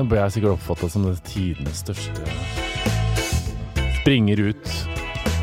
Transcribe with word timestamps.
Den 0.00 0.08
ble 0.08 0.16
jeg 0.22 0.32
sikkert 0.38 0.54
oppfatta 0.56 0.88
som 0.88 1.02
det 1.04 1.18
tidenes 1.28 1.82
største 1.82 2.24
Springer 4.00 4.40
ut 4.48 4.70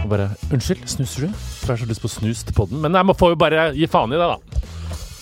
og 0.02 0.08
bare 0.10 0.26
'Unnskyld, 0.50 0.82
snuser 0.90 1.28
du?' 1.28 1.34
For 1.62 1.74
jeg 1.76 1.78
har 1.78 1.84
så 1.84 1.90
lyst 1.92 2.02
på 2.02 2.10
snus 2.10 2.42
til 2.48 2.56
podden. 2.58 2.80
Men 2.82 2.94
jeg 2.96 3.06
må 3.06 3.14
få 3.14 3.30
jo 3.34 3.38
bare 3.38 3.68
gi 3.76 3.86
faen 3.92 4.14
i 4.16 4.18
det, 4.18 4.24
da. 4.24 4.38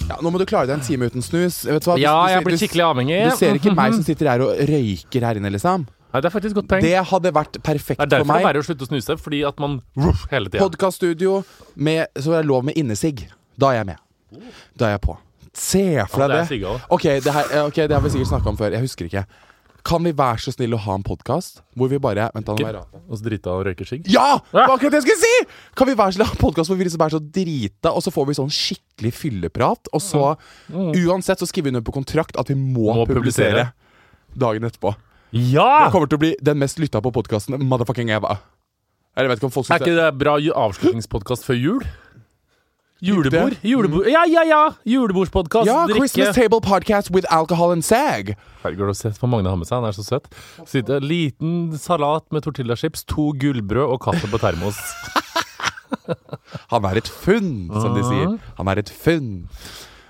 Ja, 0.07 0.17
nå 0.21 0.29
må 0.31 0.37
du 0.39 0.45
klare 0.45 0.67
deg 0.69 0.77
en 0.77 0.85
time 0.85 1.09
uten 1.09 1.23
snus. 1.25 1.65
Vet 1.65 1.83
du 1.83 1.89
hva? 1.89 1.95
Du- 1.97 2.01
Ja, 2.03 2.27
jeg 2.29 2.45
blir 2.45 2.55
skikkelig 2.61 2.85
avhengig. 2.85 3.17
Du 3.31 3.35
ser 3.35 3.55
ikke 3.59 3.75
meg 3.75 3.93
som 3.97 4.03
sitter 4.09 4.29
her 4.29 4.39
og 4.45 4.55
røyker 4.69 5.21
her 5.25 5.35
inne, 5.41 5.51
liksom. 5.51 5.87
Nei, 6.13 6.21
det 6.21 6.29
er 6.31 6.35
faktisk 6.39 6.55
godt 6.55 6.67
poeng. 6.69 6.81
Det 6.85 6.95
hadde 7.11 7.33
vært 7.33 7.59
perfekt 7.63 7.97
for 7.99 8.05
meg. 8.05 8.09
Det 8.09 8.13
er 8.13 8.23
derfor 8.23 8.33
det 8.39 8.45
er 8.45 8.53
verre 8.53 8.63
å 8.63 8.67
slutte 8.69 8.85
å 8.85 8.91
snuse, 8.93 9.17
fordi 9.19 9.43
at 9.47 9.59
man 9.59 9.81
ruff, 9.97 10.27
hele 10.31 10.47
tida. 10.47 10.63
Podkaststudio 10.63 11.43
så 11.75 12.31
er 12.37 12.41
det 12.41 12.45
lov 12.47 12.63
med 12.63 12.75
innesigg. 12.77 13.27
Da 13.59 13.73
er 13.73 13.83
jeg 13.83 13.85
med. 13.91 13.97
Da 14.77 14.85
er 14.85 14.91
jeg 14.95 15.01
på. 15.01 15.17
Se 15.55 15.81
for 16.11 16.27
deg 16.27 16.49
det. 16.51 16.71
Ok, 16.91 17.05
det, 17.23 17.31
her, 17.31 17.51
eh, 17.51 17.65
ok, 17.65 17.77
det 17.87 17.95
har 17.95 18.03
vi 18.03 18.11
sikkert 18.13 18.33
snakka 18.33 18.51
om 18.51 18.57
før. 18.59 18.75
Jeg 18.75 18.83
husker 18.83 19.07
ikke. 19.07 19.25
Kan 19.85 20.01
vi 20.01 20.11
være 20.17 20.41
så 20.41 20.51
snill 20.55 20.73
å 20.73 20.79
ha 20.81 20.95
en 20.97 21.03
podkast 21.05 21.59
hvor 21.77 21.91
vi 21.91 21.99
bare 22.01 22.25
Vent, 22.33 22.47
han 22.49 22.61
er. 22.65 22.79
Og 23.05 23.19
så 23.19 23.27
drita 23.27 23.53
og 23.53 23.67
røyker 23.67 23.85
sigg. 23.85 24.07
Ja! 24.09 24.39
Det 24.49 24.57
var 24.57 24.73
akkurat 24.73 24.95
det 24.95 25.01
jeg 25.03 25.05
skulle 25.05 25.21
si! 25.21 25.57
Kan 25.77 25.89
vi 25.91 25.95
være 25.99 26.15
så 26.15 26.17
snill 26.17 26.25
å 26.25 26.29
ha 26.31 26.35
en 26.35 26.41
podkast 26.41 26.71
hvor 26.71 26.79
vi 26.79 26.87
liksom 26.87 27.03
er 27.05 27.13
så 27.13 27.21
drita, 27.21 27.91
og 27.93 28.01
så 28.01 28.13
får 28.15 28.27
vi 28.31 28.37
sånn 28.39 28.49
skikkelig 28.55 29.11
fylleprat, 29.13 29.91
og 29.93 30.01
så 30.03 30.23
Uansett 30.73 31.43
så 31.43 31.47
skriver 31.49 31.69
vi 31.69 31.75
under 31.75 31.85
på 31.85 31.93
kontrakt 31.99 32.39
at 32.41 32.49
vi 32.49 32.57
må, 32.57 32.89
Må 32.97 33.05
publisere 33.05 33.67
publisere. 33.67 33.67
dagen 34.33 34.65
etterpå. 34.65 34.95
Ja! 35.35 35.85
Det 35.85 35.93
kommer 35.93 36.09
til 36.09 36.17
å 36.17 36.23
bli 36.25 36.33
den 36.49 36.59
mest 36.63 36.81
lytta 36.81 37.03
på 37.05 37.13
podkasten 37.13 37.61
motherfucking 37.61 38.09
ever. 38.15 38.41
Eller 39.15 39.29
jeg 39.29 39.35
vet 39.35 39.43
ikke 39.43 39.51
om 39.51 39.55
folk 39.55 39.69
Er 39.71 39.85
ikke 39.85 39.95
det 40.01 40.09
bra 40.19 40.35
avslutningspodkast 40.65 41.45
før 41.47 41.61
jul? 41.61 41.85
Julebord? 43.03 43.57
Julebord. 43.61 44.07
Ja, 44.07 44.23
ja, 44.25 44.43
ja! 44.47 44.61
Julebordspodkast. 44.87 45.67
Ja, 45.67 45.81
drikke. 45.85 45.99
Christmas 46.07 46.35
Table 46.35 46.61
Podcast 46.63 47.11
with 47.11 47.27
alcohol 47.33 47.73
and 47.75 47.83
sag. 47.83 48.35
Herregud, 48.63 48.85
har 48.85 48.93
du 48.93 48.97
sett 48.97 49.19
hva 49.19 49.27
Magne 49.29 49.51
har 49.51 49.59
med 49.59 49.67
seg? 49.67 49.81
Han 49.81 49.89
er 49.89 49.97
så 49.97 50.05
søt. 50.05 50.29
Sitter, 50.69 51.03
liten 51.03 51.75
salat 51.81 52.23
med 52.31 52.45
tortillachips, 52.47 53.03
to 53.11 53.33
gullbrød 53.41 53.97
og 53.97 53.99
kaffe 54.07 54.31
på 54.31 54.39
termos. 54.39 54.79
Han 56.71 56.85
er 56.87 57.01
et 57.01 57.09
funn, 57.11 57.67
som 57.73 57.95
de 57.97 58.03
sier. 58.07 58.35
Han 58.57 58.71
er 58.71 58.81
et 58.81 58.89
funn. 58.91 59.29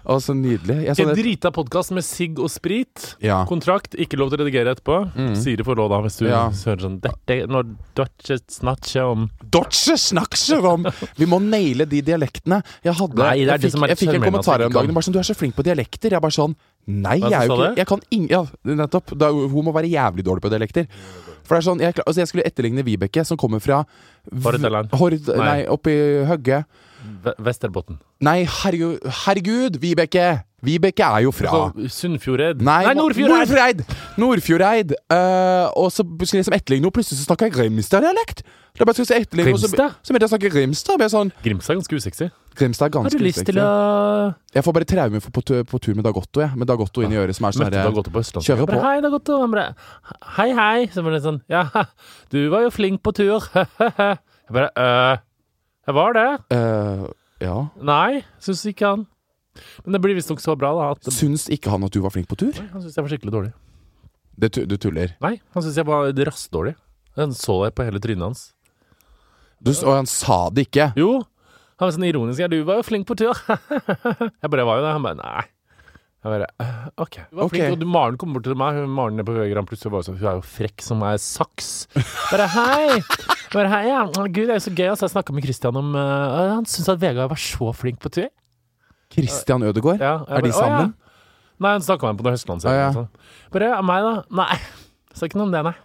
Å, 0.05 0.19
så 0.21 0.35
nydelig. 0.37 0.83
Jeg 0.85 0.95
så 0.99 1.01
En 1.01 1.09
det. 1.09 1.15
drita 1.17 1.49
podkast 1.49 1.89
med 1.95 2.03
sigg 2.05 2.37
og 2.37 2.51
sprit. 2.53 3.15
Ja. 3.25 3.39
Kontrakt, 3.49 3.95
ikke 3.97 4.19
lov 4.21 4.29
til 4.29 4.37
å 4.37 4.43
redigere 4.45 4.75
etterpå. 4.75 4.97
Siri 5.41 5.65
får 5.65 5.79
lov 5.79 5.89
da, 5.89 5.97
hvis 6.05 6.19
du 6.19 6.27
Ja. 6.29 6.43
hører 6.51 6.83
sånn 6.83 6.99
Dette 7.01 7.47
når 7.49 7.71
Dodge 7.97 8.37
snakker 8.45 9.01
om 9.09 9.23
Dodge 9.41 9.97
snakker 9.97 10.61
om 10.63 10.85
Vi 11.17 11.25
må 11.25 11.39
naile 11.41 11.87
de 11.89 12.03
dialektene. 12.05 12.61
Jeg, 12.85 12.93
hadde, 12.93 13.17
Nei, 13.17 13.39
det 13.41 13.49
er 13.49 13.57
jeg, 13.57 13.61
det 13.61 13.65
fikk, 13.65 13.71
som 13.71 13.83
er 13.83 13.87
jeg 13.87 13.97
fikk 13.97 14.07
en 14.09 14.13
sjarmerende 14.13 14.29
kommentar 14.29 14.53
at 14.53 14.59
vi 14.59 14.65
om 14.65 14.69
ikke 14.69 14.77
dagen. 14.77 14.87
kan. 14.87 14.95
Bare 14.95 15.07
sånn, 15.09 15.13
'Du 15.13 15.19
er 15.19 15.29
så 15.31 15.35
flink 15.41 15.55
på 15.57 15.63
dialekter.' 15.65 16.11
Jeg 16.11 16.21
bare 16.21 16.37
sånn 16.37 16.55
Nei, 16.87 17.17
Hva 17.19 17.29
jeg 17.31 17.41
er 17.41 17.47
jo 17.47 17.49
sa 17.49 17.55
ikke 17.65 17.73
du? 17.73 17.79
Jeg 17.81 17.87
kan 17.89 18.01
ing... 18.13 18.27
Ja, 18.29 18.45
nettopp. 18.63 19.17
Da, 19.17 19.31
hun 19.33 19.65
må 19.65 19.73
være 19.73 19.89
jævlig 19.89 20.21
dårlig 20.23 20.41
på 20.45 20.51
dialekter. 20.53 20.85
For 21.41 21.57
det 21.57 21.65
er 21.65 21.65
sånn, 21.65 21.79
jeg, 21.81 21.95
kla- 21.97 22.05
altså 22.05 22.21
jeg 22.21 22.27
skulle 22.29 22.45
etterligne 22.45 22.83
Vibeke, 22.85 23.25
som 23.25 23.37
kommer 23.41 23.57
fra 23.59 23.79
Hordaland. 24.29 24.93
Hord, 24.93 25.17
nei, 25.33 25.37
Nei. 25.41 25.65
oppi 25.65 25.95
Høgge. 26.29 26.59
Ve- 27.25 27.35
Vesterbotn. 27.47 27.97
Nei, 28.25 28.43
herregud, 28.61 28.99
herregud, 29.25 29.79
Vibeke! 29.81 30.27
Vibeke 30.65 31.05
er 31.05 31.25
jo 31.25 31.31
fra 31.35 31.51
Så 31.75 31.89
Sunnfjordeid. 31.99 32.61
Nei, 32.65 32.93
Nordfjordeid! 32.97 33.37
Nordfjordeid! 33.37 33.83
Nordfjordeid. 34.21 34.93
Uh, 35.13 35.69
og 35.77 35.91
så 35.93 36.01
skulle 36.01 36.39
jeg 36.39 36.45
liksom 36.45 36.57
etterligne 36.57 36.87
noe, 36.87 36.95
plutselig 36.95 37.19
så 37.21 37.27
snakka 37.27 37.49
jeg 37.49 37.57
Grimstad-dialekt. 37.59 38.45
Grimstad? 38.75 39.93
så 40.03 40.11
begynte 40.11 40.25
jeg 40.25 40.31
snakke 40.33 40.49
Grimstad. 40.51 40.97
Ble 40.99 41.07
sånn, 41.11 41.31
Grimstad 41.45 41.75
er 41.75 41.79
ganske 41.79 41.99
usexy. 41.99 42.27
Grimstad 42.55 42.89
er 42.89 43.05
Har 43.05 43.13
du 43.13 43.23
lyst 43.23 43.45
til 43.47 43.59
å. 43.61 43.67
Jeg 44.55 44.65
får 44.65 44.75
bare 44.75 44.87
traume 44.89 45.21
på, 45.21 45.43
på 45.69 45.79
tur 45.83 45.95
med 45.95 46.03
Dagotto, 46.07 46.41
jeg. 46.43 46.55
Med 46.59 46.67
Dagotto 46.67 47.03
inn 47.05 47.13
i 47.15 47.19
øret, 47.19 47.37
som 47.37 47.47
er 47.47 47.55
sånn 47.55 47.67
herre. 47.69 47.85
Kjører 48.43 48.67
på. 48.67 48.81
Hei, 48.83 48.97
Dagotto. 49.05 49.39
Han 49.43 49.53
bare 49.53 49.69
Hei, 50.37 50.49
hei. 50.55 50.87
Så 50.91 51.05
var 51.05 51.15
det 51.15 51.23
sånn 51.23 51.39
Ja, 51.51 51.67
du 52.33 52.41
var 52.51 52.65
jo 52.65 52.73
flink 52.73 53.03
på 53.05 53.15
tur. 53.15 53.47
Jeg 54.45 54.53
bare 54.53 54.69
øh, 54.77 55.23
Jeg 55.85 55.95
var 55.95 56.13
det. 56.17 56.27
eh, 56.55 57.05
Ja. 57.41 57.55
Nei, 57.81 58.23
syns 58.39 58.63
ikke 58.65 58.87
han. 58.87 59.05
Men 59.85 59.93
det 59.95 60.01
blir 60.03 60.15
visstnok 60.17 60.39
så 60.43 60.55
bra, 60.57 60.71
da. 60.75 60.89
At 60.95 61.03
Syns 61.13 61.47
ikke 61.51 61.69
han 61.71 61.83
at 61.83 61.91
du 61.95 62.01
var 62.03 62.09
flink 62.11 62.27
på 62.27 62.35
tur? 62.39 62.51
Nei, 62.57 62.67
han 62.73 62.81
syns 62.81 62.95
jeg 62.95 63.03
var 63.05 63.11
skikkelig 63.13 63.31
dårlig. 63.35 63.53
Det, 64.37 64.49
tu- 64.51 64.65
du 64.67 64.75
tuller. 64.77 65.13
Nei, 65.23 65.39
han 65.53 65.63
syns 65.63 65.75
jeg 65.79 65.85
var 65.87 66.09
rassdårlig. 66.11 66.75
Han 67.15 67.31
så 67.31 67.63
det 67.63 67.75
på 67.75 67.85
hele 67.87 67.99
trynet 68.03 68.25
hans. 68.25 68.41
Du, 69.63 69.71
og 69.71 69.93
han 69.95 70.05
sa 70.11 70.49
det 70.49 70.67
ikke. 70.67 70.89
Jo, 70.99 71.21
han 71.79 71.87
var 71.87 71.91
sånn 71.95 72.07
ironisk. 72.09 72.39
Ja, 72.43 72.47
du 72.51 72.57
var 72.67 72.81
jo 72.81 72.83
flink 72.87 73.07
på 73.07 73.15
tur. 73.15 73.31
jeg 73.47 74.49
bare 74.51 74.65
var 74.67 74.81
jo 74.81 74.83
det. 74.83 74.91
Han 74.97 75.03
bare 75.07 75.19
nei. 75.21 75.45
Jeg 76.25 76.33
bare 76.33 76.47
«Øh, 76.59 76.75
OK. 77.05 77.15
Du 77.29 77.35
var 77.37 77.49
flink, 77.53 77.71
og 77.71 77.79
du, 77.79 77.85
Maren 77.85 78.17
kom 78.17 78.33
bort 78.33 78.43
til 78.43 78.55
meg. 78.57 78.73
Hun, 78.81 78.89
Maren 78.89 79.21
på 79.23 79.35
Grand 79.53 79.67
Pluss, 79.69 79.83
hun 79.85 79.93
var 79.93 80.01
så- 80.03 80.15
hun 80.17 80.25
er 80.27 80.39
jo 80.39 80.41
frekk 80.41 80.81
som 80.81 81.03
ei 81.05 81.15
saks. 81.21 81.87
Bare 82.31 82.47
hei. 82.49 82.99
Bare 83.55 83.71
hei, 83.71 83.85
ja. 83.87 84.01
Gud, 84.11 84.41
det 84.49 84.51
er 84.51 84.59
jo 84.59 84.65
så 84.65 84.73
gøy. 84.75 84.89
Altså, 84.91 85.07
jeg 85.07 85.13
snakka 85.15 85.35
med 85.35 85.45
Christian 85.47 85.77
om 85.79 85.93
uh, 85.95 86.55
Han 86.57 86.65
syntes 86.67 86.89
at 86.91 86.99
Vegard 87.01 87.31
var 87.31 87.39
så 87.39 87.71
flink 87.77 88.01
på 88.03 88.11
tur. 88.11 88.27
Christian 89.13 89.63
Ødegaard? 89.63 90.01
Ja, 90.03 90.17
Er 90.27 90.43
de 90.43 90.51
sammen? 90.51 90.91
«Å, 90.91 90.99
ja». 90.99 91.01
Nei, 91.63 91.71
han 91.77 91.83
snakka 91.85 92.03
med 92.03 92.11
ham 92.11 92.17
på 92.19 92.25
noe 92.25 92.33
Høstlandsserie. 92.35 92.87
Sånn. 92.91 93.05
Bare 93.53 93.69
meg, 93.87 94.03
da? 94.03 94.13
Nei. 94.41 94.57
Sa 95.15 95.29
ikke 95.29 95.39
noe 95.39 95.47
om 95.47 95.53
det, 95.55 95.61
nei. 95.69 95.75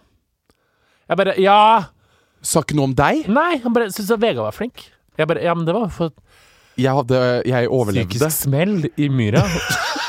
Jeg 1.11 1.19
bare 1.21 1.35
Ja! 1.39 1.59
Sa 2.43 2.63
ikke 2.65 2.75
noe 2.75 2.89
om 2.89 2.95
deg? 2.97 3.23
Nei, 3.31 3.53
han 3.63 3.75
bare 3.75 3.87
syntes 3.93 4.11
at 4.17 4.19
Vegard 4.19 4.49
var 4.49 4.57
flink. 4.57 4.83
Jeg 5.19 5.29
bare 5.31 5.43
Ja, 5.45 5.55
men 5.55 5.63
det 5.69 5.77
var 5.77 5.87
for 5.93 6.11
Jeg, 6.75 6.91
hadde, 6.91 7.23
jeg 7.47 7.69
overlevde. 7.71 8.09
psykisk 8.09 8.43
smell 8.49 8.89
i 8.99 9.07
myra. 9.13 9.45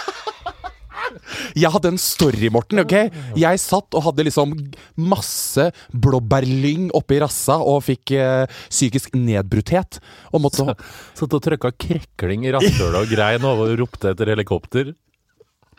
Jeg 1.58 1.70
hadde 1.75 1.93
en 1.93 1.99
story, 2.00 2.49
Morten. 2.52 2.81
ok? 2.84 2.94
Jeg 3.38 3.60
satt 3.62 3.94
og 3.99 4.04
hadde 4.08 4.25
liksom 4.28 4.54
masse 4.96 5.69
blåbærlyng 5.93 6.90
oppi 6.96 7.19
rassa 7.22 7.58
og 7.60 7.82
fikk 7.87 8.14
eh, 8.16 8.46
psykisk 8.70 9.14
nedbrutthet. 9.19 10.00
Og 10.32 10.44
måtte 10.44 10.62
Så, 10.62 10.76
Satt 11.22 11.37
og 11.37 11.43
trykka 11.44 11.72
krekling 11.76 12.46
i 12.49 12.52
rasshølet 12.54 13.00
og 13.02 13.12
grein 13.12 13.44
og 13.49 13.64
ropte 13.81 14.12
etter 14.14 14.32
helikopter. 14.32 14.93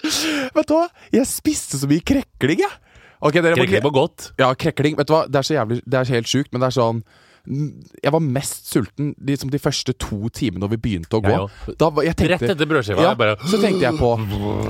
Vet 0.04 0.68
du 0.68 0.74
hva? 0.76 0.88
Jeg 1.14 1.28
spiste 1.30 1.80
så 1.80 1.88
mye 1.90 2.04
krekling, 2.04 2.64
jeg. 2.66 2.80
Okay, 3.24 3.40
dere 3.40 3.56
må 3.56 3.64
Krekling 3.64 3.86
var 3.86 3.94
godt. 3.96 4.32
Ja, 4.42 4.50
krekling. 4.60 4.98
Vet 5.00 5.08
du 5.08 5.14
hva? 5.16 5.22
Det 5.32 5.40
er 5.40 5.48
så 5.48 5.56
jævlig 5.56 5.78
Det 5.88 6.00
er 6.02 6.10
helt 6.18 6.28
sjukt, 6.28 6.50
men 6.52 6.60
det 6.64 6.68
er 6.74 6.76
sånn 6.76 7.04
Jeg 7.44 8.12
var 8.16 8.22
mest 8.24 8.70
sulten 8.72 9.10
liksom 9.28 9.50
de 9.52 9.60
første 9.60 9.92
to 10.00 10.30
timene 10.32 10.62
når 10.64 10.70
vi 10.76 10.78
begynte 10.86 11.18
å 11.18 11.20
gå. 11.24 11.34
Jeg. 11.34 11.76
Da, 11.82 11.90
jeg 12.06 12.16
tenkte, 12.16 12.30
Rett 12.38 12.54
etter 12.54 12.70
brødskiva. 12.72 13.04
ja, 13.04 13.12
bare 13.20 13.36
så 13.44 13.60
tenkte 13.60 13.84
jeg 13.84 13.98
på 14.00 14.12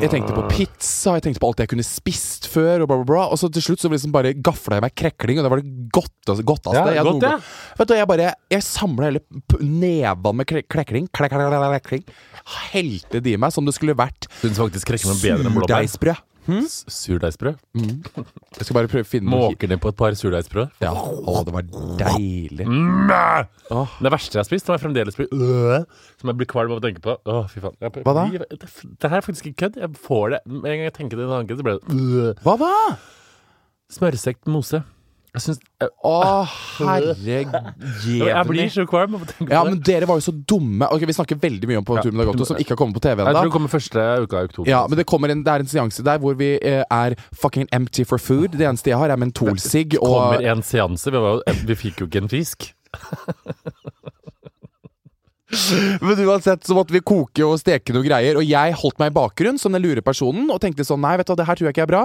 Jeg 0.01 0.09
tenkte 0.09 0.33
på 0.33 0.45
pizza, 0.49 1.13
jeg 1.19 1.25
tenkte 1.27 1.43
på 1.43 1.51
alt 1.51 1.61
jeg 1.61 1.69
kunne 1.69 1.85
spist 1.85 2.47
før, 2.49 2.81
og 2.81 2.89
bla, 2.89 2.97
bla, 3.03 3.05
bla. 3.11 3.27
Og 3.29 3.37
så 3.37 3.51
til 3.53 3.61
slutt 3.67 3.83
så 3.85 3.91
liksom 3.93 4.15
bare 4.15 4.33
gafla 4.33 4.79
jeg 4.79 4.85
meg 4.87 4.95
krekling, 4.97 5.37
og 5.37 5.45
det 5.45 5.53
var 5.53 5.61
det 5.61 5.89
godteste, 5.93 6.33
Altså, 6.33 6.73
Ja, 6.73 6.85
jeg 6.97 7.03
godt, 7.05 7.21
ja. 7.27 7.37
Vet 7.77 7.87
du, 7.87 7.93
jeg 7.99 8.07
bare 8.07 8.33
Jeg 8.49 8.63
samla 8.63 9.09
hele 9.11 9.21
nevene 9.61 10.33
med 10.41 10.47
kre- 10.49 10.65
klekling, 10.65 11.09
klek, 11.13 11.29
klek, 11.35 11.49
klek, 11.53 11.83
klekling, 11.83 12.05
helte 12.73 13.21
det 13.21 13.35
i 13.35 13.37
meg 13.37 13.53
som 13.53 13.65
det 13.67 13.75
skulle 13.77 13.93
vært 13.93 14.25
Syns 14.41 14.57
blåbær. 16.45 16.67
surdeigsbrød. 16.93 17.59
Mm. 17.77 18.03
Jeg 18.57 18.67
skal 18.67 18.77
bare 18.77 18.91
prøve 18.91 19.05
å 19.05 19.09
finne 19.09 19.31
Måker 19.31 19.71
ned 19.71 19.81
på 19.83 19.91
et 19.93 19.97
par 19.99 20.15
surdeigsbrød. 20.17 20.75
Ja, 20.83 20.91
å, 20.93 21.35
det 21.47 21.53
var 21.55 21.67
deilig. 21.99 22.67
Mm. 22.67 23.11
Oh. 23.73 23.95
Det 24.03 24.11
verste 24.13 24.37
jeg 24.37 24.43
har 24.43 24.49
spist, 24.49 24.67
som 24.67 24.75
jeg 24.75 24.83
fremdeles 24.83 25.17
blir 25.17 25.31
øh, 25.31 25.85
Som 26.21 26.31
jeg 26.31 26.39
blir 26.41 26.49
kvalm 26.51 26.73
av 26.73 26.81
å 26.81 26.83
tenke 26.83 27.03
på. 27.03 27.15
Åh, 27.29 27.45
fy 27.51 27.63
faen. 27.63 27.77
Jeg, 27.81 28.03
Hva 28.05 28.15
da? 28.17 28.27
Det, 28.33 28.71
det 28.99 29.11
her 29.11 29.19
er 29.19 29.25
faktisk 29.25 29.51
ikke 29.51 29.65
kødd. 29.65 29.79
Jeg 29.83 30.03
får 30.07 30.35
det 30.35 30.41
Med 30.49 30.69
en 30.71 30.81
gang 30.81 30.87
jeg 30.89 30.97
tenker 30.99 31.21
det 31.21 31.29
tanken, 31.31 31.59
så 31.59 31.67
blir 31.67 31.79
det 31.79 31.99
øh. 31.99 32.43
Hva 32.45 32.57
da? 32.61 32.73
Smørstekt 33.93 34.49
mose. 34.49 34.83
Jeg 35.33 35.41
syns 35.41 35.59
jeg, 35.81 35.89
herregud. 36.77 37.55
jeg 38.27 38.45
blir 38.45 38.67
så 38.69 38.83
kvalm 38.85 39.15
av 39.17 39.23
å 39.23 39.25
tenke 39.25 39.47
på 39.47 39.53
Ja, 39.55 39.63
det. 39.63 39.71
men 39.71 39.79
dere 39.81 40.05
var 40.05 40.19
jo 40.19 40.25
så 40.27 40.33
dumme. 40.45 40.85
Ok, 40.93 41.07
Vi 41.09 41.15
snakker 41.17 41.39
veldig 41.41 41.69
mye 41.71 41.79
om 41.81 41.85
På 41.87 41.95
Ja. 41.97 42.03
tur 42.05 42.11
med 42.13 42.21
Dagotto, 42.27 42.45
som 42.45 42.55
ikke 42.61 42.75
har 42.75 42.77
kommet 42.77 42.93
på 42.93 43.01
TV 43.01 43.17
Jeg 43.17 43.25
tror 43.25 43.33
ennå. 43.33 43.43
det 43.49 43.51
kommer 43.55 43.67
første 43.73 43.97
uka 44.27 44.35
i 44.37 44.43
oktober. 44.45 44.69
Ja, 44.69 44.85
men 44.87 44.97
det, 44.97 45.05
kommer 45.09 45.29
en, 45.33 45.41
det 45.43 45.49
er 45.55 45.59
en 45.65 45.65
seanse 45.65 46.03
der 46.05 46.19
hvor 46.19 46.35
vi 46.37 46.59
eh, 46.61 46.83
er 46.91 47.15
fucking 47.33 47.67
empty 47.73 48.03
for 48.05 48.17
food. 48.19 48.51
Det 48.53 48.61
eneste 48.61 48.91
jeg 48.93 48.97
har, 49.01 49.09
er 49.09 49.17
mentolsigg 49.17 49.97
og 49.99 50.05
kommer 50.05 50.45
en 50.53 50.61
seanse. 50.61 51.09
Vi, 51.09 51.17
var, 51.17 51.41
vi 51.65 51.75
fikk 51.81 52.01
jo 52.01 52.05
ikke 52.05 52.21
en 52.21 52.29
fisk. 52.29 52.73
Men 56.03 56.21
uansett 56.27 56.65
så 56.67 56.75
måtte 56.77 56.95
vi 56.95 57.01
koke 57.05 57.45
og 57.45 57.57
steke 57.61 57.95
noe 57.95 58.05
greier. 58.05 58.39
Og 58.39 58.45
jeg 58.47 58.77
holdt 58.79 58.99
meg 59.01 59.11
i 59.11 59.15
bakgrunn 59.15 59.59
som 59.61 59.75
den 59.75 59.83
lure 59.83 60.03
personen 60.05 60.49
og 60.53 60.61
tenkte 60.63 60.85
sånn 60.87 61.01
Nei, 61.03 61.15
vet 61.19 61.27
du 61.27 61.33
hva, 61.33 61.39
det 61.41 61.47
her 61.49 61.59
tror 61.59 61.69
jeg 61.69 61.75
ikke 61.75 61.85
er 61.85 61.91
bra. 61.91 62.03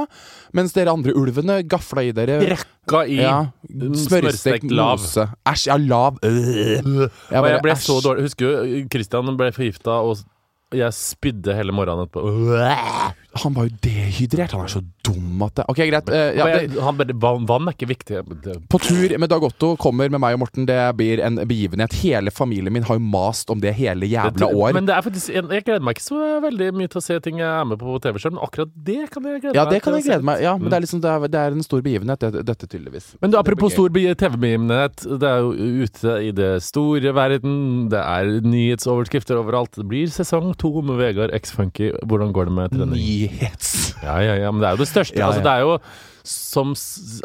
Mens 0.57 0.75
dere 0.77 0.95
andre 0.95 1.15
ulvene 1.19 1.61
gafla 1.69 2.05
i 2.09 2.15
dere 2.17 2.41
Brekka 2.43 3.05
i 3.09 3.21
ja, 3.21 3.37
smørstekt 3.69 4.73
lav. 4.75 5.03
Æsj, 5.03 5.69
ja, 5.71 5.79
lav. 5.79 6.19
Øh. 6.25 6.79
Jeg 6.79 7.11
Og 7.11 7.37
bare, 7.37 7.55
jeg 7.57 7.65
ble 7.67 7.79
så 7.85 8.01
dårlig. 8.05 8.27
Husker 8.29 8.51
du 8.51 8.91
Christian 8.93 9.39
ble 9.39 9.53
forgifta, 9.55 10.01
og 10.03 10.25
jeg 10.77 10.93
spydde 10.93 11.55
hele 11.57 11.73
morgenen 11.73 12.05
etterpå. 12.05 13.15
Han 13.39 13.55
var 13.55 13.69
jo 13.69 13.77
dehydrert. 13.85 14.53
Han 14.57 14.65
er 14.67 14.73
så 14.73 14.81
dum 15.07 15.43
at 15.47 15.55
det 15.61 15.65
Ok, 15.71 15.79
greit. 15.89 16.09
eh, 16.11 16.33
ja, 16.37 16.47
det, 16.67 16.81
han 16.83 16.97
vann, 17.23 17.45
vann 17.49 17.69
er 17.71 17.77
ikke 17.77 17.89
viktig. 17.89 18.19
Det, 18.45 18.57
På 18.69 18.81
tur 18.83 19.13
med 19.21 19.31
Dag 19.31 19.45
Otto 19.47 19.77
kommer 19.81 20.11
med 20.11 20.21
meg 20.21 20.35
og 20.37 20.41
Morten. 20.43 20.67
Det 20.69 20.79
blir 20.99 21.23
en 21.25 21.39
begivenhet. 21.49 21.95
Hele 22.03 22.33
familien 22.35 22.73
min 22.75 22.83
har 22.89 22.99
jo 22.99 23.05
mast 23.05 23.49
om 23.55 23.61
det 23.63 23.73
hele 23.79 24.09
jævla 24.11 24.49
år. 24.51 24.73
Men 24.77 24.89
det 24.89 24.97
er 24.97 25.05
faktisk 25.07 25.31
Jeg 25.33 25.45
jeg 25.49 25.65
gleder 25.69 25.85
meg 25.87 25.97
ikke 25.97 26.05
så 26.09 26.41
veldig 26.45 26.69
mye 26.77 26.89
til 26.93 26.99
å 27.01 27.05
se 27.05 27.21
ting 27.25 27.39
jeg 27.41 27.49
er 27.49 27.65
med 27.69 27.79
på 27.79 27.89
på 27.89 28.01
TV-skjerm, 28.05 28.35
men 28.37 28.45
akkurat 28.45 28.69
det 28.85 28.99
kan 29.15 29.25
jeg 29.25 29.41
glede 29.41 29.55
ja, 29.57 29.65
meg 29.65 29.73
det 29.73 29.81
kan 29.83 29.93
til 29.93 29.95
å 29.95 29.97
jeg 29.97 30.05
se. 30.05 30.11
glede 30.13 30.27
meg 30.29 30.43
Ja, 30.45 30.57
men 30.59 30.69
det 30.69 30.77
er, 30.77 30.83
liksom, 30.85 31.01
det 31.01 31.09
er, 31.15 31.29
det 31.33 31.41
er 31.41 31.57
en 31.57 31.65
stor 31.65 31.81
begivenhet, 31.87 32.21
det, 32.21 32.43
dette 32.51 32.67
tydeligvis. 32.69 33.07
Men 33.23 33.31
du, 33.33 33.39
apropos 33.41 33.73
stor 33.73 33.89
be- 33.95 34.13
TV-begivenhet. 34.19 35.07
Det 35.23 35.31
er 35.31 35.39
jo 35.47 35.55
ute 35.87 36.19
i 36.29 36.33
det 36.37 36.51
store 36.67 37.15
verden. 37.17 37.57
Det 37.93 38.03
er 38.03 38.35
nyhetsoverskrifter 38.45 39.39
overalt. 39.41 39.73
Det 39.79 39.87
blir 39.89 40.11
sesong 40.13 40.53
to 40.61 40.71
med 40.83 40.99
Vegard 41.01 41.33
X 41.39 41.53
Funky. 41.57 41.93
Hvordan 42.05 42.33
går 42.37 42.51
det 42.51 42.55
med 42.59 42.75
trening? 42.75 42.99
Nyhets... 42.99 43.73
Ja, 44.03 44.19
ja, 44.23 44.37
ja, 44.39 44.51
men 44.55 44.63
det 44.63 44.69
er 44.69 44.77
jo 44.79 44.85
det 44.85 44.91
største. 44.93 45.19
Ja, 45.19 45.27
Altså, 45.31 45.43
det 45.43 45.53
er 45.57 45.65
jo 45.67 45.79
som 46.29 46.75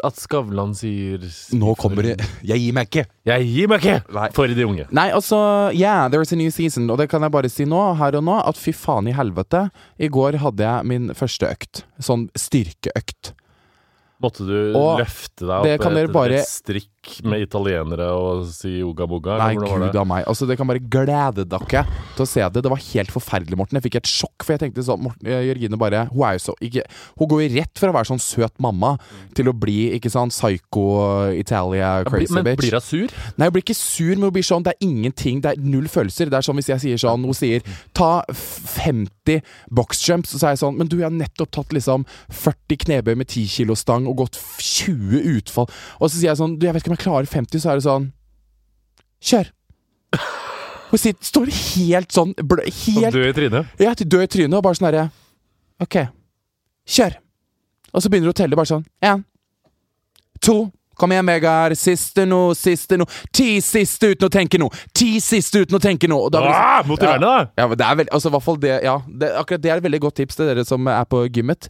at 0.06 0.16
Skavlan 0.16 0.70
sier 0.74 1.20
Nå 1.52 1.74
kommer 1.76 2.06
det 2.06 2.14
Jeg 2.46 2.62
gir 2.62 2.72
meg 2.72 2.88
ikke! 2.88 3.02
Jeg 3.28 3.44
gir 3.50 3.68
meg 3.68 3.82
ikke! 3.84 3.98
Nei. 4.16 4.28
For 4.32 4.48
de 4.48 4.64
unge. 4.64 4.86
Nei, 4.96 5.10
altså 5.12 5.38
Yeah, 5.76 6.08
there 6.08 6.24
is 6.24 6.32
a 6.32 6.38
new 6.40 6.48
season. 6.54 6.88
Og 6.90 6.98
det 7.02 7.10
kan 7.12 7.22
jeg 7.26 7.34
bare 7.34 7.50
si 7.52 7.66
nå, 7.68 7.82
her 8.00 8.16
og 8.16 8.24
nå, 8.24 8.38
at 8.48 8.56
fy 8.60 8.72
faen 8.72 9.10
i 9.10 9.14
helvete. 9.16 9.66
I 10.00 10.08
går 10.08 10.40
hadde 10.42 10.64
jeg 10.64 10.88
min 10.88 11.10
første 11.18 11.50
økt. 11.52 11.84
Sånn 12.02 12.28
styrkeøkt. 12.38 13.34
Måtte 14.24 14.46
du 14.48 14.56
Og 14.78 15.02
løfte 15.02 15.44
deg 15.50 15.66
det 15.68 15.76
opp 15.80 15.86
etter 15.90 16.12
bare- 16.14 16.40
et 16.40 16.48
strikk 16.48 16.88
med 17.24 17.42
italienere 17.44 18.06
og 18.16 18.46
si 18.50 18.78
yoga 18.80 19.06
boga? 19.10 19.36
Nei, 19.38 19.54
gud 19.56 19.96
av 20.00 20.06
meg. 20.06 20.24
Altså, 20.30 20.46
det 20.48 20.56
kan 20.58 20.66
bare 20.70 20.80
glede 20.80 21.44
dere 21.48 21.84
til 22.16 22.24
å 22.24 22.28
se 22.28 22.40
det. 22.40 22.62
Det 22.64 22.70
var 22.72 22.82
helt 22.92 23.12
forferdelig, 23.14 23.56
Morten. 23.60 23.78
Jeg 23.80 23.86
fikk 23.88 23.98
et 24.00 24.10
sjokk, 24.10 24.44
for 24.44 24.54
jeg 24.56 24.62
tenkte 24.64 24.84
sånn 24.86 25.02
Morten, 25.04 25.26
eh, 25.28 25.42
Jørgine 25.48 25.78
bare 25.80 26.04
Hun 26.12 26.22
er 26.28 26.36
jo 26.38 26.42
så 26.50 26.54
ikke 26.64 26.84
Hun 27.18 27.28
går 27.28 27.42
jo 27.44 27.50
rett 27.58 27.78
fra 27.80 27.90
å 27.92 27.94
være 27.96 28.10
sånn 28.12 28.22
søt 28.22 28.54
mamma 28.62 28.94
til 29.34 29.48
å 29.50 29.54
bli 29.56 29.90
ikke 29.98 30.10
sant, 30.12 30.32
psycho 30.34 30.84
Italia 31.36 32.04
crazy 32.08 32.34
men 32.34 32.44
bitch. 32.44 32.60
blir 32.62 32.76
hun 32.78 32.80
sur? 32.84 33.08
Nei, 33.38 33.46
hun 33.48 33.54
blir 33.56 33.64
ikke 33.64 33.76
sur, 33.78 34.14
men 34.14 34.26
hun 34.28 34.34
blir 34.36 34.46
sånn 34.46 34.64
Det 34.66 34.74
er 34.74 34.86
ingenting, 34.86 35.40
det 35.44 35.52
er 35.54 35.60
null 35.62 35.86
følelser. 35.90 36.30
Det 36.30 36.38
er 36.40 36.46
sånn 36.46 36.56
hvis 36.60 36.70
jeg 36.72 36.82
sier 36.84 37.02
sånn 37.04 37.24
Hun 37.24 37.34
sier 37.36 37.62
ta 37.96 38.22
f- 38.30 38.78
50 38.84 39.40
boxjumps, 39.74 40.34
så 40.38 40.48
er 40.48 40.54
jeg 40.54 40.62
sånn 40.64 40.78
Men 40.78 40.88
du, 40.90 40.98
jeg 41.00 41.08
har 41.08 41.14
nettopp 41.14 41.50
tatt 41.54 41.72
liksom 41.76 42.04
40 42.30 42.80
knebøy 42.84 43.14
med 43.20 43.28
10 43.30 43.46
kilo 43.54 43.76
stang 43.78 44.06
og 44.10 44.16
gått 44.24 44.38
20 44.60 45.22
utfall. 45.38 45.68
Og 46.00 46.10
så 46.10 46.16
sier 46.18 46.30
jeg 46.32 46.40
sånn 46.40 46.56
Du, 46.58 46.66
jeg 46.68 46.74
vet 46.76 46.84
ikke 46.84 46.92
om 46.93 46.93
jeg 46.94 47.02
klarer 47.04 47.28
50, 47.30 47.60
så 47.62 47.72
er 47.74 47.80
det 47.80 47.86
sånn 47.88 48.08
Kjør! 49.24 49.50
Hun 50.92 51.00
sitter, 51.00 51.26
står 51.26 51.50
helt 51.58 52.14
sånn 52.14 52.32
blø, 52.46 52.62
Helt 52.84 53.16
død 53.16 53.26
i 53.26 53.34
trynet? 53.40 53.72
ja, 53.82 53.94
død 53.98 54.22
i 54.22 54.30
trynet, 54.36 54.56
og 54.60 54.64
bare 54.66 54.78
sånn 54.78 54.88
herre 54.92 55.08
Ok, 55.82 55.98
kjør! 56.96 57.16
Og 57.94 58.02
så 58.02 58.10
begynner 58.10 58.30
hun 58.30 58.34
å 58.36 58.40
telle 58.44 58.58
bare 58.58 58.70
sånn 58.70 58.86
Én, 59.04 59.24
to 60.44 60.60
Kom 60.94 61.10
igjen, 61.10 61.26
Vegard. 61.26 61.74
Siste 61.74 62.22
nå, 62.22 62.36
siste 62.54 62.94
nå. 63.00 63.06
Ti 63.34 63.56
siste 63.66 64.12
uten 64.12 64.28
å 64.28 64.30
tenke 64.30 64.60
noe. 64.62 64.70
Ti 64.94 65.16
siste 65.18 65.64
uten 65.64 65.74
å 65.74 65.80
tenke 65.82 66.06
noe. 66.06 66.28
Blir 66.30 66.46
Ah, 66.54 66.84
motiverende, 66.86 67.26
da! 67.26 67.40
ja, 67.58 67.64
ja, 67.66 67.78
det 67.80 67.86
er 67.88 67.96
vel, 67.98 68.10
altså, 68.14 68.30
det, 68.62 68.74
ja, 68.86 68.92
det, 69.08 69.32
akkurat 69.40 69.64
det 69.64 69.72
er 69.72 69.80
et 69.82 69.86
veldig 69.88 70.00
godt 70.06 70.20
tips 70.20 70.38
til 70.38 70.46
dere 70.52 70.62
som 70.68 70.86
er 70.86 71.02
på 71.10 71.24
gymmet. 71.34 71.66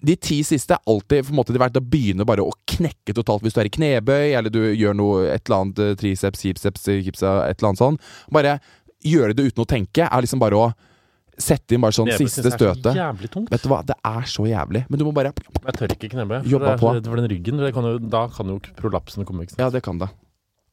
De 0.00 0.16
ti 0.16 0.38
siste 0.46 0.76
er 0.76 0.80
alltid 0.88 1.26
på 1.26 1.32
en 1.34 1.38
måte, 1.40 1.52
det 1.52 1.60
vært 1.60 1.76
å 1.76 1.84
begynne 1.84 2.24
bare 2.28 2.44
å 2.44 2.52
knekke 2.72 3.14
totalt 3.16 3.42
hvis 3.44 3.56
du 3.56 3.60
er 3.60 3.68
i 3.68 3.72
knebøy, 3.74 4.30
eller 4.38 4.52
du 4.52 4.62
gjør 4.72 4.94
noe, 4.96 5.24
et 5.28 5.44
eller 5.44 5.58
annet 5.64 5.82
eh, 5.84 5.96
triceps, 6.00 6.44
hipseps, 6.46 6.86
hipsa, 7.04 7.34
et 7.50 7.58
eller 7.60 7.72
annet 7.72 7.82
sånn. 7.82 7.98
Bare 8.32 8.58
gjøre 9.04 9.36
det 9.36 9.50
uten 9.50 9.64
å 9.64 9.68
tenke 9.68 10.06
er 10.08 10.24
liksom 10.24 10.40
bare 10.40 10.56
å 10.56 10.70
sette 11.40 11.76
inn 11.76 11.80
bare 11.80 11.96
sånn 11.96 12.08
Knebøy 12.10 12.20
synes 12.20 12.34
siste 12.36 12.48
jeg 12.48 12.52
er 12.52 12.58
så 12.58 12.72
støtet. 12.74 12.98
Jævlig 12.98 13.30
tungt. 13.32 13.52
Vet 13.52 13.62
du 13.64 13.68
hva, 13.72 13.80
det 13.88 13.96
er 14.10 14.26
så 14.28 14.44
jævlig. 14.48 14.82
Men 14.90 15.00
du 15.00 15.04
må 15.06 15.12
bare 15.16 15.32
Jeg 15.32 15.76
tør 15.78 15.94
ikke 15.96 16.10
knebøy. 16.14 16.36
For, 16.42 16.50
Jobba 16.52 16.72
er 16.74 16.80
på. 16.80 16.88
så 16.88 16.96
redd 16.98 17.08
for 17.12 17.20
den 17.22 17.30
ryggen. 17.32 17.62
Det 17.64 17.70
kan 17.76 17.88
jo, 17.88 17.94
da 18.12 18.22
kan 18.34 18.52
jo 18.52 18.58
prolapsen 18.80 19.28
komme. 19.28 19.46
Ikke 19.46 19.54
sant? 19.56 19.62
Ja, 19.64 19.70
det 19.72 19.80
kan 19.86 20.00
det. 20.02 20.10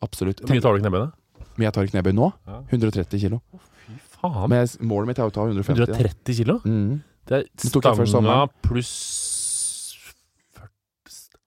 Absolutt. 0.04 0.44
Hvor 0.44 0.54
mye 0.54 0.64
tar 0.66 0.76
du 0.76 0.84
knebøy, 0.84 1.06
da? 1.06 1.46
Men 1.58 1.68
jeg 1.70 1.76
tar 1.78 1.88
i 1.88 1.94
knebøy 1.94 2.14
nå. 2.18 2.32
Ja. 2.50 2.60
130 2.76 3.24
kilo. 3.24 3.40
Fy 3.86 3.96
faen. 4.18 4.50
Men 4.52 4.60
jeg, 4.66 4.74
målet 4.92 5.12
mitt 5.14 5.22
er 5.24 5.32
å 5.32 5.34
ta 5.34 5.48
150. 5.48 5.80
da. 5.88 5.96
130 5.98 6.40
kilo? 6.42 6.60
Mm. 6.68 7.00
Det 7.28 7.42
er 7.44 7.70
stanga 7.70 8.38
pluss 8.64 8.92
40 10.56 11.40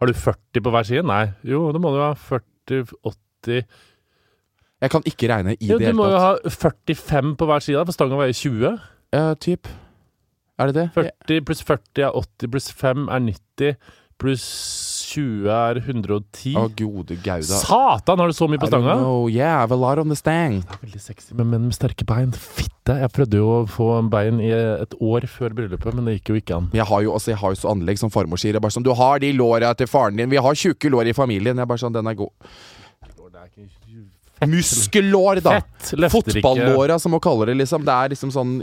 Har 0.00 0.10
du 0.10 0.14
40 0.16 0.64
på 0.64 0.72
hver 0.72 0.88
side? 0.88 1.04
Nei. 1.06 1.24
Jo, 1.44 1.66
det 1.72 1.80
må 1.82 1.92
du 1.94 2.00
ha. 2.00 2.12
40, 2.16 2.86
80 3.04 3.62
Jeg 4.82 4.92
kan 4.92 5.06
ikke 5.08 5.30
regne 5.32 5.56
i 5.56 5.70
Jo, 5.70 5.78
det 5.80 5.92
du 5.92 5.98
må 5.98 6.08
jo 6.12 6.20
ha 6.20 6.34
45 6.44 7.34
på 7.40 7.48
hver 7.48 7.64
side, 7.64 7.84
for 7.84 7.96
stanga 7.96 8.18
veier 8.20 8.36
20. 8.36 8.76
Ja, 9.16 9.26
typ. 9.40 9.68
Er 10.58 10.72
det 10.72 10.74
det? 10.74 10.86
40 10.96 11.44
pluss 11.48 11.62
40 11.64 12.04
er 12.08 12.16
80, 12.16 12.50
pluss 12.52 12.68
5 12.72 13.08
er 13.08 13.24
90, 13.28 13.76
pluss 14.20 14.46
20 15.06 15.48
er 15.52 15.78
110. 15.82 16.56
Å, 16.58 16.64
gode 16.78 17.16
gauda. 17.22 17.58
Satan, 17.62 18.18
har 18.22 18.32
du 18.32 18.36
så 18.36 18.48
mye 18.50 18.60
på 18.62 18.68
stanga? 18.70 18.96
know. 18.98 19.28
Yeah, 19.30 19.56
I 19.58 19.60
have 19.64 19.74
a 19.74 19.78
lot 19.78 19.98
on 20.02 20.08
the 20.10 20.16
stang. 20.18 20.60
Det 20.66 20.78
er 20.78 20.82
veldig 20.86 21.02
sexy 21.04 21.36
med 21.38 21.50
menn 21.52 21.66
med 21.68 21.76
sterke 21.76 22.06
bein. 22.08 22.32
Fitte! 22.34 22.96
Jeg 23.02 23.10
prøvde 23.14 23.40
jo 23.40 23.46
å 23.50 23.60
få 23.70 23.88
bein 24.10 24.40
i 24.42 24.50
et 24.54 24.94
år 25.02 25.26
før 25.30 25.54
bryllupet, 25.58 25.94
men 25.94 26.06
det 26.06 26.18
gikk 26.18 26.32
jo 26.34 26.40
ikke 26.40 26.58
an. 26.60 26.68
Jeg 26.76 26.86
har 26.90 27.02
jo, 27.06 27.12
altså, 27.18 27.32
jeg 27.34 27.40
har 27.42 27.54
jo 27.54 27.60
så 27.62 27.72
anlegg 27.74 27.98
som 28.02 28.12
farmor 28.14 28.40
sier. 28.42 28.54
Er 28.58 28.62
bare 28.62 28.74
sånn, 28.76 28.86
Du 28.86 28.94
har 28.94 29.22
de 29.22 29.32
låra 29.34 29.72
til 29.78 29.90
faren 29.90 30.18
din. 30.18 30.30
Vi 30.30 30.42
har 30.42 30.58
tjukke 30.58 30.90
lår 30.92 31.10
i 31.10 31.16
familien. 31.16 31.58
Jeg 31.58 31.70
bare 31.70 31.82
sånn, 31.82 31.94
Den 31.96 32.06
er 32.10 32.18
god. 32.18 32.34
Muskellår, 34.44 35.40
da! 35.40 35.60
Fotballåra, 36.12 36.98
som 36.98 37.14
man 37.16 37.22
kaller 37.24 37.46
det. 37.46 37.54
liksom 37.62 37.84
Det 37.86 37.92
er 37.94 38.12
liksom 38.12 38.32
sånn 38.34 38.56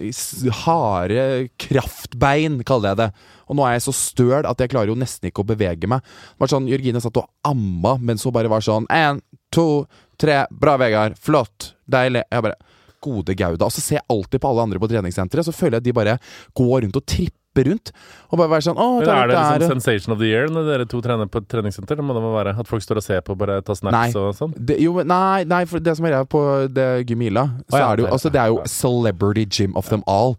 harde 0.64 1.24
kraftbein, 1.58 2.60
kaller 2.68 2.94
jeg 2.94 3.02
det. 3.02 3.08
Og 3.50 3.58
nå 3.58 3.66
er 3.66 3.76
jeg 3.78 3.86
så 3.88 3.96
støl 3.98 4.48
at 4.50 4.62
jeg 4.62 4.72
klarer 4.74 4.94
jo 4.94 5.00
nesten 5.00 5.30
ikke 5.30 5.42
å 5.44 5.50
bevege 5.50 5.90
meg. 5.90 6.06
Det 6.06 6.46
var 6.46 6.54
sånn, 6.54 6.70
Jørgine 6.70 7.02
satt 7.04 7.18
og 7.20 7.30
amma, 7.50 7.98
men 8.00 8.22
så 8.22 8.32
bare 8.34 8.52
var 8.52 8.64
sånn 8.66 8.86
Én, 8.94 9.22
to, 9.54 9.86
tre. 10.22 10.44
Bra, 10.52 10.78
Vegard. 10.82 11.18
Flott. 11.20 11.74
Deilig. 11.90 12.26
Jeg 12.30 12.48
bare 12.50 12.60
Gode 13.04 13.34
gauda. 13.36 13.68
Og 13.68 13.74
så 13.76 13.82
ser 13.84 13.98
jeg 13.98 14.08
alltid 14.14 14.40
på 14.40 14.48
alle 14.48 14.64
andre 14.64 14.80
på 14.80 14.88
treningssenteret, 14.88 15.44
så 15.44 15.52
føler 15.52 15.76
jeg 15.76 15.84
at 15.84 15.88
de 15.90 15.96
bare 15.98 16.14
går 16.56 16.86
rundt 16.86 17.00
og 17.02 17.04
tripper 17.04 17.43
rundt. 17.62 17.92
Og 18.34 18.40
bare 18.40 18.50
være 18.50 18.66
sånn 18.66 18.80
Å, 18.82 18.88
der, 19.06 19.14
er 19.14 19.28
det 19.30 19.36
litt 19.36 19.38
liksom 19.38 19.60
der. 19.62 19.74
sensation 19.76 20.14
of 20.16 20.20
the 20.20 20.26
year 20.26 20.48
når 20.50 20.66
dere 20.66 20.86
to 20.90 21.02
trener 21.06 21.30
på 21.30 21.38
et 21.38 21.48
treningssenter? 21.54 21.96
Det 21.96 22.04
må 22.04 22.16
det 22.18 22.24
være 22.34 22.56
At 22.60 22.68
folk 22.68 22.82
står 22.82 22.98
og 22.98 23.04
ser 23.06 23.22
på 23.22 23.36
og 23.36 23.38
bare 23.44 23.62
tar 23.62 23.78
snaps 23.78 23.94
Nei. 23.94 24.10
og 24.18 24.34
sånn? 24.34 24.54
Det, 24.58 24.80
jo, 24.82 24.96
nei, 25.06 25.44
nei, 25.46 25.64
for 25.70 25.80
det 25.80 25.94
som 26.00 26.06
er 26.10 26.16
greia 26.16 26.26
på 26.26 26.42
det 26.74 26.88
Gymila, 27.10 27.46
så 27.70 27.78
ja, 27.78 27.92
er 27.92 27.96
det 28.02 28.06
jo 28.08 28.12
altså, 28.18 28.32
Det 28.34 28.42
er 28.42 28.48
jo 28.50 28.62
celebrity 28.66 29.46
gym 29.46 29.76
of 29.78 29.90
them 29.94 30.02
all. 30.08 30.34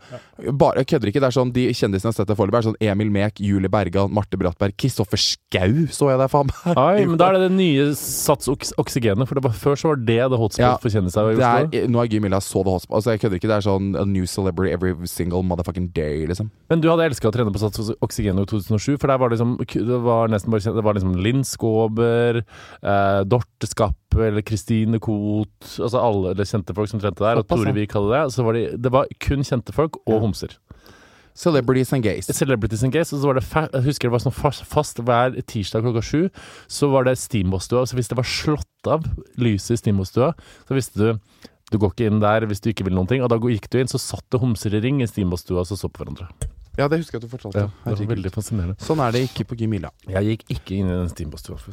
Bare, 0.58 0.82
jeg 0.82 0.88
kødder 0.90 1.12
ikke. 1.12 1.20
Det 1.22 1.28
er 1.30 1.34
sånn 1.36 1.52
De 1.54 1.68
kjendisene 1.70 2.10
jeg 2.10 2.10
har 2.10 2.16
sett 2.18 2.30
der 2.32 2.38
foreløpig, 2.38 2.58
er 2.58 2.66
sånn 2.72 2.80
Emil 2.82 3.10
Mek, 3.14 3.38
Julie 3.38 3.70
Bergan, 3.70 4.10
Marte 4.10 4.34
Brattberg, 4.40 4.74
Kristoffer 4.80 5.20
Schau 5.20 5.84
så 5.94 6.08
jeg 6.10 6.18
der, 6.18 6.28
faen 6.32 6.50
meg. 6.50 7.04
Men 7.12 7.18
da 7.20 7.28
er 7.30 7.38
det 7.38 7.48
det 7.48 7.54
nye 7.54 7.86
Sats 7.94 8.50
oks 8.50 8.72
oksygenet. 8.80 9.28
For 9.30 9.38
det 9.38 9.44
var, 9.46 9.54
før 9.54 9.78
så 9.78 9.92
var 9.92 10.00
det 10.02 10.18
det 10.18 10.40
hotspot 10.40 10.62
Ja, 10.64 10.74
for 10.82 10.90
kjendiser 10.90 11.30
i 11.30 11.36
Oslo. 11.38 11.70
er, 11.70 11.86
nå 11.90 12.02
er 12.02 12.10
Gymila 12.10 12.40
så 12.42 12.64
det 12.66 12.74
hotspot. 12.74 12.96
Altså, 12.98 13.14
jeg 13.14 13.22
kødder 13.22 13.38
ikke. 13.38 13.50
Det 13.52 13.56
er 13.60 13.66
sånn 13.68 13.92
a 14.00 14.04
new 14.08 14.26
celebrity 14.26 14.72
every 14.74 14.94
single 15.10 15.44
motherfucking 15.46 15.92
day, 15.94 16.24
liksom. 16.30 16.50
Men 16.72 16.82
du 16.82 16.90
hadde 16.90 17.03
elska 17.08 17.30
å 17.30 17.34
trene 17.34 17.52
på 17.54 17.60
Sats 17.62 17.92
oksygenet 18.04 18.46
i 18.46 18.50
2007, 18.50 18.96
for 19.00 19.10
der 19.10 19.20
var 19.20 19.30
det 19.30 19.38
liksom 19.38 19.56
Det 19.60 20.00
var 20.04 20.32
nesten 20.32 20.52
bare 20.54 20.74
Det 20.76 20.84
var 20.84 20.98
liksom 20.98 21.14
Linn 21.24 21.44
Skåber, 21.46 22.42
eh, 22.42 23.20
Dorte 23.28 23.68
Skappe 23.70 24.28
eller 24.28 24.44
Kristine 24.46 25.00
Koht 25.02 25.74
Altså 25.78 26.00
alle 26.00 26.34
eller 26.34 26.48
kjente 26.48 26.76
folk 26.76 26.90
som 26.90 27.00
trente 27.02 27.24
der. 27.24 27.40
Og 27.40 27.48
Tore. 27.48 27.74
Vik 27.74 27.96
hadde 27.96 28.12
det. 28.12 28.22
Så 28.34 28.44
var 28.46 28.56
de, 28.56 28.66
det 28.76 28.92
var 28.94 29.10
kun 29.22 29.46
kjente 29.46 29.74
folk 29.74 29.98
og 30.04 30.20
homser. 30.22 30.58
Celebrities 31.34 31.92
and 31.92 32.04
gays. 32.04 32.26
Celebrities 32.30 32.84
and 32.86 32.92
Gays. 32.94 33.12
Og 33.12 33.20
så 33.20 33.26
var 33.26 33.40
det 33.40 33.46
jeg 33.50 33.86
husker 33.88 34.08
det 34.08 34.14
var 34.14 34.22
sånn 34.22 34.36
fast, 34.36 34.62
fast 34.70 35.00
hver 35.02 35.34
tirsdag 35.50 35.82
klokka 35.82 36.04
sju. 36.06 36.28
Så 36.70 36.92
var 36.92 37.08
det 37.08 37.16
steamboatstua. 37.18 37.82
Så 37.90 37.98
hvis 37.98 38.10
det 38.12 38.18
var 38.20 38.28
slått 38.28 38.90
av 38.90 39.08
lyset 39.40 39.74
i 39.74 39.82
steamboatstua, 39.82 40.30
så 40.68 40.78
visste 40.78 41.00
du 41.00 41.40
du 41.72 41.78
går 41.80 41.94
ikke 41.94 42.10
inn 42.10 42.20
der 42.22 42.44
hvis 42.46 42.60
du 42.62 42.68
ikke 42.70 42.86
vil 42.86 42.94
noen 42.94 43.08
ting. 43.10 43.24
Og 43.24 43.32
da 43.32 43.38
gikk 43.40 43.66
du 43.72 43.80
inn, 43.80 43.90
så 43.90 43.98
satt 43.98 44.26
det 44.30 44.42
homser 44.42 44.76
i 44.76 44.82
ring 44.84 45.02
i 45.02 45.10
steamboatstua 45.10 45.64
og 45.64 45.70
så 45.70 45.80
så 45.80 45.90
på 45.90 46.04
hverandre. 46.04 46.28
Ja, 46.78 46.88
det 46.88 47.02
husker 47.02 47.18
jeg 47.18 47.24
at 47.24 47.28
du 47.28 47.32
fortalte. 47.36 47.66
Ja, 47.66 47.68
det 47.84 47.98
var 48.00 48.14
veldig 48.14 48.32
fascinerende. 48.34 48.78
Sånn 48.82 49.02
er 49.04 49.14
det 49.14 49.24
ikke 49.28 49.46
på 49.50 49.58
gym 49.58 49.74
Gymila. 49.74 49.90
Jeg 50.08 50.24
gikk 50.28 50.44
ikke 50.54 50.76
inn 50.78 50.90
i 50.90 50.94
den 50.94 51.10
si 51.10 51.24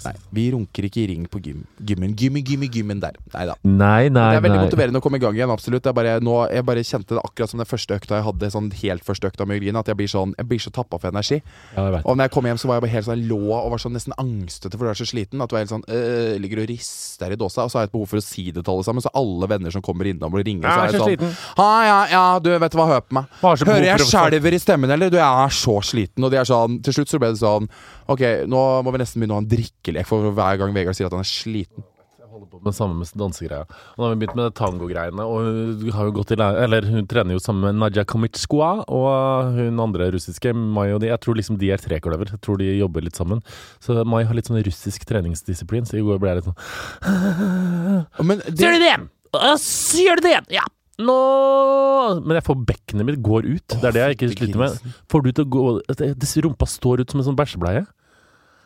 Nei, 0.06 0.14
vi 0.34 0.46
runker 0.54 0.88
ikke 0.88 1.02
i 1.04 1.08
ring 1.12 1.26
på 1.30 1.42
gym. 1.44 1.64
gymmen. 1.80 2.16
Gymmen, 2.18 2.44
gymmen, 2.44 2.70
gymmen 2.72 3.02
der. 3.02 3.18
Nei 3.34 3.46
da. 3.46 3.56
Nei, 3.64 4.10
nei, 4.10 4.30
Det 4.32 4.38
er 4.40 4.46
veldig 4.46 4.60
nei. 4.60 4.66
motiverende 4.70 5.02
å 5.02 5.04
komme 5.04 5.18
i 5.20 5.24
gang 5.24 5.36
igjen, 5.36 5.52
absolutt. 5.52 5.86
Jeg 5.86 5.96
bare, 5.96 6.20
nå, 6.24 6.36
jeg 6.52 6.66
bare 6.66 6.84
kjente 6.84 7.16
det 7.18 7.24
akkurat 7.24 7.50
som 7.52 7.62
den 7.62 7.70
første 7.70 7.98
økta 7.98 8.18
jeg 8.20 8.26
hadde, 8.28 8.52
sånn 8.52 8.72
helt 8.82 9.06
første 9.06 9.28
økta 9.32 9.46
med 9.48 9.60
Jørgine, 9.60 9.80
at 9.80 9.88
jeg 9.92 9.98
blir 9.98 10.12
sånn 10.12 10.36
Jeg 10.38 10.48
blir 10.48 10.60
så 10.60 10.72
tappa 10.72 11.00
for 11.00 11.10
energi. 11.12 11.42
Ja, 11.76 11.86
jeg 11.86 11.94
vet. 11.98 12.06
Og 12.06 12.18
når 12.18 12.30
jeg 12.30 12.32
kom 12.32 12.46
hjem, 12.50 12.58
så 12.62 12.68
var 12.68 12.80
jeg 12.80 12.86
bare 12.88 12.96
helt 12.96 13.10
sånn 13.10 13.26
lå 13.28 13.42
og 13.52 13.72
var 13.72 13.82
sånn 13.84 13.96
nesten 13.98 14.16
angstete 14.18 14.78
for 14.78 14.86
du 14.86 14.92
er 14.94 15.00
så 15.02 15.08
sliten. 15.10 15.42
At 15.42 15.50
du 15.50 15.56
er 15.58 15.66
helt 15.66 15.74
sånn 15.74 15.86
øh, 15.88 16.38
ligger 16.42 16.64
og 16.64 16.70
rister 16.72 17.32
i 17.32 17.40
dåsa. 17.40 17.66
Og 17.66 17.72
så 17.74 17.80
har 17.80 17.86
jeg 17.86 17.92
et 17.92 17.96
behov 17.98 18.10
for 18.14 18.22
å 18.22 18.26
si 18.26 18.48
det 18.52 18.64
til 18.66 18.74
alle 18.74 18.88
sammen. 18.88 19.04
Så 19.06 19.12
alle 19.14 19.50
venner 19.52 19.74
som 19.74 19.84
kommer 19.86 20.10
innom 20.10 20.34
og 20.34 20.46
ringer, 20.46 20.68
så 20.70 20.88
er 20.88 20.96
jeg 20.96 21.20
sånn 21.20 21.36
Ha, 21.60 21.70
ja, 21.86 22.00
ja, 22.12 22.24
du 22.40 22.52
vet 22.58 22.78
hva, 22.78 22.88
hør 22.90 23.04
på 23.06 23.20
meg. 23.20 23.40
Hører 23.42 23.90
jeg 23.92 24.08
skjelver 24.08 24.56
i 24.56 24.62
stemmen, 24.62 24.91
eller? 24.96 25.12
Du, 25.14 25.18
jeg 25.20 25.46
er 25.46 25.56
så 25.56 25.78
sliten. 25.86 26.24
Og 26.26 26.34
de 26.34 26.40
er 26.42 26.48
sånn 26.48 26.82
Til 26.86 27.00
slutt 27.00 27.12
så 27.14 27.20
ble 27.22 27.32
det 27.34 27.42
sånn 27.42 27.70
Ok, 28.12 28.26
nå 28.52 28.66
må 28.86 28.92
vi 28.94 29.02
nesten 29.04 29.22
begynne 29.22 29.38
å 29.38 29.42
ha 29.42 29.46
en 29.46 29.52
drikkelek 29.52 30.08
for 30.10 30.32
hver 30.36 30.60
gang 30.62 30.76
Vegard 30.76 30.98
sier 30.98 31.10
at 31.10 31.16
han 31.16 31.24
er 31.26 31.30
sliten. 31.32 31.88
Holder 32.32 32.48
på 32.48 32.62
med 32.62 32.70
det 32.72 32.78
samme 32.78 32.96
med 32.96 33.10
dansegreia. 33.20 33.66
Og 33.68 33.98
nå 34.00 34.06
har 34.06 34.14
vi 34.14 34.20
begynt 34.22 34.38
med 34.40 34.54
tangogreiene, 34.56 35.24
og 35.28 35.50
hun 35.82 35.92
har 35.92 36.08
jo 36.08 36.14
gått 36.16 36.32
i 36.32 36.38
lære 36.40 36.62
Eller 36.64 36.86
hun 36.88 37.10
trener 37.12 37.36
jo 37.36 37.42
sammen 37.44 37.66
med 37.68 37.76
Naja 37.82 38.06
Kamitskua 38.08 38.70
og 38.88 39.52
hun 39.58 39.82
andre 39.84 40.08
russiske, 40.16 40.54
Mai 40.56 40.94
og 40.94 41.02
de. 41.04 41.10
Jeg 41.12 41.20
tror 41.26 41.36
liksom 41.36 41.60
de 41.60 41.74
er 41.76 41.84
trekløver. 41.84 42.32
Jeg 42.32 42.40
tror 42.48 42.62
de 42.64 42.70
jobber 42.72 43.04
litt 43.04 43.20
sammen. 43.20 43.44
Så 43.84 44.00
Mai 44.08 44.24
har 44.24 44.38
litt 44.38 44.48
sånn 44.48 44.64
russisk 44.64 45.04
treningsdisiplin, 45.12 45.84
så 45.84 46.00
i 46.00 46.06
går 46.08 46.24
ble 46.24 46.32
jeg 46.32 46.40
litt 46.40 46.48
sånn 46.54 48.30
Men 48.32 48.40
Så 48.48 48.64
gjør 48.64 48.78
du 48.78 48.80
det 48.80 48.94
igjen! 48.94 49.10
Og 49.36 49.60
Så 49.68 50.06
gjør 50.08 50.22
du 50.22 50.30
det 50.30 50.32
igjen! 50.38 50.54
Ja! 50.62 50.70
Nå 51.02 51.18
Men 52.22 52.38
jeg 52.38 52.46
får 52.48 52.60
bekkenet 52.68 53.08
mitt 53.08 53.22
går 53.24 53.48
ut. 53.48 53.78
Det 53.78 53.90
er 53.92 53.96
det 53.96 54.04
jeg 54.04 54.18
ikke 54.18 54.30
sliter 54.36 54.62
med. 54.62 54.94
Får 55.12 55.26
du 55.26 55.32
til 55.32 55.48
å 55.48 55.52
gå 55.56 55.66
Rumpa 56.46 56.68
står 56.70 57.04
ut 57.04 57.14
som 57.14 57.22
en 57.22 57.28
sånn 57.30 57.40
bæsjebleie. 57.40 57.86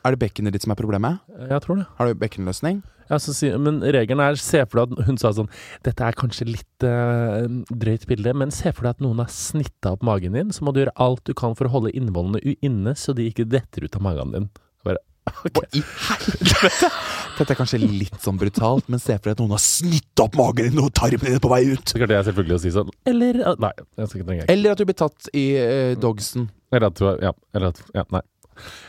er 0.06 0.14
det 0.14 0.22
bekkenet 0.22 0.54
ditt 0.54 0.66
som 0.66 0.74
er 0.74 0.80
problemet? 0.80 1.24
Jeg 1.50 1.62
tror 1.66 1.82
det. 1.82 1.88
Har 1.98 2.08
du 2.08 2.20
bekkenløsning? 2.22 2.84
Ja, 3.10 3.20
så 3.22 3.34
sier, 3.38 3.58
men 3.62 3.82
regelen 3.84 4.22
er 4.24 4.38
Se 4.42 4.64
for 4.66 4.82
deg 4.82 4.96
at 4.96 5.08
hun 5.10 5.20
sa 5.22 5.30
sånn 5.38 5.50
Dette 5.86 6.06
er 6.08 6.18
kanskje 6.18 6.48
litt 6.50 6.86
uh, 6.86 7.46
drøyt 7.70 8.08
bilde, 8.10 8.34
men 8.38 8.54
se 8.54 8.72
for 8.74 8.88
deg 8.88 8.98
at 8.98 9.04
noen 9.06 9.22
har 9.22 9.30
snitta 9.34 9.94
opp 9.94 10.06
magen 10.06 10.38
din, 10.38 10.54
så 10.56 10.66
må 10.66 10.74
du 10.74 10.82
gjøre 10.82 10.96
alt 11.06 11.26
du 11.28 11.36
kan 11.38 11.58
for 11.58 11.70
å 11.70 11.76
holde 11.76 11.94
innvollene 11.98 12.56
inne, 12.66 12.96
så 12.98 13.14
de 13.14 13.28
ikke 13.30 13.48
detter 13.50 13.86
ut 13.86 14.00
av 14.00 14.06
magen 14.06 14.34
din. 14.34 14.50
Bare, 14.86 15.04
ok. 15.50 15.62
I 15.78 15.84
helvete! 16.08 16.92
Dette 17.36 17.52
er 17.52 17.58
kanskje 17.60 17.80
litt 17.82 18.20
sånn 18.24 18.38
brutalt, 18.40 18.86
men 18.92 19.02
se 19.04 19.16
for 19.18 19.28
deg 19.30 19.36
at 19.36 19.42
noen 19.44 19.56
har 19.58 19.64
snitt 19.64 20.22
opp 20.24 20.38
magen 20.40 20.70
din 20.72 20.80
og 20.84 20.94
tarmen 20.96 21.26
din 21.34 21.42
på 21.44 21.50
vei 21.52 21.62
ut. 21.74 21.84
Så 21.92 22.00
klarte 22.00 22.16
jeg 22.16 22.28
selvfølgelig 22.30 22.56
å 22.56 22.62
si 22.64 22.72
sånn 22.76 22.94
Eller 23.12 23.42
Nei, 23.60 23.72
jeg 24.00 24.08
skal 24.12 24.22
ikke 24.22 24.30
trenge. 24.30 24.46
Eller 24.54 24.72
at 24.76 24.80
du 24.80 24.86
blir 24.88 24.98
tatt 25.02 25.28
i 25.36 25.44
eh, 25.60 25.96
dogsen. 26.00 26.48
Eller 26.72 26.88
at 26.92 27.02
du 27.02 27.06
Ja, 27.10 27.34
eller 27.56 27.74
at 27.74 27.82
Ja, 27.96 28.06
nei. 28.16 28.22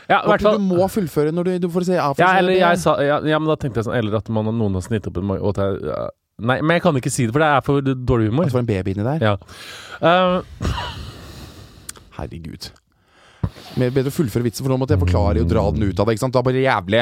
Ja, 0.07 0.21
i 0.21 0.23
Og 0.23 0.29
hvert 0.31 0.39
at 0.39 0.45
fall 0.47 0.61
du 0.61 0.63
må 0.69 0.85
fullføre 0.87 1.33
når 1.35 1.49
du, 1.49 1.51
du 1.65 1.67
får 1.73 1.89
si 1.89 1.97
ja, 1.97 2.07
Ja, 2.21 2.29
eller 2.39 2.55
jeg 2.55 2.79
sa 2.79 2.93
ja, 3.03 3.17
ja, 3.27 3.39
men 3.41 3.51
da 3.51 3.57
tenkte 3.59 3.81
jeg 3.81 3.89
sånn 3.89 3.97
Eller 3.99 4.15
at 4.21 4.29
man, 4.31 4.47
noen 4.55 4.77
har 4.79 4.85
snitt 4.85 5.09
opp 5.11 5.19
en 5.19 5.27
mage 5.27 5.43
og 5.43 5.51
at 5.57 5.59
jeg 5.65 5.91
ja. 5.91 6.05
Nei, 6.47 6.59
men 6.61 6.77
jeg 6.77 6.83
kan 6.85 6.95
ikke 6.99 7.09
si 7.11 7.25
det, 7.25 7.33
for 7.33 7.41
det 7.41 7.47
er 7.49 7.63
for 7.65 7.81
dårlig 7.81 8.27
humor. 8.29 8.45
At 8.45 8.51
du 8.51 8.55
får 8.59 8.61
en 8.61 8.67
baby 8.69 8.91
inni 8.93 9.05
der. 9.07 9.23
Ja. 9.25 9.31
Eh, 10.05 10.83
Herregud. 12.17 12.67
Men 13.77 13.93
bedre 13.95 14.11
å 14.11 14.15
fullføre 14.15 14.45
vitsen, 14.45 14.61
for 14.65 14.69
nå 14.73 14.77
måtte 14.81 14.93
jeg 14.95 15.01
forklare 15.01 15.41
og 15.43 15.49
dra 15.49 15.63
den 15.73 15.87
ut 15.89 15.97
av 15.97 16.05
det. 16.05 16.15
ikke 16.15 16.23
sant? 16.27 16.35
Da 16.37 16.43
blir 16.45 16.57
det 16.59 16.65
jævlig. 16.67 17.01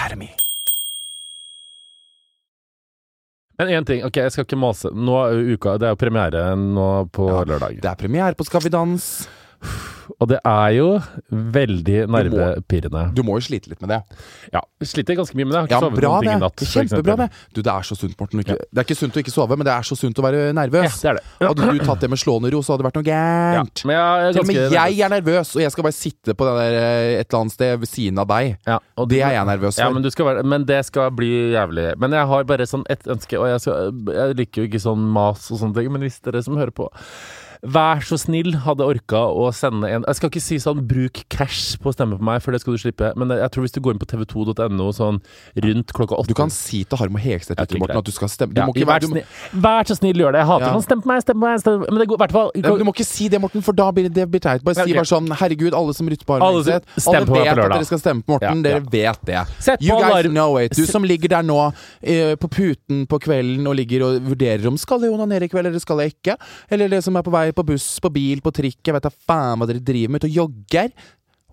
Academy. 0.00 0.30
Men 3.60 3.68
én 3.68 3.84
ting, 3.84 4.04
ok, 4.04 4.16
jeg 4.16 4.32
skal 4.32 4.46
ikke 4.46 4.56
mase. 4.56 4.88
Nå 4.96 5.18
er 5.20 5.34
jo 5.36 5.58
uka, 5.58 5.74
det 5.76 5.90
er 5.90 5.92
jo 5.92 6.00
premiere 6.00 6.44
nå 6.56 6.86
på 7.12 7.26
lørdag. 7.28 7.76
Det 7.82 7.90
er 7.90 7.98
premiere 8.00 8.32
på 8.38 8.46
Skal 8.48 8.64
vi 8.64 8.72
danse. 8.72 9.28
Og 10.20 10.26
det 10.28 10.40
er 10.44 10.70
jo 10.74 10.86
veldig 11.30 12.00
nervepirrende. 12.10 13.02
Du 13.14 13.22
må 13.26 13.36
jo 13.38 13.44
slite 13.46 13.70
litt 13.70 13.80
med 13.80 13.92
det. 13.92 13.98
Ja, 14.52 14.60
sliter 14.82 15.14
ganske 15.16 15.36
mye 15.38 15.46
med 15.46 15.54
det. 15.54 15.60
Jeg 15.70 15.70
har 15.70 15.70
Ja, 15.70 15.78
ikke 15.78 15.90
sovet 15.90 16.00
bra 16.00 16.10
noen 16.10 16.20
det. 16.20 16.30
ting 16.30 16.40
i 16.40 16.44
natt. 16.44 16.56
for 16.60 16.72
Kjempebra 16.74 17.16
det. 17.20 17.28
Du, 17.54 17.60
det 17.62 17.72
er 17.72 17.86
så 17.86 17.96
sunt, 17.96 18.16
Morten. 18.18 18.40
Ikke, 18.42 18.56
Ja. 18.58 18.66
Det 18.74 18.78
er 18.82 18.84
ikke 18.88 18.96
sunt 18.98 19.14
å 19.16 19.20
ikke 19.22 19.32
sove, 19.34 19.56
men 19.56 19.64
det 19.68 19.72
er 19.72 19.86
så 19.86 19.96
sunt 19.96 20.18
å 20.18 20.24
være 20.26 20.40
nervøs. 20.56 20.96
Ja, 21.04 21.12
det 21.14 21.20
er 21.20 21.20
det. 21.20 21.46
Hadde 21.46 21.78
du 21.78 21.84
tatt 21.86 22.00
det 22.00 22.10
med 22.10 22.18
slående 22.18 22.50
ro, 22.52 22.60
så 22.66 22.74
hadde 22.74 22.82
det 22.82 22.88
vært 22.90 22.98
noe 23.00 23.06
Ja, 23.06 23.62
men 23.86 23.96
er 23.96 24.32
Til 24.34 24.40
og 24.42 24.46
med 24.50 24.72
jeg 24.74 25.00
er 25.00 25.08
nervøs, 25.14 25.54
og 25.56 25.62
jeg 25.62 25.70
skal 25.72 25.82
bare 25.86 25.98
sitte 26.00 26.34
på 26.34 26.44
den 26.50 26.56
der, 26.58 26.74
eh, 26.80 27.20
et 27.20 27.28
eller 27.30 27.40
annet 27.44 27.52
sted 27.52 27.78
ved 27.80 27.88
siden 27.88 28.18
av 28.18 28.26
deg. 28.28 28.58
ja, 28.66 28.78
og 28.98 29.08
Det 29.08 29.22
er 29.22 29.30
jeg 29.38 29.46
nervøs 29.46 29.78
Ja, 29.78 29.86
for. 29.86 29.94
men, 29.94 30.02
du 30.02 30.10
skal 30.10 30.24
være, 30.26 30.42
men 30.44 30.64
det 30.64 30.84
skal 30.86 31.10
bli 31.10 31.52
jævlig. 31.54 31.94
Men 31.98 32.10
jeg 32.10 32.26
har 32.26 32.44
bare 32.44 32.66
sånn 32.66 32.84
ett 32.90 33.04
ønske, 33.06 33.38
og 33.38 33.46
jeg, 33.46 33.60
skal, 33.60 33.92
jeg 34.10 34.36
liker 34.36 34.62
jo 34.62 34.68
ikke 34.68 34.80
sånn 34.82 34.98
mas 35.06 35.50
og 35.52 35.58
sånne 35.60 35.74
ting, 35.74 35.92
men 35.92 36.02
hvis 36.02 36.20
dere 36.20 36.42
som 36.42 36.56
hører 36.56 36.72
på 36.74 36.90
Vær 37.60 38.00
så 38.00 38.16
snill, 38.16 38.54
hadde 38.64 38.80
orka 38.88 39.18
å 39.36 39.50
sende 39.52 39.84
en 39.92 40.04
Jeg 40.08 40.16
skal 40.16 40.30
ikke 40.30 40.40
si 40.40 40.56
sånn 40.56 40.80
'bruk 40.88 41.24
cash 41.28 41.76
på 41.76 41.90
å 41.90 41.92
stemme 41.92 42.16
på 42.16 42.24
meg', 42.24 42.40
for 42.40 42.52
det 42.52 42.60
skal 42.62 42.72
du 42.72 42.78
slippe, 42.80 43.12
men 43.20 43.28
jeg 43.28 43.50
tror 43.52 43.62
hvis 43.66 43.72
du 43.76 43.80
går 43.84 43.92
inn 43.92 44.00
på 44.00 44.08
tv2.no 44.08 44.86
sånn 44.96 45.20
rundt 45.60 45.92
klokka 45.92 46.16
åtte 46.16 46.28
Du 46.28 46.34
kan 46.34 46.48
si 46.48 46.84
til 46.84 46.96
Harm 46.96 47.14
og 47.14 47.20
Hegstedt 47.20 47.60
Morten, 47.78 47.98
at 47.98 48.04
du 48.04 48.12
skal 48.12 48.28
stemme. 48.32 48.54
Du 48.54 48.60
Ja, 48.62 48.66
må 48.66 48.72
ikke 48.72 48.86
vær, 48.88 49.00
du, 49.00 49.08
må- 49.08 49.24
vær 49.60 49.84
så 49.84 49.96
snill, 49.98 50.16
gjør 50.16 50.32
det. 50.32 50.40
Jeg 50.40 50.46
hater 50.48 50.66
Ja. 50.66 50.72
sånn 50.72 50.86
'stem 50.88 51.02
på 51.02 51.06
meg, 51.12 51.20
stem 51.22 51.36
på 51.36 51.44
meg', 51.44 51.60
stem 51.60 51.72
på 51.74 51.78
meg. 51.80 51.90
Men 51.90 51.98
det 52.00 52.08
går 52.08 52.14
i 52.16 52.22
hvert 52.24 52.32
fall 52.32 52.50
du 52.80 52.84
må 52.84 52.92
ikke 52.94 53.04
si 53.04 53.28
det, 53.28 53.40
Morten, 53.40 53.60
for 53.62 53.72
da 53.72 53.90
blir 53.92 54.04
det, 54.08 54.14
det 54.14 54.30
blir 54.30 54.40
teit. 54.40 54.64
Bare 54.64 54.74
Ja, 54.76 54.84
si 54.84 54.92
bare 54.94 55.04
sånn 55.04 55.28
Herregud, 55.28 55.74
alle 55.74 55.92
som 55.92 56.08
rytter 56.08 56.24
på 56.24 56.32
Harm 56.38 56.42
Alle 56.42 56.58
og 56.60 56.64
Hegstedt. 56.64 57.14
Alle 57.14 57.26
på 57.26 57.34
vet 57.36 57.58
at 57.58 57.72
dere 57.72 57.84
skal 57.84 57.98
stemme 57.98 58.22
på 58.24 58.28
Morten. 58.40 58.64
Ja. 58.64 58.80
Dere 58.80 58.80
vet 58.88 59.24
det. 59.26 59.46
Sett 59.60 59.82
You 59.82 60.00
guys 60.00 60.12
alarm. 60.24 60.32
know 60.32 60.56
it. 60.56 60.72
Du 60.72 60.86
som 60.86 61.02
ligger 61.04 61.28
der 61.28 61.42
nå 61.42 61.74
eh, 62.02 62.36
på 62.36 62.48
puten 62.48 63.06
på 63.06 63.18
kvelden 63.20 63.66
og 63.66 63.76
ligger 63.76 64.00
og 64.02 64.22
vurderer 64.22 64.66
om 64.66 64.78
skal 64.78 65.00
jeg 65.00 65.10
onanere 65.12 65.42
i 65.44 65.48
kveld 65.48 65.66
eller 65.66 65.78
skal 65.78 65.98
jeg 65.98 66.14
ikke. 66.14 66.36
Eller 66.70 66.88
det 66.88 67.04
som 67.04 67.14
er 67.16 67.22
på 67.22 67.30
vei 67.30 67.49
på 67.56 67.66
buss, 67.66 67.88
på 68.02 68.10
bil, 68.12 68.42
på 68.44 68.52
trikk. 68.54 68.80
Jeg 68.86 68.96
vet 68.96 69.06
da 69.06 69.12
faen 69.12 69.60
hva 69.60 69.68
dere 69.70 69.82
driver 69.84 70.14
med. 70.14 70.22
Ute 70.22 70.30
og 70.30 70.38
jogger. 70.42 70.92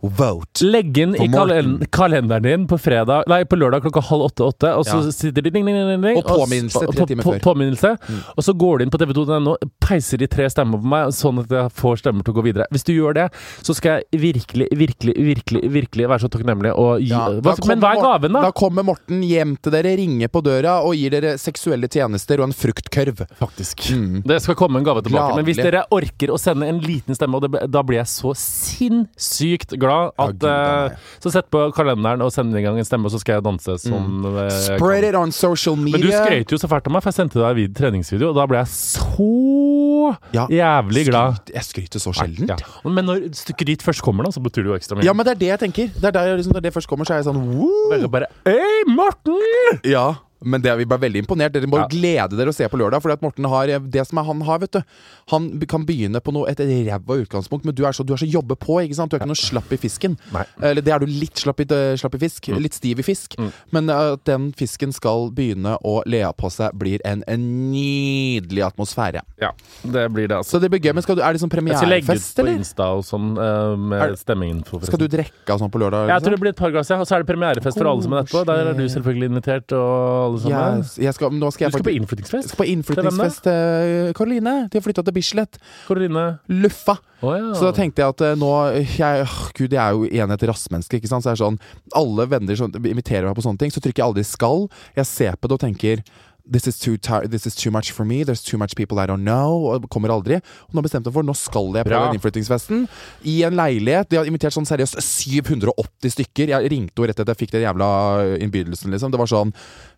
Vote. 0.02 0.62
Legg 0.64 0.98
inn 0.98 1.16
i 1.16 1.28
kalen 1.32 1.80
kalenderen 1.92 2.44
din 2.44 2.68
på, 2.68 2.78
fredag, 2.80 3.24
nei, 3.28 3.44
på 3.44 3.58
lørdag 3.58 3.82
klokka 3.82 4.02
halv 4.04 4.28
åtte-åtte, 4.30 4.76
og 4.78 4.86
så 4.86 5.02
Ja. 5.04 5.12
sitter 5.12 5.42
de 5.42 5.50
ding, 5.50 5.66
ding, 5.66 5.76
ding, 5.76 6.02
ding, 6.02 6.18
Og 6.18 6.24
påminnelse 6.26 6.76
og- 6.88 6.94
tre 6.96 7.02
på- 7.06 7.08
timer 7.08 7.24
på- 7.24 7.40
før. 7.78 7.98
Mm. 7.98 8.24
Og 8.38 8.44
så 8.44 8.54
går 8.58 8.78
du 8.78 8.84
inn 8.86 8.90
på 8.92 8.98
tv2.no, 9.00 9.56
peiser 9.82 10.18
de 10.18 10.28
tre 10.28 10.46
stemmer 10.50 10.78
på 10.80 10.84
meg, 10.86 11.08
sånn 11.10 11.40
at 11.40 11.50
jeg 11.50 11.72
får 11.74 11.98
stemmer 12.04 12.24
til 12.24 12.34
å 12.34 12.38
gå 12.38 12.44
videre. 12.44 12.66
Hvis 12.72 12.84
du 12.84 12.94
gjør 12.94 13.14
det, 13.16 13.32
så 13.64 13.74
skal 13.76 14.02
jeg 14.12 14.22
virkelig, 14.22 14.70
virkelig, 14.72 15.16
virkelig 15.18 15.72
virkelig 15.72 16.08
være 16.08 16.20
så 16.22 16.30
takknemlig 16.30 16.72
og 16.78 17.00
gi 17.02 17.08
Ja, 17.10 17.30
hva, 17.42 17.56
Men 17.68 17.80
hva 17.82 17.92
er 17.98 18.02
gaven, 18.02 18.34
da? 18.34 18.42
Da 18.42 18.52
kommer 18.52 18.84
Morten 18.86 19.22
hjem 19.24 19.58
til 19.62 19.72
dere, 19.72 19.98
ringer 19.98 20.28
på 20.28 20.44
døra 20.44 20.84
og 20.86 20.94
gir 20.96 21.10
dere 21.10 21.38
seksuelle 21.38 21.88
tjenester 21.90 22.38
og 22.40 22.46
en 22.50 22.54
fruktkørv. 22.54 23.26
Faktisk. 23.40 23.78
Mm. 23.96 24.24
Det 24.26 24.42
skal 24.42 24.56
komme 24.56 24.78
en 24.78 24.84
gave 24.86 25.02
tilbake. 25.02 25.36
Men 25.36 25.46
hvis 25.46 25.56
dere 25.58 25.86
orker 25.92 26.28
å 26.30 26.38
sende 26.40 26.68
en 26.68 26.80
liten 26.80 27.16
stemme, 27.16 27.36
og 27.36 27.42
det, 27.52 27.72
da 27.72 27.82
blir 27.82 27.98
jeg 27.98 28.06
så 28.06 28.36
sinnssykt 28.36 29.78
glad 29.80 29.87
Ja, 29.88 30.26
at 30.28 30.38
Gud, 30.38 30.48
eh. 30.50 31.10
Så 31.24 31.32
sett 31.34 31.50
på 31.54 31.64
kalenderen 31.76 32.24
og 32.26 32.32
send 32.36 32.56
i 32.58 32.64
gang 32.66 32.78
en 32.80 32.88
stemme, 32.88 33.10
og 33.10 33.14
så 33.16 33.22
skal 33.22 33.38
jeg 33.38 33.46
danse 33.48 33.78
som 33.84 34.26
mm. 34.26 34.38
Spread 34.68 35.08
it 35.10 35.18
on 35.18 35.32
social 35.36 35.78
media. 35.80 35.98
Men 35.98 36.06
du 36.08 36.14
skrøt 36.14 36.56
jo 36.56 36.62
så 36.62 36.70
fælt 36.72 36.90
av 36.90 36.96
meg, 36.96 37.06
for 37.06 37.12
jeg 37.14 37.20
sendte 37.22 37.42
deg 37.42 37.58
vid 37.62 37.76
treningsvideo, 37.78 38.32
og 38.34 38.40
da 38.40 38.48
ble 38.50 38.62
jeg 38.64 38.72
så 38.74 39.32
Ja, 40.36 40.46
jævlig 40.52 41.08
glad. 41.10 41.40
Skryt- 41.40 41.54
Jeg 41.58 41.64
skryter 41.68 42.00
så 42.04 42.14
sjelden. 42.16 42.48
Ja. 42.54 42.58
Men 42.86 43.06
når 43.10 43.26
skryt 43.36 43.84
først 43.84 44.04
kommer, 44.06 44.28
da, 44.28 44.32
så 44.32 44.44
betyr 44.44 44.64
det 44.64 44.72
jo 44.72 44.78
ekstra 44.78 44.96
mye. 45.00 45.08
Ja, 45.08 45.14
men 45.14 45.28
det 45.28 45.36
er 45.36 45.42
det 45.42 45.52
jeg 45.52 45.60
tenker. 45.66 45.92
Det 45.96 46.12
er 46.12 46.16
der, 46.16 46.38
liksom, 46.38 46.54
Når 46.54 46.64
det 46.64 46.74
først 46.74 46.88
kommer, 46.88 47.06
så 47.08 47.18
er 47.18 47.22
jeg 47.22 47.28
sånn 47.28 47.42
woo! 47.58 47.90
Veldig 47.92 48.12
bare 48.12 48.32
Hei, 48.48 48.84
Morten! 48.88 49.82
Ja, 49.88 50.16
men 50.42 50.62
det, 50.62 50.74
vi 50.78 50.86
ble 50.86 50.98
veldig 51.02 51.24
imponert. 51.24 51.54
Dere 51.54 51.70
må 51.70 51.80
Ja. 51.82 51.88
glede 51.88 52.38
dere 52.38 52.52
å 52.52 52.56
se 52.56 52.68
på 52.68 52.78
lørdag. 52.78 53.02
Fordi 53.02 53.14
at 53.14 53.22
Morten 53.22 53.46
har 53.46 53.68
det 53.80 54.08
som 54.08 54.18
er 54.20 54.24
han 54.24 54.42
har, 54.42 54.60
vet 54.60 54.72
du. 54.72 54.82
Han 55.32 55.60
kan 55.68 55.86
begynne 55.86 56.22
på 56.22 56.34
noe, 56.34 56.48
et 56.50 56.60
ræva 56.60 57.18
utgangspunkt, 57.24 57.66
men 57.66 57.76
du 57.76 57.84
er, 57.86 57.92
så, 57.92 58.06
du 58.06 58.14
er 58.14 58.18
så 58.22 58.30
jobbe 58.30 58.56
på. 58.56 58.80
ikke 58.84 58.96
sant? 58.96 59.12
Du 59.12 59.18
er 59.18 59.22
ikke 59.22 59.32
noe 59.32 59.40
slapp 59.40 59.72
i 59.74 59.78
fisken. 59.78 60.18
Nei. 60.34 60.46
Eller 60.62 60.82
det 60.82 60.94
er 60.94 61.00
du 61.00 61.06
litt 61.08 61.36
slapp 61.36 61.60
i, 61.60 61.66
slapp 61.98 62.16
i 62.16 62.22
fisk. 62.22 62.48
Litt 62.58 62.74
stiv 62.78 63.00
i 63.00 63.04
fisk. 63.04 63.38
Mm. 63.40 63.52
Men 63.72 63.90
uh, 63.90 64.14
at 64.14 64.24
den 64.26 64.52
fisken 64.58 64.94
skal 64.94 65.32
begynne 65.32 65.78
å 65.84 66.02
le 66.06 66.22
av 66.28 66.36
på 66.38 66.52
seg, 66.54 66.76
blir 66.78 67.02
en, 67.06 67.24
en 67.28 67.48
nydelig 67.72 68.64
atmosfære. 68.68 69.24
Ja, 69.42 69.52
det 69.84 70.08
blir 70.14 70.28
det, 70.28 70.38
altså. 70.38 70.58
Så 70.58 70.62
det 70.64 70.70
blir 70.72 70.82
gøy. 70.84 70.94
Men 70.98 71.06
skal 71.06 71.18
du, 71.20 71.24
er 71.26 71.34
det 71.34 71.42
sånn 71.42 71.52
Jeg 71.52 71.78
skal 71.78 71.90
legge 71.92 72.18
ut 72.18 72.36
på? 72.38 72.48
Insta 72.58 72.90
og 72.98 73.04
sånn 73.08 73.34
uh, 73.38 73.76
med 73.78 74.02
Er- 74.02 74.16
stemmeinfo. 74.20 74.80
Skal 74.86 75.02
du 75.02 75.08
drikke 75.12 75.54
og 75.56 75.62
sånn 75.62 75.72
på 75.74 75.82
lørdag? 75.82 76.08
Jeg 76.12 76.22
tror 76.24 76.36
det 76.36 76.38
liksom? 76.38 76.46
blir 76.46 76.56
et 76.56 76.62
par 76.62 76.72
glass, 76.76 76.90
ja. 76.94 77.00
Og 77.02 77.08
så 77.10 77.18
er 77.18 77.24
det 77.24 77.30
premierefest 77.32 77.78
for 77.78 77.90
alle 77.92 78.06
som 78.06 78.14
er 78.16 78.24
etterpå. 78.24 78.44
Der 78.48 78.72
er 78.72 78.78
du 78.78 78.86
selvfølgelig 78.88 79.32
invitert, 79.32 79.76
og 79.78 80.27
alle 80.28 80.42
sammen. 80.44 80.84
Yes, 80.84 80.94
jeg 81.02 81.18
skal, 81.18 81.34
nå 81.34 81.52
skal 81.56 81.72
Du 81.72 81.78
skal 81.78 81.88
på 81.88 81.96
innflyttingsfest? 81.98 82.52
skal 82.52 82.62
på 82.62 82.70
innflyttingsfest 82.74 83.44
til 83.48 84.14
Karoline. 84.18 84.56
De 84.72 84.80
har 84.80 84.86
flytta 84.86 85.04
til 85.08 85.16
Bislett. 85.18 85.60
Karoline. 85.88 86.26
Luffa. 86.52 86.98
Oh, 87.26 87.34
ja. 87.34 87.50
Så 87.58 87.66
da 87.66 87.74
tenkte 87.74 88.04
jeg 88.04 88.14
at 88.14 88.24
eh, 88.28 88.36
nå 88.38 88.52
jeg, 89.00 89.24
oh, 89.26 89.38
Gud, 89.58 89.74
jeg 89.74 89.82
er 89.82 89.96
jo 89.98 90.06
igjen 90.06 90.34
et 90.36 90.48
rassmenneske, 90.52 91.00
ikke 91.00 91.10
sant. 91.10 91.26
Så 91.26 91.34
er 91.34 91.40
sånn 91.40 91.58
Alle 91.98 92.28
venner 92.30 92.60
som 92.60 92.70
inviterer 92.78 93.26
meg 93.26 93.38
på 93.40 93.46
sånne 93.48 93.64
ting, 93.64 93.74
så 93.74 93.82
trykker 93.82 94.04
jeg 94.04 94.10
aldri 94.12 94.26
'skal'. 94.28 94.68
Jeg 95.00 95.10
ser 95.10 95.40
på 95.40 95.50
det 95.50 95.58
og 95.58 95.64
tenker 95.66 96.04
This 96.50 96.68
is, 96.68 96.80
too 96.80 96.98
this 97.28 97.46
is 97.46 97.56
too 97.56 97.72
much 97.72 97.92
for 97.92 98.06
me. 98.06 98.24
There's 98.24 98.44
too 98.44 98.58
much 98.58 98.76
people 98.76 99.00
I 99.00 99.06
don't 99.06 99.24
know. 99.24 99.68
Og 99.74 99.90
kommer 99.90 100.10
aldri. 100.14 100.40
Og 100.70 100.78
nå 100.78 100.84
bestemte 100.86 101.10
jeg 101.10 101.16
for 101.18 101.28
Nå 101.28 101.36
skal 101.36 101.74
jeg 101.76 101.88
på 101.88 101.92
Bra. 101.92 102.06
den 102.08 102.18
innflyttingsfesten. 102.20 102.86
I 103.28 103.44
en 103.48 103.58
leilighet. 103.58 104.10
De 104.10 104.20
har 104.20 104.30
invitert 104.30 104.56
sånn 104.56 104.68
seriøst 104.68 105.00
780 105.04 106.14
stykker. 106.16 106.54
Jeg 106.54 106.72
ringte 106.72 106.96
henne 107.02 107.12
rett 107.12 107.20
etter 107.20 107.34
jeg 107.36 107.42
fikk 107.44 107.56
den 107.58 107.66
jævla 107.66 107.90
innbydelsen, 108.44 108.94
liksom. 108.94 109.12
Det 109.12 109.20
var 109.20 109.32
sånn 109.32 109.52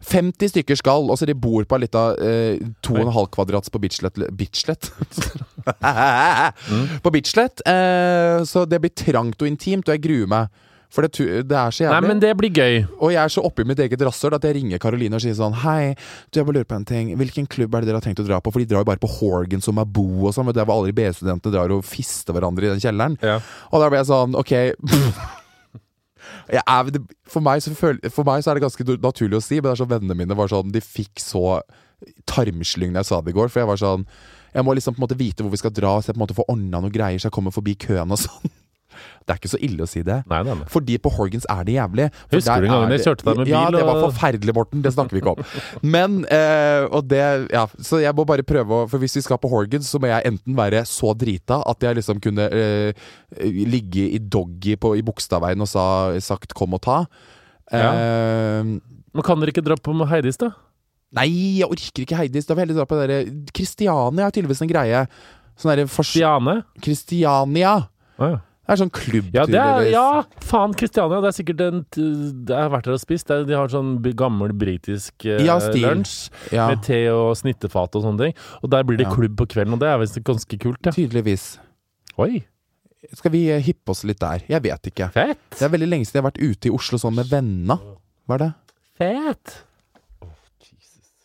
50 0.10 0.54
stykker 0.56 0.80
skal, 0.80 1.10
og 1.12 1.20
så 1.20 1.28
de 1.30 1.36
bor 1.38 1.68
på 1.70 1.78
ei 1.78 1.84
lita 1.86 2.06
eh, 2.18 2.64
2,5 2.86 3.30
kvadrats 3.36 3.70
på 3.70 3.82
Bislett 3.84 4.18
Bislett? 4.34 4.90
På 7.04 7.12
Bislett. 7.14 7.62
Eh, 7.68 8.44
så 8.50 8.66
det 8.66 8.80
blir 8.82 8.94
trangt 8.96 9.42
og 9.42 9.48
intimt, 9.50 9.88
og 9.88 9.96
jeg 9.96 10.04
gruer 10.08 10.30
meg. 10.32 10.66
For 10.89 11.06
det, 11.06 11.12
det 11.45 11.54
er 11.54 11.73
så 11.73 11.84
jævlig. 11.84 11.93
Nei, 12.02 12.10
men 12.10 12.21
det 12.21 12.32
blir 12.39 12.49
gøy. 12.49 12.80
Og 12.97 13.12
jeg 13.13 13.21
er 13.21 13.34
så 13.34 13.43
oppi 13.45 13.65
mitt 13.67 13.82
eget 13.84 14.02
rasshøl 14.08 14.34
at 14.34 14.45
jeg 14.47 14.56
ringer 14.58 14.82
Karoline 14.82 15.19
og 15.19 15.21
sier 15.21 15.36
sånn 15.38 15.60
Hei, 15.62 15.93
du 16.34 16.39
jeg 16.39 16.47
bare 16.47 16.58
lurer 16.58 16.69
på 16.69 16.80
en 16.80 16.88
ting. 16.89 17.12
Hvilken 17.19 17.49
klubb 17.52 17.78
er 17.78 17.86
det 17.86 17.91
dere 17.91 17.99
har 18.02 18.06
tenkt 18.08 18.23
å 18.23 18.25
dra 18.25 18.39
på? 18.41 18.54
For 18.54 18.63
de 18.63 18.71
drar 18.71 18.82
jo 18.82 18.89
bare 18.89 19.02
på 19.02 19.12
Horgan 19.19 19.62
som 19.62 19.78
er 19.82 19.86
bo 19.86 20.08
og 20.25 20.34
sånn. 20.34 20.49
Der 20.49 20.63
Det 20.63 20.65
var 20.69 20.82
alle 20.82 20.95
BI-studentene 20.97 21.54
drar 21.54 21.75
og 21.75 21.86
fister 21.86 22.34
hverandre 22.34 22.65
i 22.65 22.71
den 22.73 22.82
kjelleren. 22.82 23.19
Ja. 23.21 23.38
Og 23.69 23.84
da 23.84 23.91
ble 23.91 24.02
jeg 24.02 24.10
sånn 24.10 24.38
Ok. 24.39 24.56
Jeg 26.49 26.62
er, 26.65 26.89
for, 27.30 27.41
meg 27.45 27.62
så 27.62 27.71
føl, 27.78 27.99
for 28.10 28.25
meg 28.28 28.41
så 28.43 28.52
er 28.52 28.58
det 28.58 28.65
ganske 28.65 28.86
naturlig 29.02 29.38
å 29.38 29.43
si, 29.43 29.60
men 29.60 29.69
det 29.69 29.75
er 29.75 29.82
sånn 29.84 29.91
vennene 29.91 30.17
mine 30.17 30.38
var 30.38 30.49
sånn 30.52 30.73
De 30.73 30.82
fikk 30.84 31.21
så 31.21 31.62
tarmslyng 32.30 32.95
da 32.95 33.04
jeg 33.04 33.12
sa 33.12 33.19
det 33.21 33.34
i 33.34 33.38
går. 33.38 33.52
For 33.54 33.62
jeg 33.62 33.69
var 33.69 33.82
sånn 33.82 34.08
Jeg 34.56 34.65
må 34.65 34.73
liksom 34.73 34.95
på 34.97 35.02
en 35.02 35.06
måte 35.06 35.19
vite 35.19 35.45
hvor 35.45 35.54
vi 35.54 35.62
skal 35.62 35.73
dra, 35.75 35.99
så 35.99 36.10
jeg 36.10 36.17
på 36.17 36.19
en 36.19 36.25
måte 36.25 36.38
får 36.38 36.49
ordna 36.49 36.82
noen 36.82 36.93
greier, 36.93 37.21
så 37.21 37.30
jeg 37.30 37.38
kommer 37.38 37.54
forbi 37.54 37.78
køen 37.78 38.15
og 38.15 38.21
sånn. 38.25 38.49
Det 39.24 39.34
er 39.36 39.40
ikke 39.42 39.52
så 39.52 39.60
ille 39.62 39.86
å 39.86 39.90
si 39.90 40.02
det. 40.06 40.20
Nei, 40.30 40.42
nei, 40.48 40.56
nei. 40.62 40.68
Fordi 40.74 40.98
på 41.02 41.12
Horgans 41.14 41.46
er 41.52 41.66
det 41.68 41.76
jævlig. 41.76 42.08
For 42.28 42.40
Husker 42.40 42.64
du 42.64 42.68
en 42.68 42.74
gang 42.74 42.80
gangen 42.80 42.96
jeg 42.96 43.06
kjørte 43.06 43.28
deg 43.28 43.40
med 43.40 43.46
bil? 43.46 43.54
Ja, 43.54 43.64
det 43.74 43.84
var 43.88 44.02
forferdelig, 44.08 44.56
Morten. 44.58 44.84
Det 44.86 44.94
snakker 44.96 45.18
vi 45.18 45.22
ikke 45.24 45.34
om. 45.36 45.44
Men 45.96 46.20
eh, 46.34 46.86
Og 46.90 47.08
det 47.10 47.24
Ja, 47.54 47.66
så 47.78 48.02
jeg 48.02 48.16
må 48.18 48.26
bare 48.30 48.46
prøve 48.48 48.84
å 48.84 48.88
For 48.90 49.02
hvis 49.02 49.18
vi 49.20 49.26
skal 49.26 49.42
på 49.42 49.52
Horgans, 49.52 49.90
så 49.90 50.02
må 50.02 50.10
jeg 50.12 50.26
enten 50.30 50.58
være 50.58 50.84
så 50.90 51.14
drita 51.18 51.62
at 51.70 51.84
jeg 51.86 52.00
liksom 52.00 52.22
kunne 52.24 52.48
eh, 52.56 53.10
ligge 53.44 54.08
i 54.16 54.20
doggy 54.20 54.76
på, 54.80 54.96
i 54.98 55.04
Bogstadveien 55.06 55.62
og 55.62 55.70
sa, 55.70 55.84
sagt 56.24 56.54
'kom 56.56 56.74
og 56.74 56.82
ta'. 56.86 57.04
Eh, 57.72 58.64
Men 58.64 59.26
kan 59.26 59.40
dere 59.40 59.54
ikke 59.54 59.66
dra 59.66 59.78
på 59.78 59.94
med 59.94 60.10
Heidis, 60.10 60.38
da? 60.38 60.52
nei, 61.16 61.58
jeg 61.60 61.70
orker 61.70 62.04
ikke 62.06 62.18
Heidis. 62.18 62.46
Da 62.46 62.54
vil 62.54 62.62
jeg 62.64 62.70
heller 62.70 62.82
dra 62.82 62.90
på 62.90 63.00
derre 63.00 63.20
Kristiania 63.56 64.28
er 64.28 64.32
tydeligvis 64.36 64.62
en 64.62 64.72
greie. 64.72 65.08
Sånn 65.58 65.74
derre 65.74 66.64
Kristiania. 66.82 67.90
Oh, 68.20 68.30
ja. 68.30 68.38
Det 68.70 68.76
er 68.76 68.80
sånn 68.84 68.92
klubb, 68.94 69.30
Ja, 69.34 69.44
det 69.50 69.58
er, 69.58 69.80
ja, 69.90 70.02
faen, 70.46 70.76
Kristiania. 70.78 71.18
Det 71.24 71.30
er 71.32 71.36
sikkert 71.40 71.62
en 71.66 71.80
Jeg 71.98 72.54
har 72.54 72.70
vært 72.70 72.86
der 72.86 72.94
og 72.94 73.02
spist. 73.02 73.32
De 73.48 73.56
har 73.58 73.72
sånn 73.74 73.96
gammel 74.14 74.52
britisk 74.54 75.26
eh, 75.26 75.42
Ja, 75.42 75.56
lunsj 75.58 76.30
Ja, 76.54 76.68
med 76.70 76.84
te 76.86 77.00
og 77.10 77.32
snittefat 77.40 77.98
og 77.98 78.04
sånne 78.06 78.28
ting. 78.28 78.36
Og 78.62 78.70
der 78.70 78.86
blir 78.86 79.00
det 79.02 79.08
Ja. 79.08 79.16
klubb 79.16 79.34
på 79.42 79.48
kvelden, 79.50 79.74
og 79.74 79.82
det 79.82 79.90
er 79.90 79.98
visst 79.98 80.22
ganske 80.22 80.60
kult. 80.62 80.78
Ja. 80.86 80.92
tydeligvis. 80.94 81.58
Oi, 82.22 82.44
Skal 83.18 83.32
vi 83.34 83.42
eh, 83.50 83.58
hippe 83.66 83.90
oss 83.90 84.04
litt 84.06 84.20
der? 84.22 84.44
Jeg 84.48 84.62
vet 84.62 84.92
ikke. 84.92 85.10
fett! 85.18 85.42
Det 85.58 85.66
er 85.66 85.74
veldig 85.74 85.90
lenge 85.90 86.06
siden 86.06 86.20
jeg 86.20 86.24
har 86.24 86.30
vært 86.30 86.44
ute 86.46 86.70
i 86.70 86.76
Oslo 86.78 87.00
sånn 87.02 87.16
med 87.18 87.26
venna. 87.32 87.80
Hva 88.28 88.36
er 88.38 88.44
det? 88.44 88.52
Fett! 89.02 89.56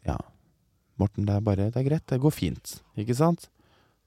Ja. 0.07 0.17
Morten, 0.97 1.27
det 1.29 1.35
er 1.37 1.45
bare 1.45 1.69
Det 1.75 1.77
er 1.77 1.89
greit. 1.91 2.07
Det 2.09 2.21
går 2.25 2.33
fint. 2.33 2.79
Ikke 2.97 3.15
sant? 3.15 3.51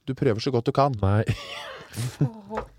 Du 0.07 0.15
prøver 0.15 0.39
så 0.41 0.49
godt 0.51 0.65
du 0.65 0.71
kan. 0.73 0.97
Nei. 1.03 1.21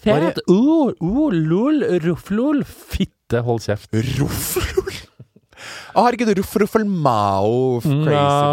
Fett! 0.00 0.40
Oh, 0.48 0.92
oh, 1.00 1.28
lol, 1.34 1.82
rufflol. 2.04 2.62
Fitte, 2.64 3.42
hold 3.46 3.62
kjeft. 3.66 3.92
Rufflol? 3.92 4.96
Å, 5.92 6.04
herregud, 6.06 6.30
ruff, 6.38 6.52
ruffel, 6.62 6.84
mao, 6.88 7.80
crazy 7.82 8.02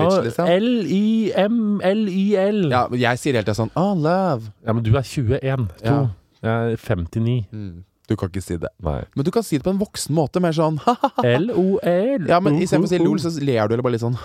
bitch, 0.04 0.18
liksom. 0.26 0.50
L-I-M, 0.58 1.60
L-I-L. 1.86 2.64
Ja. 2.68 2.72
Ja, 2.74 2.82
men 2.92 3.00
jeg 3.00 3.22
sier 3.22 3.38
hele 3.38 3.46
tida 3.48 3.56
sånn 3.56 3.70
Oh, 3.80 3.94
love. 3.96 4.50
Ja, 4.66 4.74
men 4.76 4.84
du 4.84 4.90
er 4.98 5.06
21. 5.08 5.68
To. 5.84 5.86
Ja. 5.86 6.00
Jeg 6.44 6.74
er 6.74 6.82
59. 6.84 7.38
Mm. 7.54 7.70
Du 8.08 8.16
kan 8.20 8.32
ikke 8.32 8.44
si 8.44 8.56
det. 8.60 8.70
Nei. 8.84 9.00
Men 9.20 9.28
du 9.28 9.32
kan 9.36 9.44
si 9.46 9.58
det 9.60 9.66
på 9.68 9.72
en 9.74 9.80
voksen 9.82 10.16
måte, 10.16 10.42
mer 10.44 10.56
sånn. 10.56 10.78
L-O-L. 11.24 12.28
Ja, 12.30 12.40
men 12.44 12.60
istedenfor 12.64 12.88
å 12.90 12.92
si 12.92 13.00
lol, 13.04 13.20
så 13.24 13.32
ler 13.40 13.68
du, 13.68 13.76
eller 13.78 13.86
bare 13.88 13.96
litt 13.98 14.04
sånn. 14.06 14.18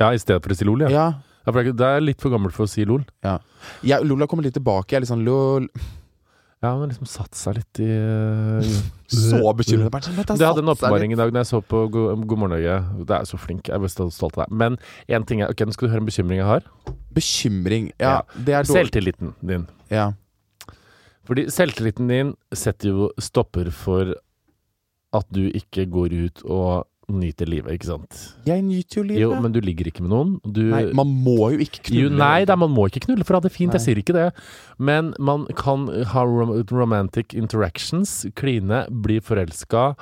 Ja, 0.00 0.10
i 0.12 0.20
stedet 0.20 0.42
for 0.44 0.54
å 0.54 0.58
si 0.58 0.66
lol, 0.68 0.84
ja. 0.86 0.92
ja. 0.92 1.06
Ja. 1.44 1.52
for 1.52 1.66
det 1.66 1.88
er- 1.88 2.00
litt 2.04 2.20
for 2.24 2.32
gammelt 2.32 2.54
for 2.56 2.64
å 2.64 2.70
si 2.72 2.84
lol. 2.88 3.02
Jeg, 3.24 4.00
lol 4.08 4.20
har 4.24 4.28
kommet 4.30 4.48
litt 4.48 4.56
tilbake. 4.56 4.92
Jeg 4.92 5.00
er 5.00 5.04
litt 5.04 5.12
sånn 5.12 5.24
lol. 5.26 5.68
Ja, 6.64 6.70
han 6.72 6.80
har 6.80 6.88
liksom 6.88 7.08
satt 7.10 7.36
seg 7.36 7.58
litt 7.58 7.80
i 7.84 7.88
uh, 7.92 8.64
Så 9.12 9.40
bekymret. 9.58 9.92
Du, 10.08 10.16
Det 10.16 10.46
hadde 10.48 10.62
en 10.64 10.72
oppmaring 10.72 10.72
åpenbaring 10.72 11.12
i 11.12 11.18
dag 11.20 11.32
når 11.34 11.42
jeg 11.44 11.50
så 11.50 11.60
på 11.60 11.82
God, 11.92 12.24
God 12.24 12.40
morgen 12.40 12.54
Norge. 12.56 13.04
Det 13.04 13.18
er 13.18 13.28
så 13.28 13.38
flink. 13.40 13.68
Jeg 13.68 13.76
er 13.76 13.92
så 13.92 14.08
stolt 14.14 14.38
av 14.38 14.46
deg. 14.46 14.54
Men 14.64 14.78
én 15.12 15.26
ting 15.28 15.44
er 15.44 15.52
Ok, 15.52 15.60
nå 15.68 15.76
skal 15.76 15.90
du 15.90 15.92
høre 15.92 16.02
en 16.06 16.08
bekymring 16.08 16.40
jeg 16.40 16.48
har. 16.48 16.68
Bekymring. 17.14 17.90
Ja, 18.00 18.14
Ja. 18.14 18.20
det 18.48 18.54
er 18.56 18.64
dårlig. 18.64 18.78
Selvtilliten 18.80 19.34
din. 19.44 19.66
Ja. 19.92 20.06
Fordi 21.28 21.46
selvtilliten 21.52 22.08
din 22.08 22.32
setter 22.52 22.88
jo 22.90 23.10
stopper 23.20 23.70
for 23.72 24.14
at 25.14 25.28
du 25.32 25.44
ikke 25.54 25.84
går 25.90 26.16
ut 26.26 26.42
og 26.48 26.86
nyter 27.12 27.48
livet, 27.50 27.74
ikke 27.76 27.88
sant? 27.90 28.20
Jeg 28.48 28.62
nyter 28.64 29.00
jo 29.00 29.04
livet. 29.06 29.22
Jo, 29.22 29.30
men 29.42 29.52
du 29.54 29.60
ligger 29.64 29.88
ikke 29.90 30.04
med 30.04 30.12
noen. 30.14 30.34
Du 30.44 30.62
Nei, 30.72 30.84
man 30.96 31.10
må 31.24 31.50
jo 31.54 31.58
ikke 31.64 31.82
knulle. 31.88 32.02
jo, 32.06 32.12
nei, 32.16 32.44
da, 32.48 32.56
man 32.56 32.72
må 32.72 32.86
ikke 32.88 33.04
knulle 33.06 33.24
for 33.26 33.36
å 33.36 33.40
ha 33.42 33.46
det 33.48 33.52
fint, 33.54 33.74
jeg 33.76 33.84
sier 33.84 34.00
ikke 34.00 34.16
det. 34.16 34.28
Men 34.78 35.12
man 35.18 35.46
kan 35.58 35.88
ha 36.14 36.24
romantic 36.72 37.34
interactions, 37.36 38.22
kline, 38.38 38.84
bli 39.04 39.20
forelska, 39.24 39.92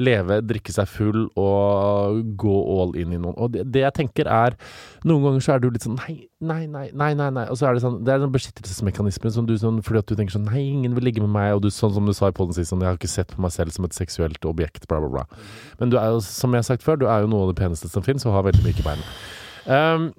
leve, 0.00 0.40
drikke 0.44 0.72
seg 0.74 0.88
full 0.90 1.26
og 1.40 2.20
gå 2.40 2.54
all 2.74 2.94
in 2.98 3.12
i 3.14 3.18
noen. 3.20 3.36
Og 3.36 3.52
det, 3.54 3.66
det 3.74 3.84
jeg 3.84 3.96
tenker 4.00 4.30
er 4.30 4.56
Noen 5.04 5.26
ganger 5.26 5.44
så 5.44 5.54
er 5.54 5.62
du 5.62 5.68
litt 5.68 5.84
sånn 5.84 5.98
nei, 5.98 6.14
nei, 6.40 6.64
nei, 6.66 7.10
nei, 7.18 7.28
nei. 7.34 7.44
Og 7.52 7.58
så 7.60 7.68
er 7.68 7.76
det 7.76 7.84
sånn 7.84 8.00
Det 8.06 8.14
er 8.14 8.24
en 8.24 8.32
beskyttelsesmekanisme 8.34 9.32
som 9.34 9.48
du 9.48 9.54
sånn 9.60 9.82
fordi 9.84 10.00
at 10.00 10.10
du 10.10 10.16
tenker 10.18 10.36
sånn 10.36 10.46
Nei, 10.48 10.64
ingen 10.72 10.96
vil 10.96 11.06
ligge 11.08 11.22
med 11.24 11.32
meg, 11.34 11.52
og 11.56 11.64
du 11.64 11.70
sånn 11.74 11.94
som 11.96 12.08
du 12.08 12.14
sa 12.16 12.30
i 12.32 12.36
podden 12.36 12.56
sist, 12.56 12.72
sånn 12.72 12.84
Jeg 12.84 12.90
har 12.92 13.00
ikke 13.00 13.12
sett 13.12 13.34
på 13.34 13.44
meg 13.44 13.54
selv 13.54 13.74
som 13.76 13.86
et 13.88 13.96
seksuelt 13.96 14.48
objekt, 14.48 14.88
bla, 14.90 15.00
bla, 15.04 15.10
bla. 15.18 15.44
Men 15.80 15.92
du 15.92 15.98
er 16.00 16.14
jo, 16.14 16.22
som 16.24 16.54
jeg 16.54 16.64
har 16.64 16.70
sagt 16.72 16.86
før, 16.86 17.00
du 17.00 17.08
er 17.10 17.24
jo 17.24 17.30
noe 17.30 17.46
av 17.46 17.52
det 17.52 17.60
peneste 17.60 17.90
som 17.92 18.04
fins, 18.06 18.24
og 18.26 18.36
har 18.36 18.46
veldig 18.48 18.64
myke 18.64 18.84
bein. 18.86 19.04
Um, 19.64 20.10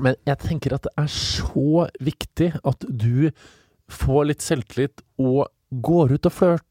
men 0.00 0.16
jeg 0.28 0.40
tenker 0.44 0.76
at 0.76 0.86
det 0.86 0.92
er 1.00 1.10
så 1.12 1.86
viktig 2.00 2.52
at 2.64 2.86
du 2.88 3.32
får 3.92 4.30
litt 4.30 4.44
selvtillit 4.44 5.02
og 5.20 5.50
går 5.72 6.16
ut 6.16 6.28
og 6.28 6.34
flørter, 6.34 6.68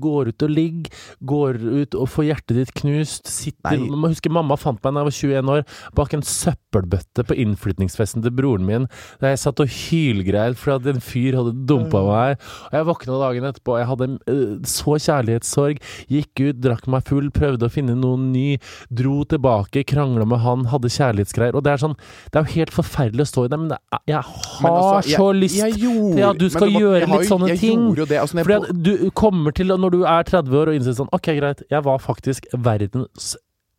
går 0.00 0.28
ut 0.32 0.42
og 0.42 0.50
ligger, 0.50 0.90
går 1.24 1.54
ut 1.82 1.94
og 1.94 2.08
får 2.08 2.24
hjertet 2.30 2.56
ditt 2.56 2.72
knust. 2.74 3.26
Sitter 3.30 3.76
Nei. 3.78 3.88
Man 3.90 3.98
må 4.04 4.08
huske 4.12 4.30
mamma 4.32 4.56
fant 4.60 4.80
meg 4.84 4.94
da 4.94 5.04
jeg 5.04 5.08
var 5.10 5.18
21 5.44 5.52
år 5.54 5.64
bak 5.94 6.14
en 6.14 6.22
søppelbøtte 6.22 7.24
på 7.28 7.36
innflytningsfesten 7.44 8.22
til 8.24 8.34
broren 8.34 8.66
min, 8.66 8.86
der 9.20 9.34
jeg 9.34 9.38
satt 9.44 9.60
og 9.60 9.68
hylgreil 9.70 10.54
fordi 10.58 10.90
en 10.94 11.00
fyr 11.04 11.38
hadde 11.38 11.54
dumpa 11.68 12.02
meg. 12.06 12.38
Og 12.70 12.76
jeg 12.78 12.88
våkna 12.88 13.18
dagen 13.22 13.48
etterpå, 13.48 13.78
jeg 13.80 13.88
hadde 13.90 14.08
øh, 14.30 14.58
så 14.68 14.96
kjærlighetssorg. 15.00 15.80
Gikk 16.10 16.44
ut, 16.48 16.60
drakk 16.64 16.86
meg 16.90 17.04
full, 17.08 17.30
prøvde 17.34 17.68
å 17.68 17.72
finne 17.72 17.96
noen 17.98 18.30
ny, 18.34 18.58
dro 18.90 19.22
tilbake, 19.28 19.84
krangla 19.88 20.26
med 20.28 20.42
han, 20.44 20.66
hadde 20.72 20.90
kjærlighetsgreier. 20.94 21.54
Og 21.58 21.64
det 21.66 21.72
er 21.74 21.82
sånn 21.84 21.96
Det 22.32 22.38
er 22.40 22.44
jo 22.44 22.54
helt 22.58 22.72
forferdelig 22.74 23.24
å 23.24 23.30
stå 23.30 23.44
i 23.46 23.48
det, 23.52 23.58
men 23.60 23.68
det 23.72 23.78
er, 23.92 24.00
jeg 24.08 24.20
har 24.22 24.62
Men 24.62 24.72
altså, 24.72 25.08
jeg- 25.10 25.18
så 25.18 25.28
lyst 25.34 25.56
jeg 25.60 25.72
gjorde, 25.84 26.14
til 26.16 26.24
at 26.28 26.38
du 26.38 26.48
skal 26.50 26.70
var- 26.72 26.80
gjøre 26.80 27.08
litt 27.14 27.28
sånne 27.30 27.48
jeg 27.48 27.58
ting. 27.58 27.78
gjorde 27.80 27.98
jo 27.98 28.04
det, 28.06 28.18
altså, 28.20 28.34
jeg 28.36 28.82
du 28.82 29.10
kommer 29.44 29.56
til, 29.60 29.74
når 29.76 29.92
du 29.92 30.02
er 30.08 30.24
30 30.24 30.56
år 30.56 30.70
og 30.70 30.78
innser 30.78 30.96
sånn 30.96 31.12
Ok, 31.12 31.28
greit, 31.36 31.60
jeg 31.68 31.84
var 31.84 32.00
faktisk 32.00 32.48
verdens 32.56 33.34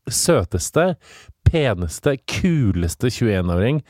søteste, 0.05 0.93
peneste, 1.49 2.13
kuleste 2.29 3.09
21-åring. 3.09 3.81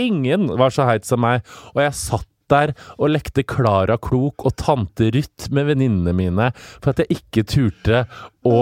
Ingen 0.00 0.48
var 0.56 0.72
så 0.72 0.86
heit 0.88 1.04
som 1.04 1.20
meg, 1.20 1.44
og 1.74 1.82
jeg 1.84 1.96
satt 1.98 2.28
der 2.48 2.72
og 2.96 3.12
lekte 3.12 3.44
Klara 3.44 3.98
Klok 4.00 4.46
og 4.48 4.54
Tante 4.56 5.10
Ruth 5.12 5.50
med 5.52 5.68
venninnene 5.68 6.14
mine 6.16 6.46
for 6.56 6.94
at 6.94 7.02
jeg 7.02 7.18
ikke 7.18 7.44
turte 7.44 8.06
å 8.48 8.60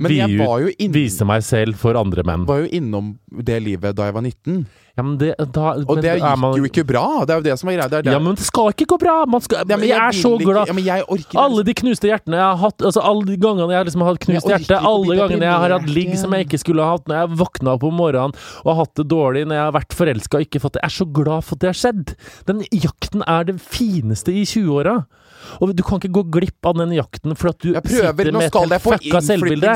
Men 0.00 0.12
jeg 0.16 0.38
var 0.40 0.60
jo, 0.64 0.70
inn, 0.80 0.92
vise 0.92 1.26
meg 1.28 1.42
selv 1.44 1.76
for 1.80 1.94
andre 2.00 2.22
menn. 2.24 2.46
var 2.48 2.62
jo 2.64 2.68
innom 2.72 3.18
det 3.30 3.58
livet 3.62 3.94
da 3.96 4.08
jeg 4.08 4.14
var 4.16 4.22
19. 4.24 4.66
Ja, 4.96 5.04
men 5.06 5.16
det, 5.20 5.34
da, 5.54 5.70
Og 5.86 5.94
men 5.96 6.02
det 6.02 6.14
gikk 6.18 6.38
man- 6.40 6.56
jo 6.58 6.64
ikke 6.66 6.82
bra. 6.84 7.24
Det 7.24 7.30
er 7.32 7.38
jo 7.38 7.44
det 7.46 7.58
som 7.60 7.68
er 7.70 7.76
greia. 7.78 7.88
Det 7.88 8.04
det. 8.04 8.12
Ja, 8.12 8.18
men 8.18 8.34
det 8.34 8.44
skal 8.44 8.72
ikke 8.72 8.86
gå 8.90 8.98
bra! 8.98 9.24
Man 9.24 9.40
skal, 9.40 9.62
Ja, 9.68 9.76
men 9.76 9.88
jeg, 9.88 9.96
er 9.96 10.10
så 10.12 10.20
så 10.20 10.40
ikke- 10.40 10.50
glad. 10.50 10.66
Ja, 10.68 10.96
jeg 10.96 11.26
Alle 11.36 11.62
de 11.64 11.74
knuste 11.74 12.08
hjertene 12.10 12.36
jeg 12.36 12.48
har 12.48 12.56
hatt, 12.56 12.78
altså 12.82 13.00
alle 13.02 13.24
de 13.24 13.36
gangene 13.36 13.70
jeg 13.70 13.86
liksom 13.86 14.02
har 14.02 14.10
hatt 14.12 14.20
knust 14.26 14.48
Jeg 14.48 14.60
hjerte, 14.60 14.80
alle 14.82 15.16
gangene 15.16 15.46
jeg 15.46 15.52
har 15.62 15.70
hatt 15.78 15.88
ligg 15.88 16.18
som 16.18 16.32
jeg 16.32 16.46
ikke 16.48 16.58
skulle 16.58 16.82
ha 16.82 16.96
hatt, 16.96 17.06
når 17.06 17.16
jeg 17.28 17.38
våkna 17.38 17.74
opp 17.78 17.84
om 17.84 17.94
morgenen 17.94 18.34
og 18.64 18.66
har 18.66 18.84
hatt 18.84 18.94
det 18.96 19.08
dårlig, 19.08 19.46
når 19.46 19.54
jeg 19.56 19.64
har 19.70 19.72
vært 19.78 19.94
forelska 20.00 20.34
og 20.40 20.44
ikke 20.48 20.60
fått 20.60 20.72
det 20.74 20.82
Jeg 20.82 20.90
er 20.90 20.98
så 21.04 21.12
glad 21.12 21.44
for 21.44 21.54
at 21.54 21.60
det 21.60 21.70
har 21.70 21.80
skjedd! 21.80 22.14
Den 22.46 22.60
jakten 22.72 23.22
er 23.26 23.44
det 23.44 23.60
fineste 23.60 24.28
i 24.34 24.44
20-åra. 24.44 25.06
Og 25.60 25.74
du 25.76 25.82
kan 25.86 26.00
ikke 26.00 26.12
gå 26.20 26.24
glipp 26.38 26.66
av 26.68 26.76
den 26.78 26.94
jakten 26.96 27.36
for 27.38 27.52
at 27.52 27.60
du 27.62 27.72
Jeg 27.72 27.84
prøver, 27.84 28.30
sitter 28.30 28.36
med 28.36 28.48
et 28.48 28.58
helt 28.60 28.86
fucka 28.86 29.22
selvbilde. 29.24 29.74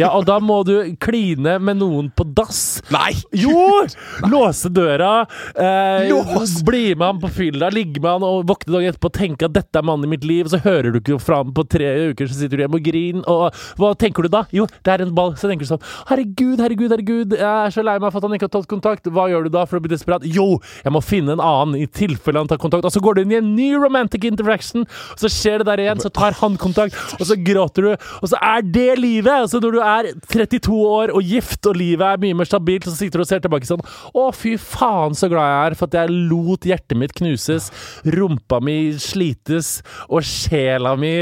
Ja, 0.00 0.12
og 0.16 0.26
da 0.28 0.38
må 0.42 0.60
du 0.68 0.74
kline 1.02 1.58
med 1.62 1.80
noen 1.82 2.10
på 2.14 2.26
dass. 2.36 2.82
Nei! 2.92 3.12
Jo! 3.36 3.82
Låse 4.28 4.70
døra, 4.72 5.26
eh, 5.56 6.08
Lås! 6.10 6.58
bli 6.66 6.94
med 6.94 7.06
han 7.06 7.20
på 7.22 7.30
fylla, 7.32 7.70
ligge 7.74 8.00
med 8.02 8.10
han 8.16 8.26
og 8.26 8.46
våkne 8.48 8.76
dagen 8.76 8.92
etterpå 8.92 9.10
og 9.10 9.16
tenke 9.16 9.48
at 9.48 9.56
dette 9.56 9.78
er 9.78 9.86
mannen 9.86 10.06
i 10.08 10.12
mitt 10.14 10.26
liv, 10.28 10.46
og 10.46 10.54
så 10.54 10.60
hører 10.64 10.92
du 10.92 11.00
ikke 11.00 11.18
fra 11.22 11.42
ham 11.42 11.52
på 11.54 11.64
tre 11.68 11.90
uker, 12.12 12.28
så 12.28 12.38
sitter 12.38 12.58
du 12.60 12.64
hjemme 12.64 12.80
og 12.80 12.86
griner, 12.86 13.24
og 13.30 13.62
hva 13.80 13.92
tenker 13.98 14.26
du 14.26 14.32
da? 14.32 14.44
Jo, 14.54 14.66
det 14.84 14.94
er 14.94 15.04
en 15.04 15.14
ball. 15.16 15.34
Så 15.38 15.50
tenker 15.50 15.66
du 15.66 15.72
sånn 15.72 15.82
Herregud, 16.10 16.60
herregud, 16.62 16.92
herregud, 16.92 17.36
jeg 17.38 17.48
er 17.48 17.74
så 17.74 17.84
lei 17.84 17.96
meg 18.02 18.12
for 18.12 18.20
at 18.20 18.28
han 18.28 18.36
ikke 18.36 18.48
har 18.48 18.54
tatt 18.56 18.70
kontakt. 18.70 19.08
Hva 19.12 19.28
gjør 19.30 19.46
du 19.46 19.52
da 19.54 19.64
for 19.68 19.78
å 19.78 19.84
bli 19.84 19.92
desperat? 19.92 20.26
Jo, 20.28 20.58
jeg 20.84 20.94
må 20.94 21.02
finne 21.04 21.36
en 21.36 21.42
annen 21.44 21.78
i 21.80 21.86
tilfelle 21.90 22.42
han 22.42 22.50
tar 22.50 22.60
kontakt. 22.62 22.86
Og 22.88 22.94
så 22.94 23.02
går 23.02 23.16
du 23.18 23.24
inn 23.24 23.34
i 23.34 23.40
en 23.40 23.52
ny 23.56 23.70
romantic 23.78 24.26
interaction, 24.28 24.81
og 24.86 25.20
så 25.22 25.30
skjer 25.32 25.62
det 25.62 25.68
der 25.70 25.82
igjen, 25.84 26.02
så 26.02 26.10
tar 26.14 26.36
han 26.40 26.56
kontakt, 26.60 26.96
og 27.18 27.24
så 27.28 27.36
gråter 27.40 27.86
du, 27.86 27.90
og 28.20 28.30
så 28.32 28.38
er 28.42 28.64
det 28.74 28.98
livet! 29.00 29.32
Altså 29.46 29.60
når 29.62 29.76
du 29.76 29.80
er 29.82 30.10
32 30.32 30.78
år 30.92 31.14
og 31.16 31.22
gift, 31.26 31.60
og 31.70 31.76
livet 31.78 32.06
er 32.08 32.22
mye 32.22 32.38
mer 32.42 32.48
stabilt, 32.50 32.86
så 32.88 32.96
sitter 32.98 33.22
du 33.22 33.26
og 33.26 33.30
ser 33.30 33.42
tilbake 33.44 33.68
sånn 33.68 33.82
Å, 34.12 34.28
fy 34.36 34.56
faen, 34.60 35.14
så 35.18 35.28
glad 35.32 35.46
jeg 35.48 35.60
er 35.72 35.78
for 35.78 35.90
at 35.90 35.98
jeg 36.02 36.16
lot 36.32 36.66
hjertet 36.68 36.98
mitt 37.00 37.14
knuses, 37.18 37.70
rumpa 38.16 38.60
mi 38.64 38.78
slites, 39.02 39.78
og 40.08 40.24
sjela 40.26 40.96
mi 40.98 41.12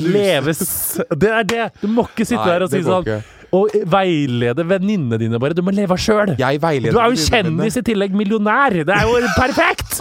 leves 0.00 0.60
Det 1.12 1.28
er 1.28 1.44
det! 1.48 1.64
Du 1.82 1.88
må 1.92 2.06
ikke 2.08 2.24
sitte 2.24 2.40
Nei, 2.44 2.52
der 2.54 2.64
og 2.64 2.70
si 2.72 2.80
sånn 2.86 3.04
ikke. 3.04 3.18
og 3.54 3.74
veilede 3.92 4.64
venninnene 4.66 5.18
dine, 5.20 5.38
bare. 5.42 5.54
Du 5.54 5.60
må 5.62 5.74
leve 5.76 5.98
sjøl! 6.00 6.32
Du 6.96 6.98
er 6.98 7.12
jo 7.12 7.20
kjendis 7.60 7.76
i 7.78 7.84
tillegg, 7.86 8.16
millionær! 8.16 8.80
Det 8.88 8.96
er 8.96 9.04
jo 9.04 9.20
perfekt! 9.42 10.00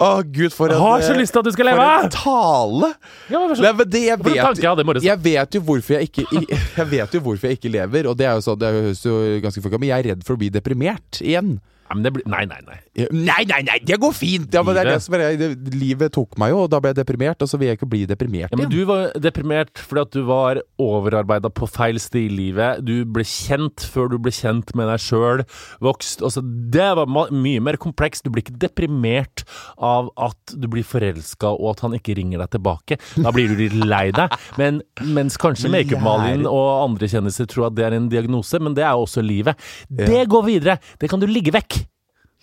Å, 0.00 0.10
gud, 0.26 0.52
for 0.54 0.70
en 0.72 0.80
Har 0.80 1.02
så 1.04 1.14
eh, 1.14 1.18
lyst 1.20 1.32
til 1.34 1.40
at 1.42 1.48
du 1.48 1.52
skal 1.54 1.70
For 1.70 1.80
leve! 1.80 1.88
en 2.04 2.12
tale! 2.14 2.90
Ja, 3.32 3.40
men, 3.42 3.54
Nei, 3.64 3.72
men 3.80 3.90
det 3.90 4.02
jeg 4.06 4.18
For 4.20 4.30
tanke 4.30 4.54
vet, 4.54 4.62
jeg 4.64 4.70
hadde 4.70 4.84
i 4.84 4.88
morges. 4.90 5.06
jeg 5.08 5.22
vet 5.24 5.58
jo 5.58 5.62
hvorfor 5.66 5.96
jeg 5.98 6.10
ikke 6.10 6.44
Jeg 6.80 6.86
vet 6.92 7.16
jo 7.18 7.22
hvorfor 7.24 7.50
jeg 7.50 7.58
ikke 7.60 7.72
lever, 7.74 8.08
og 8.10 8.18
det 8.20 8.28
er 8.28 8.38
jo 8.38 8.44
sånn 8.46 8.60
Det 8.60 8.72
høres 8.76 9.02
jo 9.06 9.16
ganske 9.44 9.64
fucka 9.64 9.80
Men 9.80 9.92
jeg 9.92 9.98
er 10.04 10.08
redd 10.14 10.24
for 10.26 10.36
å 10.36 10.40
bli 10.42 10.50
deprimert 10.54 11.20
igjen. 11.24 11.56
Nei, 11.90 11.96
men 11.98 12.04
det 12.06 12.12
blir, 12.14 12.26
nei, 12.30 12.44
nei, 12.46 12.60
nei. 12.68 12.76
Nei, 12.98 13.44
nei, 13.46 13.60
nei, 13.62 13.76
det 13.86 14.00
går 14.02 14.14
fint! 14.16 14.48
Ja, 14.50 14.64
men 14.66 14.74
det 14.74 14.82
er 14.82 14.88
det 14.96 15.02
som 15.04 15.14
er, 15.14 15.36
det, 15.38 15.74
livet 15.78 16.10
tok 16.16 16.34
meg 16.42 16.50
jo, 16.50 16.64
og 16.64 16.72
da 16.72 16.80
ble 16.82 16.90
jeg 16.90 16.98
deprimert, 16.98 17.38
og 17.44 17.46
så 17.46 17.58
vil 17.60 17.70
jeg 17.70 17.78
ikke 17.78 17.88
bli 17.92 18.00
deprimert 18.10 18.50
Ja, 18.50 18.58
men. 18.58 18.70
Du 18.72 18.82
var 18.88 19.12
deprimert 19.14 19.78
fordi 19.78 20.02
at 20.02 20.16
du 20.16 20.24
var 20.26 20.58
overarbeida 20.82 21.52
på 21.54 21.68
feil 21.70 22.00
sted 22.02 22.26
i 22.26 22.32
livet. 22.34 22.82
Du 22.82 23.04
ble 23.06 23.22
kjent 23.26 23.84
før 23.92 24.10
du 24.10 24.16
ble 24.22 24.32
kjent 24.34 24.74
med 24.78 24.90
deg 24.90 25.04
sjøl. 25.04 25.44
Vokst. 25.84 26.24
Altså, 26.26 26.42
det 26.42 26.88
var 26.98 27.06
mye 27.10 27.62
mer 27.62 27.78
komplekst. 27.80 28.26
Du 28.26 28.34
blir 28.34 28.42
ikke 28.42 28.58
deprimert 28.66 29.44
av 29.76 30.10
at 30.18 30.56
du 30.58 30.66
blir 30.72 30.86
forelska 30.86 31.52
og 31.54 31.76
at 31.76 31.84
han 31.86 31.94
ikke 31.98 32.18
ringer 32.18 32.42
deg 32.42 32.56
tilbake. 32.56 32.98
Da 33.22 33.30
blir 33.34 33.52
du 33.52 33.62
litt 33.62 33.78
lei 33.84 34.08
deg. 34.16 34.34
Men, 34.58 34.82
mens 35.14 35.38
kanskje 35.40 35.70
Men 35.70 35.84
Makeup-Malin 35.84 36.44
og 36.50 36.68
andre 36.88 37.10
kjendiser 37.12 37.46
tror 37.50 37.68
at 37.70 37.78
det 37.78 37.86
er 37.86 38.00
en 38.00 38.10
diagnose, 38.10 38.58
men 38.58 38.74
det 38.74 38.82
er 38.82 38.98
jo 38.98 39.06
også 39.06 39.22
livet. 39.24 39.70
Det 39.86 40.24
går 40.30 40.46
videre. 40.50 40.80
Det 40.98 41.10
kan 41.10 41.22
du 41.22 41.30
ligge 41.30 41.54
vekk. 41.54 41.84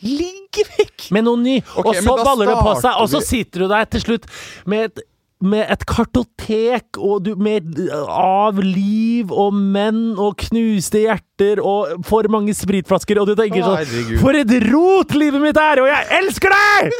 Ligge 0.05 0.65
vekk! 0.77 1.09
med 1.15 1.25
noe 1.25 1.39
ny. 1.41 1.59
Okay, 1.61 2.01
og 2.01 2.01
så 2.05 2.17
baller 2.21 2.51
det 2.51 2.57
på 2.61 2.73
seg, 2.81 2.97
og 3.01 3.11
så 3.11 3.21
sitter 3.25 3.65
du 3.65 3.71
der 3.71 3.87
til 3.93 4.03
slutt 4.03 4.27
med 4.69 4.91
et 4.91 5.05
med 5.37 5.69
et 5.69 5.83
kartotek 5.85 6.97
og 6.97 7.27
du, 7.27 7.35
med, 7.37 7.75
av 8.09 8.57
liv 8.57 9.29
og 9.29 9.53
menn 9.53 10.17
og 10.17 10.39
knuste 10.47 11.03
hjerter 11.03 11.61
og 11.61 12.01
for 12.07 12.25
mange 12.33 12.55
spritflasker, 12.57 13.19
og 13.21 13.29
du 13.29 13.35
tenker 13.37 13.61
sånn. 13.61 14.17
For 14.17 14.37
et 14.37 14.49
rot 14.65 15.13
livet 15.13 15.43
mitt 15.43 15.59
er, 15.61 15.83
og 15.83 15.91
jeg 15.91 16.09
elsker 16.23 16.57
deg! 16.57 16.97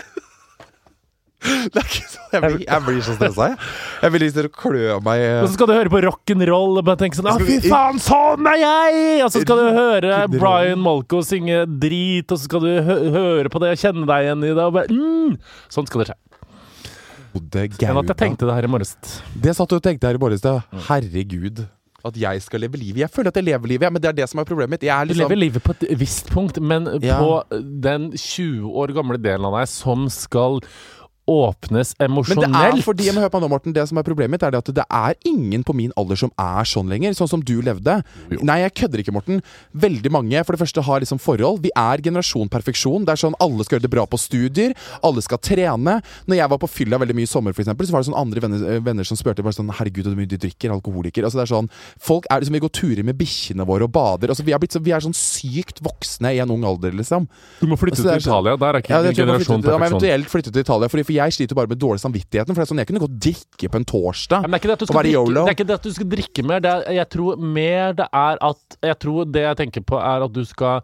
Det 1.74 1.84
så, 1.86 2.22
jeg, 2.34 2.42
blir, 2.42 2.64
jeg 2.66 2.84
blir 2.86 3.02
så 3.06 3.14
stressa, 3.14 3.50
jeg. 3.52 3.58
Jeg 4.02 4.14
vil 4.14 4.24
liksom 4.26 4.48
klø 4.58 4.96
meg 5.06 5.24
Og 5.44 5.50
så 5.50 5.54
skal 5.54 5.70
du 5.70 5.74
høre 5.76 5.92
på 5.94 6.02
rock'n'roll 6.08 6.80
og 6.82 6.88
bare 6.88 7.00
tenke 7.04 7.20
sånn 7.20 7.30
Å, 7.30 7.38
fy 7.40 7.60
faen, 7.68 8.02
sånn 8.02 8.50
er 8.50 8.60
jeg! 8.64 9.04
Og 9.26 9.32
så 9.34 9.44
skal 9.46 9.62
du 9.62 9.68
høre 9.78 10.24
Brian 10.34 10.82
Molko 10.82 11.22
synge 11.26 11.64
drit, 11.70 12.26
og 12.32 12.42
så 12.42 12.50
skal 12.50 12.66
du 12.66 12.72
hø 12.90 12.98
høre 13.18 13.54
på 13.54 13.62
det 13.64 13.76
og 13.76 13.84
kjenne 13.84 14.10
deg 14.10 14.28
igjen 14.28 14.48
i 14.48 14.52
det, 14.52 14.66
og 14.66 14.78
bare 14.80 14.90
mm. 14.90 15.38
Sånn 15.74 15.90
skal 15.90 16.04
det 16.04 16.10
skje. 16.12 16.20
Enn 17.38 18.00
at 18.02 18.12
jeg 18.14 18.18
tenkte 18.18 18.48
det 18.50 18.56
her 18.58 18.66
i 18.66 18.70
morges. 18.72 18.96
Det 19.38 19.54
satt 19.54 19.70
du 19.70 19.78
og 19.78 19.84
tenkte 19.86 20.10
her 20.10 20.18
i 20.18 20.22
morges, 20.22 20.42
da. 20.42 20.60
Herregud. 20.88 21.68
At 22.08 22.18
jeg 22.18 22.42
skal 22.46 22.62
leve 22.64 22.80
livet. 22.80 23.02
Jeg 23.04 23.12
føler 23.12 23.34
at 23.34 23.40
jeg 23.40 23.48
lever 23.50 23.72
livet, 23.74 23.88
ja, 23.88 23.92
men 23.94 24.02
det 24.02 24.10
er 24.10 24.18
det 24.22 24.28
som 24.32 24.42
er 24.42 24.48
problemet 24.48 24.78
mitt. 24.78 24.86
Er 24.88 25.06
Du 25.06 25.12
liksom 25.12 25.28
lever 25.28 25.42
livet 25.42 25.66
på 25.66 25.76
et 25.76 25.86
visst 26.00 26.30
punkt, 26.32 26.60
men 26.62 26.88
Ja. 27.04 27.20
på 27.20 27.44
den 27.84 28.12
20 28.14 28.70
år 28.70 28.94
gamle 28.96 29.18
delen 29.18 29.46
av 29.46 29.58
deg 29.60 29.68
som 29.68 30.08
skal 30.10 30.62
åpnes 31.28 31.94
emosjonelt. 32.00 32.48
Men 32.48 32.56
det 32.74 32.80
er 32.80 32.84
fordi, 32.86 33.06
jeg 33.10 33.16
hør 33.20 33.30
på 33.34 33.42
nå, 33.44 33.50
Morten, 33.52 33.74
det 33.76 33.84
som 33.90 33.98
er 34.00 34.06
problemet 34.08 34.32
mitt, 34.38 34.44
er 34.48 34.52
det 34.56 34.62
at 34.64 34.72
det 34.78 34.86
er 34.88 35.16
ingen 35.28 35.64
på 35.68 35.74
min 35.76 35.92
alder 36.00 36.16
som 36.16 36.32
er 36.40 36.64
sånn 36.68 36.88
lenger, 36.92 37.12
sånn 37.18 37.28
som 37.30 37.42
du 37.44 37.58
levde. 37.62 37.98
Jo. 38.32 38.40
Nei, 38.48 38.60
jeg 38.64 38.74
kødder 38.82 39.04
ikke, 39.04 39.14
Morten. 39.16 39.42
Veldig 39.76 40.12
mange 40.14 40.44
for 40.48 40.56
det 40.56 40.62
første 40.64 40.84
har 40.88 41.04
liksom 41.04 41.20
forhold. 41.20 41.60
Vi 41.66 41.72
er 41.76 42.04
generasjon 42.06 42.48
perfeksjon. 42.50 43.06
Det 43.08 43.12
er 43.18 43.22
sånn 43.26 43.36
alle 43.44 43.66
skal 43.68 43.78
gjøre 43.78 43.88
det 43.88 43.94
bra 43.94 44.06
på 44.08 44.20
studier, 44.22 44.74
alle 45.04 45.22
skal 45.26 45.38
trene. 45.44 45.98
Når 46.28 46.40
jeg 46.40 46.50
var 46.54 46.62
på 46.64 46.70
fylla 46.72 47.00
veldig 47.04 47.16
mye 47.20 47.28
i 47.28 47.32
sommer, 47.32 47.54
for 47.54 47.62
eksempel, 47.66 47.88
så 47.88 47.92
var 47.98 48.04
det 48.06 48.10
sånn 48.12 48.20
andre 48.22 48.44
venner, 48.48 48.64
eh, 48.78 48.80
venner 48.88 49.04
som 49.08 49.18
spurte 49.20 49.44
bare 49.44 49.54
sånn 49.58 49.70
Herregud, 49.78 50.08
hvor 50.08 50.16
mye 50.16 50.30
du 50.32 50.38
drikker, 50.38 50.72
alkoholiker. 50.72 51.24
Altså, 51.28 51.42
det 51.42 51.50
er 51.50 51.54
sånn 51.56 51.70
Folk 52.00 52.26
er 52.32 52.40
liksom 52.42 52.54
Vi 52.58 52.60
går 52.64 52.72
turer 52.74 53.04
med 53.04 53.18
bikkjene 53.20 53.66
våre 53.68 53.84
og 53.84 53.92
bader. 53.92 54.30
Altså, 54.32 54.44
vi, 54.48 54.54
er 54.56 54.60
blitt 54.60 54.72
så, 54.74 54.80
vi 54.82 54.92
er 54.96 55.04
sånn 55.04 55.14
sykt 55.18 55.82
voksne 55.84 56.32
i 56.34 56.40
en 56.40 56.50
ung 56.52 56.64
alder, 56.64 56.92
liksom. 56.96 57.28
Du 57.60 57.68
må 57.68 57.76
flytte 57.78 58.00
Altså, 58.00 58.16
til 58.16 58.22
sånn- 58.24 58.34
Italia. 58.40 58.56
Der 58.58 58.74
er 58.78 58.82
ikke 58.82 58.90
Ja, 58.96 59.02
generasjon 59.12 59.62
perfeksjon. 59.62 59.64
perfeksjon. 59.64 59.88
eventuelt 59.92 60.30
flytte 60.32 60.52
til 60.54 60.62
Italia, 60.62 60.88
fordi, 60.88 61.04
for 61.06 61.17
jeg 61.18 61.36
sliter 61.36 61.58
bare 61.58 61.72
med 61.72 61.80
dårlig 61.82 62.02
samvittigheten. 62.04 62.54
For 62.54 62.62
det 62.62 62.66
er 62.68 62.72
sånn, 62.72 62.82
Jeg 62.84 62.90
kunne 62.92 63.04
godt 63.04 63.20
drikke 63.28 63.72
på 63.74 63.82
en 63.82 63.88
torsdag. 63.92 64.48
Ja, 64.48 64.52
men 64.52 64.62
det, 64.62 64.74
er 64.74 64.88
Og 64.88 64.98
være 64.98 65.14
drikke, 65.14 65.34
det 65.34 65.44
er 65.44 65.58
ikke 65.58 65.70
det 65.70 65.78
at 65.80 65.88
du 65.88 65.94
skal 65.94 66.12
drikke 66.16 66.48
mer. 66.48 66.64
Det 66.64 66.74
er, 66.74 66.92
jeg 67.02 67.10
tror 67.14 67.46
mer 67.60 67.96
det 67.98 68.10
er 68.12 68.44
at 68.50 68.82
Jeg 68.84 69.00
tror 69.04 69.32
det 69.32 69.48
jeg 69.48 69.62
tenker 69.64 69.88
på, 69.88 70.02
er 70.02 70.28
at 70.28 70.36
du 70.36 70.44
skal 70.46 70.84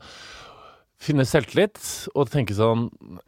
finne 1.04 1.26
selvtillit 1.28 1.80
og 2.16 2.30
tenke 2.32 2.56
sånn 2.56 2.86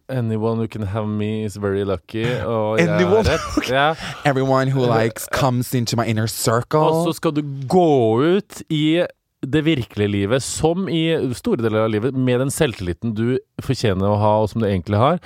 Anyone 0.08 0.62
who 0.62 0.68
can 0.72 0.86
have 0.94 1.10
me 1.10 1.44
is 1.44 1.58
very 1.60 1.84
lucky. 1.84 2.24
Og 2.46 2.80
Anyone 2.80 3.26
rett. 3.28 3.70
Ja. 3.70 3.90
Everyone 4.24 4.72
who 4.72 4.86
likes 4.88 5.28
comes 5.36 5.74
into 5.76 6.00
my 6.00 6.08
inner 6.08 6.28
circle. 6.32 6.80
Og 6.80 7.10
så 7.10 7.18
skal 7.20 7.36
du 7.36 7.44
gå 7.68 7.90
ut 8.38 8.64
i 8.70 9.04
det 9.46 9.62
virkelige 9.66 10.10
livet, 10.10 10.44
som 10.44 10.88
i 10.90 11.04
store 11.38 11.62
deler 11.62 11.86
av 11.86 11.92
livet, 11.94 12.16
med 12.18 12.42
den 12.42 12.54
selvtilliten 12.54 13.14
du 13.14 13.38
fortjener 13.62 14.08
å 14.10 14.18
ha, 14.18 14.32
og 14.42 14.50
som 14.50 14.64
du 14.64 14.68
egentlig 14.70 14.98
har. 14.98 15.20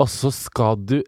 Og 0.00 0.08
så 0.08 0.32
skal 0.32 0.78
du 0.80 1.02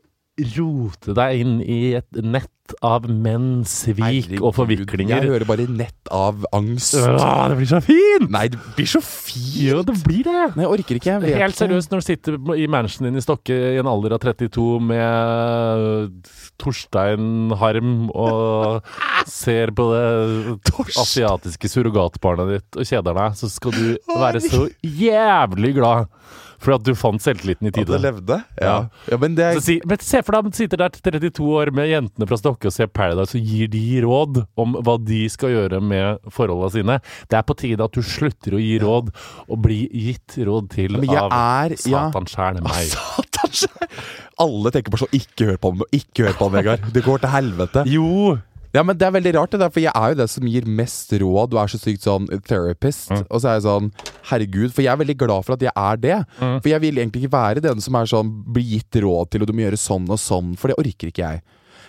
rote 0.57 1.15
deg 1.17 1.43
inn 1.43 1.59
i 1.65 1.81
et 1.99 2.23
nett 2.23 2.53
av 2.85 3.07
menn, 3.09 3.63
svik 3.69 4.03
Herregud, 4.03 4.43
og 4.45 4.55
forviklinger. 4.59 5.23
Jeg 5.23 5.31
hører 5.33 5.47
bare 5.49 5.65
nett 5.73 6.11
av 6.13 6.45
angst. 6.55 6.97
Åh, 7.01 7.47
det 7.49 7.57
blir 7.61 7.71
så 7.71 7.81
fint! 7.85 8.29
Nei, 8.33 8.45
det 8.53 8.61
blir 8.77 8.89
så 8.91 9.01
fint! 9.05 9.57
Jo, 9.65 9.81
det 9.87 9.97
blir 10.05 10.27
det. 10.27 10.43
Nei, 10.55 10.67
jeg 10.67 10.73
orker 10.75 11.01
ikke. 11.01 11.17
Jeg 11.25 11.41
Helt 11.41 11.59
seriøst, 11.59 11.93
når 11.93 12.03
du 12.03 12.07
sitter 12.09 12.37
i 12.59 12.69
mansionen 12.71 13.11
din 13.11 13.23
i 13.23 13.25
Stokke 13.25 13.57
i 13.57 13.81
en 13.81 13.89
alder 13.91 14.17
av 14.19 14.23
32 14.27 14.67
med 14.91 16.29
Torstein 16.61 17.55
Harm 17.59 18.11
og 18.13 18.85
ser 19.29 19.73
på 19.77 19.89
det 19.95 20.85
asiatiske 20.99 21.73
surrogatbarnet 21.73 22.53
ditt 22.53 22.81
og 22.81 22.89
kjeder 22.93 23.17
deg, 23.23 23.39
så 23.39 23.51
skal 23.53 23.77
du 23.77 24.13
være 24.13 24.45
så 24.45 24.67
jævlig 24.85 25.73
glad 25.79 26.13
for 26.63 26.75
at 26.77 26.85
du 26.87 26.93
fant 26.99 27.23
selvtilliten 27.23 27.69
i 27.69 27.73
At 27.73 27.91
det 27.91 28.01
levde? 28.03 28.41
Ja. 28.61 28.75
Ja. 29.11 29.19
men 29.21 29.37
det 29.39 29.51
Så 29.59 29.65
si, 29.69 29.77
men 29.87 30.03
se 30.03 30.23
for 30.27 30.37
deg 30.37 30.49
du 30.49 30.59
sitter 30.59 30.83
der 30.83 30.95
til 30.95 31.05
32 31.19 31.49
år 31.61 31.73
med 31.75 31.91
jentene 31.91 32.29
fra 32.29 32.39
Stokke 32.41 32.71
og 32.71 32.75
ser 32.75 32.91
Paradise 32.91 33.39
og 33.39 33.53
gir 33.53 33.71
de 33.73 33.85
råd 34.05 34.43
om 34.59 34.79
hva 34.85 34.97
de 35.03 35.23
skal 35.33 35.55
gjøre 35.55 35.81
med 35.85 36.23
forholdene 36.35 36.75
sine. 36.75 36.99
Det 37.31 37.39
er 37.39 37.47
på 37.47 37.57
tide 37.59 37.85
at 37.85 37.95
du 37.95 38.03
slutter 38.05 38.59
å 38.59 38.63
gi 38.63 38.77
råd, 38.83 39.13
og 39.49 39.63
blir 39.65 39.87
gitt 39.95 40.39
råd 40.49 40.71
til 40.75 40.99
av 40.99 41.33
er. 41.33 41.77
Satan 41.79 42.29
sjæl, 42.29 42.63
meg. 42.65 42.95
Alle 44.43 44.71
tenker 44.75 44.93
på 44.93 45.01
sånn 45.01 45.15
Ikke 45.17 45.49
hør 45.49 45.57
på 45.61 45.73
ham, 45.73 45.87
ikke 45.95 46.29
hør 46.29 46.37
på 46.39 46.49
ham, 46.49 46.59
Vegard. 46.59 46.85
Det 46.95 47.03
går 47.07 47.25
til 47.25 47.33
helvete. 47.33 47.85
Jo! 47.91 48.37
Ja, 48.79 48.85
men 48.87 48.99
Det 48.99 49.09
er 49.09 49.15
veldig 49.17 49.35
rart, 49.35 49.51
det 49.51 49.59
der, 49.59 49.73
for 49.75 49.83
jeg 49.83 49.91
er 49.91 50.13
jo 50.13 50.19
det 50.21 50.29
som 50.31 50.47
gir 50.47 50.67
mest 50.71 51.11
råd. 51.11 51.51
Du 51.51 51.59
er 51.59 51.71
så 51.73 51.81
sykt 51.83 52.07
sånn 52.07 52.29
therapist. 52.47 53.11
Mm. 53.11 53.25
Og 53.27 53.43
så 53.43 53.51
er 53.51 53.59
jeg 53.59 53.67
sånn 53.67 53.91
Herregud. 54.31 54.71
For 54.71 54.85
jeg 54.85 54.93
er 54.93 55.01
veldig 55.03 55.17
glad 55.19 55.47
for 55.47 55.57
at 55.57 55.65
jeg 55.67 55.75
er 55.75 56.03
det. 56.03 56.19
Mm. 56.39 56.59
For 56.61 56.71
jeg 56.71 56.85
vil 56.85 57.01
egentlig 57.03 57.25
ikke 57.25 57.35
være 57.35 57.65
den 57.65 57.83
som 57.83 57.99
er 57.99 58.11
sånn 58.13 58.31
blir 58.47 58.77
gitt 58.77 59.01
råd 59.03 59.33
til, 59.33 59.43
og 59.43 59.51
du 59.51 59.55
må 59.57 59.67
gjøre 59.67 59.81
sånn 59.83 60.07
og 60.07 60.23
sånn. 60.23 60.55
For 60.61 60.71
det 60.71 60.79
orker 60.79 61.11
ikke 61.11 61.25
jeg. 61.25 61.43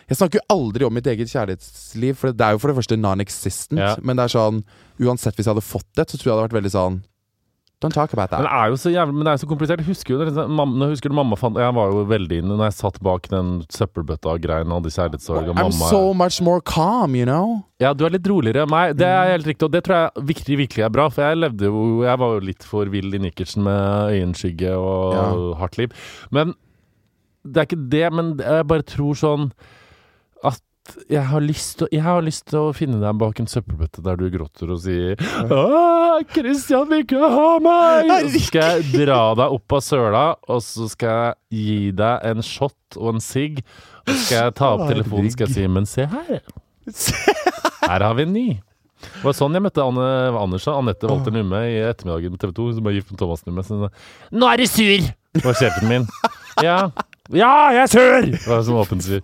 Jeg 0.09 0.17
snakker 0.17 0.39
jo 0.39 0.47
aldri 0.55 0.87
om 0.87 0.95
mitt 0.97 1.07
eget 1.11 1.29
kjærlighetsliv, 1.29 2.17
for 2.17 2.33
det 2.33 2.45
er 2.45 2.55
jo 2.55 2.61
for 2.63 2.71
det 2.71 2.79
første 2.79 2.97
non-existent. 2.97 3.77
Ja. 3.77 3.93
Men 4.01 4.17
det 4.17 4.25
er 4.25 4.37
sånn 4.39 4.63
Uansett, 4.99 5.37
hvis 5.37 5.45
jeg 5.45 5.53
hadde 5.53 5.63
fått 5.63 5.87
det, 5.95 6.09
så 6.09 6.17
tror 6.17 6.25
jeg 6.25 6.31
det 6.31 6.33
hadde 6.33 6.47
vært 6.49 6.57
veldig 6.57 6.73
sånn 6.73 6.95
Don't 7.79 7.93
talk 7.95 8.11
about 8.11 8.27
that. 8.29 8.41
Men 8.41 8.49
det 8.49 8.55
er 8.59 8.71
jo 8.73 8.75
så 8.75 8.91
jævlig 8.91 9.13
Men 9.15 9.23
det 9.23 9.31
er 9.31 9.35
jo 9.37 9.41
så 9.45 9.47
komplisert. 9.47 9.81
Husker 9.87 10.11
jo 10.11 10.25
det, 10.27 10.43
mamma, 10.51 10.89
husker 10.91 11.07
du 11.07 11.15
mamma 11.15 11.37
fant 11.39 11.55
Jeg 11.55 11.75
var 11.77 11.93
jo 11.93 12.01
veldig 12.09 12.39
inne 12.41 12.57
når 12.59 12.65
jeg 12.67 12.75
satt 12.75 12.97
bak 13.07 13.29
den 13.31 13.53
søppelbøtta-greien 13.71 14.67
og 14.67 14.81
hadde 14.81 14.91
kjærlighetssorg. 14.97 15.47
I'm 15.53 15.55
mamma 15.61 15.87
so 15.93 16.01
much 16.13 16.41
more 16.43 16.59
calm, 16.59 17.15
you 17.15 17.23
know. 17.23 17.61
Ja, 17.79 17.93
du 17.95 18.03
er 18.03 18.11
litt 18.17 18.27
roligere 18.27 18.67
meg. 18.67 18.97
Det 18.99 19.07
er 19.07 19.31
helt 19.31 19.47
riktig, 19.47 19.63
og 19.69 19.71
det 19.71 19.85
tror 19.87 19.95
jeg 20.01 20.25
virkelig, 20.33 20.57
virkelig 20.65 20.83
er 20.89 20.91
bra. 20.97 21.07
For 21.07 21.23
jeg 21.29 21.39
levde 21.39 21.69
jo 21.71 21.85
Jeg 22.03 22.19
var 22.19 22.33
jo 22.35 22.43
litt 22.49 22.67
for 22.67 22.91
vill 22.91 23.15
i 23.15 23.23
Nikkersen 23.23 23.63
med 23.63 24.11
øyenskygge 24.17 24.75
og 24.75 25.13
Ja. 25.15 25.29
hardt 25.63 25.77
liv. 25.79 25.95
Men 26.35 26.53
det 27.47 27.57
er 27.63 27.65
ikke 27.69 27.89
det. 27.95 28.07
Men 28.13 28.35
jeg 28.43 28.67
bare 28.67 28.83
tror 28.83 29.15
sånn 29.15 29.51
at 30.43 30.59
jeg 31.09 31.23
har, 31.29 31.43
lyst 31.43 31.79
til, 31.79 31.89
jeg 31.93 32.03
har 32.05 32.23
lyst 32.25 32.45
til 32.49 32.59
å 32.69 32.73
finne 32.75 32.99
deg 33.01 33.17
bak 33.21 33.39
en 33.41 33.49
søppelbøtte 33.49 34.03
der 34.05 34.19
du 34.19 34.27
gråter 34.33 34.71
og 34.73 34.81
sier 34.83 35.19
Åh, 35.45 36.21
Christian 36.33 36.87
vil 36.89 37.03
ikke 37.05 37.19
ha 37.33 37.49
meg! 37.63 38.09
Og 38.13 38.31
så 38.33 38.43
skal 38.47 38.79
jeg 38.79 39.05
dra 39.07 39.19
deg 39.39 39.57
opp 39.57 39.77
av 39.77 39.83
søla, 39.85 40.23
og 40.49 40.63
så 40.65 40.87
skal 40.91 41.19
jeg 41.19 41.59
gi 41.59 41.91
deg 41.99 42.25
en 42.31 42.45
shot 42.45 42.97
og 42.99 43.13
en 43.15 43.23
sigg. 43.23 43.61
Og 44.05 44.13
så 44.13 44.19
skal 44.23 44.41
jeg 44.41 44.57
ta 44.59 44.73
opp 44.75 44.87
telefonen 44.89 45.29
skal 45.33 45.47
jeg 45.47 45.57
si 45.57 45.69
Men 45.69 45.87
se 45.89 46.07
her. 46.09 46.41
Her 47.85 48.05
har 48.05 48.17
vi 48.17 48.25
en 48.25 48.35
ny. 48.35 48.47
Det 48.99 49.23
var 49.23 49.35
sånn 49.35 49.55
jeg 49.55 49.63
møtte 49.63 49.83
Anne 49.83 50.07
Andersen, 50.35 50.75
Anette 50.75 51.07
Walter 51.07 51.33
Numme 51.33 51.61
i 51.69 51.77
ettermiddagen 51.87 52.35
på 52.35 52.41
TV 52.41 52.53
2. 52.57 52.67
Som 52.77 52.89
var 52.89 52.97
gift 52.97 53.13
med 53.13 53.21
Thomas 53.21 53.45
Numme. 53.47 53.63
Så 53.63 53.79
Nå 54.35 54.51
er 54.51 54.59
du 54.59 54.67
sur! 54.67 55.09
var 55.45 55.55
sjefen 55.55 55.91
min. 55.91 56.07
Ja, 56.65 56.89
ja 57.31 57.51
jeg 57.75 57.85
er 57.85 57.91
sur! 57.93 58.31
Det 58.33 58.47
var 58.49 58.65
sånn 58.67 58.81
åpen 58.81 59.03
sur. 59.05 59.21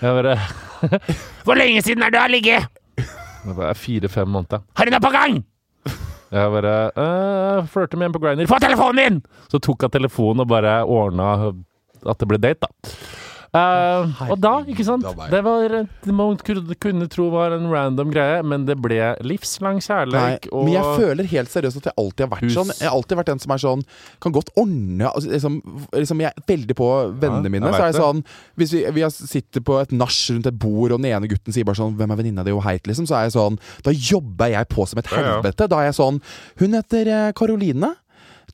Jeg 0.00 0.16
bare 0.16 0.38
Hvor 1.46 1.58
lenge 1.58 1.82
siden 1.82 2.02
er 2.02 2.12
du 2.12 2.18
har 2.20 2.32
ligget? 2.32 2.68
Det 3.42 3.56
var 3.56 3.74
fire-fem 3.74 4.28
måneder. 4.28 4.62
Har 4.78 4.86
du 4.86 4.94
noe 4.94 5.02
på 5.02 5.10
gang? 5.14 5.40
Jeg 6.32 6.48
bare 6.54 6.76
øh, 6.96 7.66
Flørte 7.68 7.98
med 8.00 8.08
en 8.08 8.12
på 8.14 8.20
Grindr. 8.22 8.46
Få 8.48 8.58
telefonen 8.62 9.00
din! 9.02 9.18
Så 9.52 9.58
tok 9.60 9.82
hun 9.84 9.92
telefonen 9.92 10.40
og 10.44 10.48
bare 10.48 10.78
ordna 10.88 11.52
at 12.08 12.18
det 12.20 12.28
ble 12.30 12.38
date, 12.40 12.64
da. 12.64 12.92
Eh, 13.52 14.20
og 14.32 14.38
da, 14.40 14.50
ikke 14.64 14.84
sant 14.86 15.04
Det 15.28 15.40
var 15.44 15.66
det 15.68 16.12
man 16.16 16.38
kunne, 16.40 17.04
tro 17.12 17.26
var 17.34 17.52
en 17.52 17.66
random 17.68 18.08
greie, 18.14 18.38
men 18.48 18.62
det 18.64 18.78
ble 18.80 18.96
livslang 19.28 19.76
kjærlighet 19.84 20.46
og 20.48 20.64
men 20.64 20.72
jeg 20.78 20.94
føler 21.02 21.28
helt 21.34 21.52
seriøst 21.52 21.82
at 21.82 21.88
jeg 21.90 21.96
alltid 22.00 22.24
har 22.24 22.30
vært 22.32 22.46
Hus. 22.46 22.54
sånn. 22.56 22.72
Jeg 22.78 22.88
har 22.88 22.96
alltid 22.96 23.18
vært 23.20 23.30
den 23.34 23.42
som 23.44 23.52
er 23.52 23.60
sånn 23.60 23.82
Kan 24.24 24.32
godt 24.32 24.48
ordne 24.56 25.10
altså, 25.10 25.28
liksom, 25.34 25.58
liksom 25.92 26.22
Jeg 26.24 26.32
er 26.32 26.46
veldig 26.48 26.78
på 26.80 26.88
vennene 27.20 27.50
Ja, 27.50 27.54
mine. 27.58 27.74
Så 27.76 27.82
er 27.82 27.90
jeg 27.90 27.98
sånn 28.00 28.22
Hvis 28.56 28.72
vi, 28.72 28.82
vi 28.96 29.04
sitter 29.18 29.66
på 29.68 29.76
et 29.82 29.92
nach 29.92 30.16
rundt 30.32 30.48
et 30.48 30.58
bord, 30.64 30.96
og 30.96 31.02
den 31.02 31.10
ene 31.12 31.28
gutten 31.28 31.52
sier 31.52 31.68
bare 31.68 31.76
sånn 31.82 31.92
'Hvem 31.98 32.10
er 32.16 32.20
venninna 32.22 32.44
di?' 32.48 32.56
og 32.56 32.64
heit, 32.64 32.88
liksom, 32.88 33.04
så 33.04 33.20
er 33.20 33.28
jeg 33.28 33.36
sånn 33.36 33.60
Da 33.84 33.92
jobber 33.92 34.48
jeg 34.56 34.68
på 34.72 34.88
som 34.88 34.98
et 35.04 35.12
Ja, 35.12 35.20
ja. 35.20 35.28
helvete. 35.36 35.68
Da 35.68 35.76
er 35.84 35.92
jeg 35.92 36.00
sånn 36.00 36.22
Hun 36.56 36.72
heter 36.72 37.04
eh, 37.06 37.32
Karoline. 37.36 37.96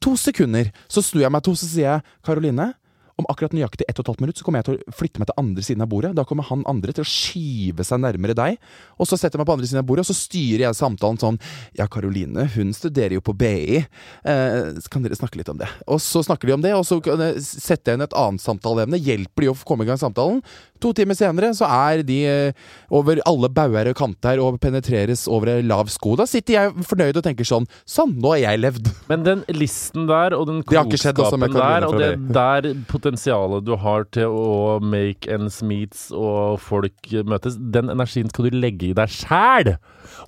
To 0.03 0.17
sekunder. 0.19 0.73
Så 0.91 1.03
snur 1.07 1.23
jeg 1.23 1.31
meg 1.31 1.43
to, 1.47 1.55
så 1.55 1.67
sier 1.71 1.87
jeg 1.87 2.03
Karoline. 2.27 2.75
Om 3.19 3.27
akkurat 3.33 3.55
nøyaktig 3.57 3.83
ett 3.89 3.99
og 3.99 4.05
et 4.05 4.11
halvt 4.13 4.21
minutt 4.23 4.39
så 4.39 4.47
kommer 4.47 4.63
jeg 4.63 4.69
til 4.69 4.77
å 4.79 4.95
flytte 4.95 5.19
meg 5.19 5.27
til 5.27 5.39
andre 5.43 5.65
siden 5.67 5.83
av 5.83 5.91
bordet. 5.91 6.13
Da 6.15 6.23
kommer 6.29 6.47
han 6.47 6.63
andre 6.71 6.95
til 6.95 7.03
å 7.03 7.09
skyve 7.11 7.83
seg 7.87 7.99
nærmere 8.05 8.37
deg. 8.39 8.61
Og 8.95 9.11
så 9.11 9.19
setter 9.19 9.35
jeg 9.35 9.43
meg 9.43 9.49
på 9.51 9.57
andre 9.57 9.67
siden 9.71 9.83
av 9.83 9.89
bordet, 9.89 10.05
og 10.07 10.11
så 10.13 10.19
styrer 10.19 10.69
jeg 10.69 10.79
samtalen 10.79 11.19
sånn 11.19 11.41
Ja, 11.79 11.89
Karoline, 11.91 12.47
hun 12.55 12.71
studerer 12.77 13.17
jo 13.17 13.25
på 13.27 13.35
BI. 13.35 13.83
Eh, 14.23 14.79
kan 14.93 15.03
dere 15.03 15.19
snakke 15.19 15.41
litt 15.41 15.51
om 15.51 15.59
det? 15.59 15.67
Og 15.91 15.99
så 16.05 16.23
snakker 16.23 16.47
de 16.47 16.55
om 16.55 16.63
det, 16.63 16.75
og 16.79 16.87
så 16.87 17.01
setter 17.43 17.93
jeg 17.93 17.99
inn 17.99 18.07
et 18.07 18.19
annet 18.23 18.45
samtaleemne. 18.45 19.03
Hjelper 19.03 19.49
de 19.49 19.51
å 19.51 19.59
komme 19.67 19.83
i 19.83 19.91
gang 19.91 19.99
samtalen. 19.99 20.39
To 20.79 20.93
timer 20.95 21.17
senere 21.19 21.51
så 21.59 21.67
er 21.67 22.05
de 22.07 22.19
eh, 22.31 22.67
over 22.95 23.19
alle 23.27 23.51
bauger 23.51 23.91
og 23.91 23.99
kanter 23.99 24.39
og 24.43 24.61
penetreres 24.63 25.27
over 25.27 25.59
lav 25.67 25.91
sko. 25.91 26.15
Da 26.19 26.27
sitter 26.29 26.55
jeg 26.55 26.87
fornøyd 26.87 27.19
og 27.19 27.27
tenker 27.27 27.47
sånn 27.49 27.67
Sånn, 27.89 28.15
nå 28.21 28.31
har 28.35 28.41
jeg 28.43 28.61
levd. 28.61 28.89
Men 29.11 29.25
den 29.27 29.43
listen 29.51 30.07
der, 30.09 30.35
og 30.37 30.47
den 30.49 30.61
klokskapen 30.67 31.55
der, 31.55 31.87
og 31.89 31.99
det 31.99 32.11
der 32.37 32.69
potensialet 33.09 33.65
du 33.65 33.75
har 33.81 34.05
til 34.13 34.29
å 34.29 34.79
make 34.85 35.29
ends 35.33 35.61
meets 35.65 36.09
og 36.13 36.59
folk 36.61 37.13
møtes, 37.25 37.57
den 37.59 37.89
energien 37.93 38.29
skal 38.31 38.49
du 38.49 38.59
legge 38.59 38.91
i 38.91 38.97
deg 38.97 39.09
sjæl! 39.09 39.77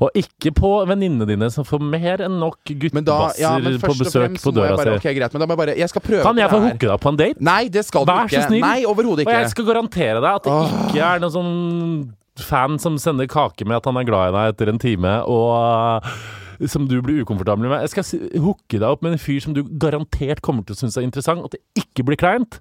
Og 0.01 0.17
ikke 0.17 0.53
på 0.57 0.71
venninnene 0.89 1.27
dine, 1.29 1.51
som 1.53 1.65
får 1.67 1.83
mer 1.83 2.23
enn 2.25 2.39
nok 2.41 2.59
guttebasser 2.69 3.43
ja, 3.43 3.53
på 3.83 3.97
besøk 3.99 4.39
på 4.41 4.53
døra 4.55 4.79
si. 4.79 4.95
ok, 4.97 5.09
greit, 5.17 5.35
men 5.35 5.43
da 5.43 5.49
må 5.49 5.57
jeg 5.57 5.61
bare 5.61 5.77
Jeg 5.79 5.93
skal 5.93 6.05
prøve 6.05 6.25
Kan 6.25 6.41
jeg 6.41 6.53
få 6.53 6.61
hooke 6.63 6.87
deg 6.87 7.03
på 7.03 7.13
en 7.13 7.21
date? 7.21 7.45
Nei, 7.51 7.63
det 7.73 7.85
skal 7.89 8.07
du 8.07 8.13
Vær 8.13 8.29
ikke. 8.29 8.41
så 8.41 8.49
snill. 8.49 8.65
Nei, 8.65 8.85
overhodet 8.89 9.27
Og 9.27 9.35
jeg 9.35 9.53
skal 9.53 9.69
garantere 9.69 10.21
deg 10.21 10.31
at 10.31 10.49
det 10.49 10.59
ikke 10.89 11.11
er 11.11 11.25
noen 11.25 11.35
sånn 11.37 11.55
fan 12.41 12.79
som 12.81 12.97
sender 13.01 13.29
kake 13.29 13.67
med 13.69 13.81
at 13.81 13.89
han 13.91 13.99
er 14.01 14.07
glad 14.09 14.31
i 14.31 14.37
deg 14.37 14.55
etter 14.55 14.71
en 14.73 14.79
time, 14.81 15.11
og 15.29 16.07
som 16.69 16.87
du 16.89 16.99
blir 17.05 17.23
ukomfortabel 17.25 17.69
med. 17.71 17.81
Jeg 17.87 17.93
skal 17.95 18.41
hooke 18.43 18.79
deg 18.79 18.87
opp 18.89 19.05
med 19.05 19.17
en 19.17 19.23
fyr 19.23 19.41
som 19.45 19.55
du 19.57 19.63
garantert 19.81 20.43
kommer 20.45 20.67
til 20.67 20.77
å 20.77 20.81
synes 20.83 20.99
er 21.01 21.07
interessant, 21.07 21.45
at 21.47 21.57
det 21.57 21.85
ikke 21.85 22.05
blir 22.09 22.21
kleint, 22.21 22.61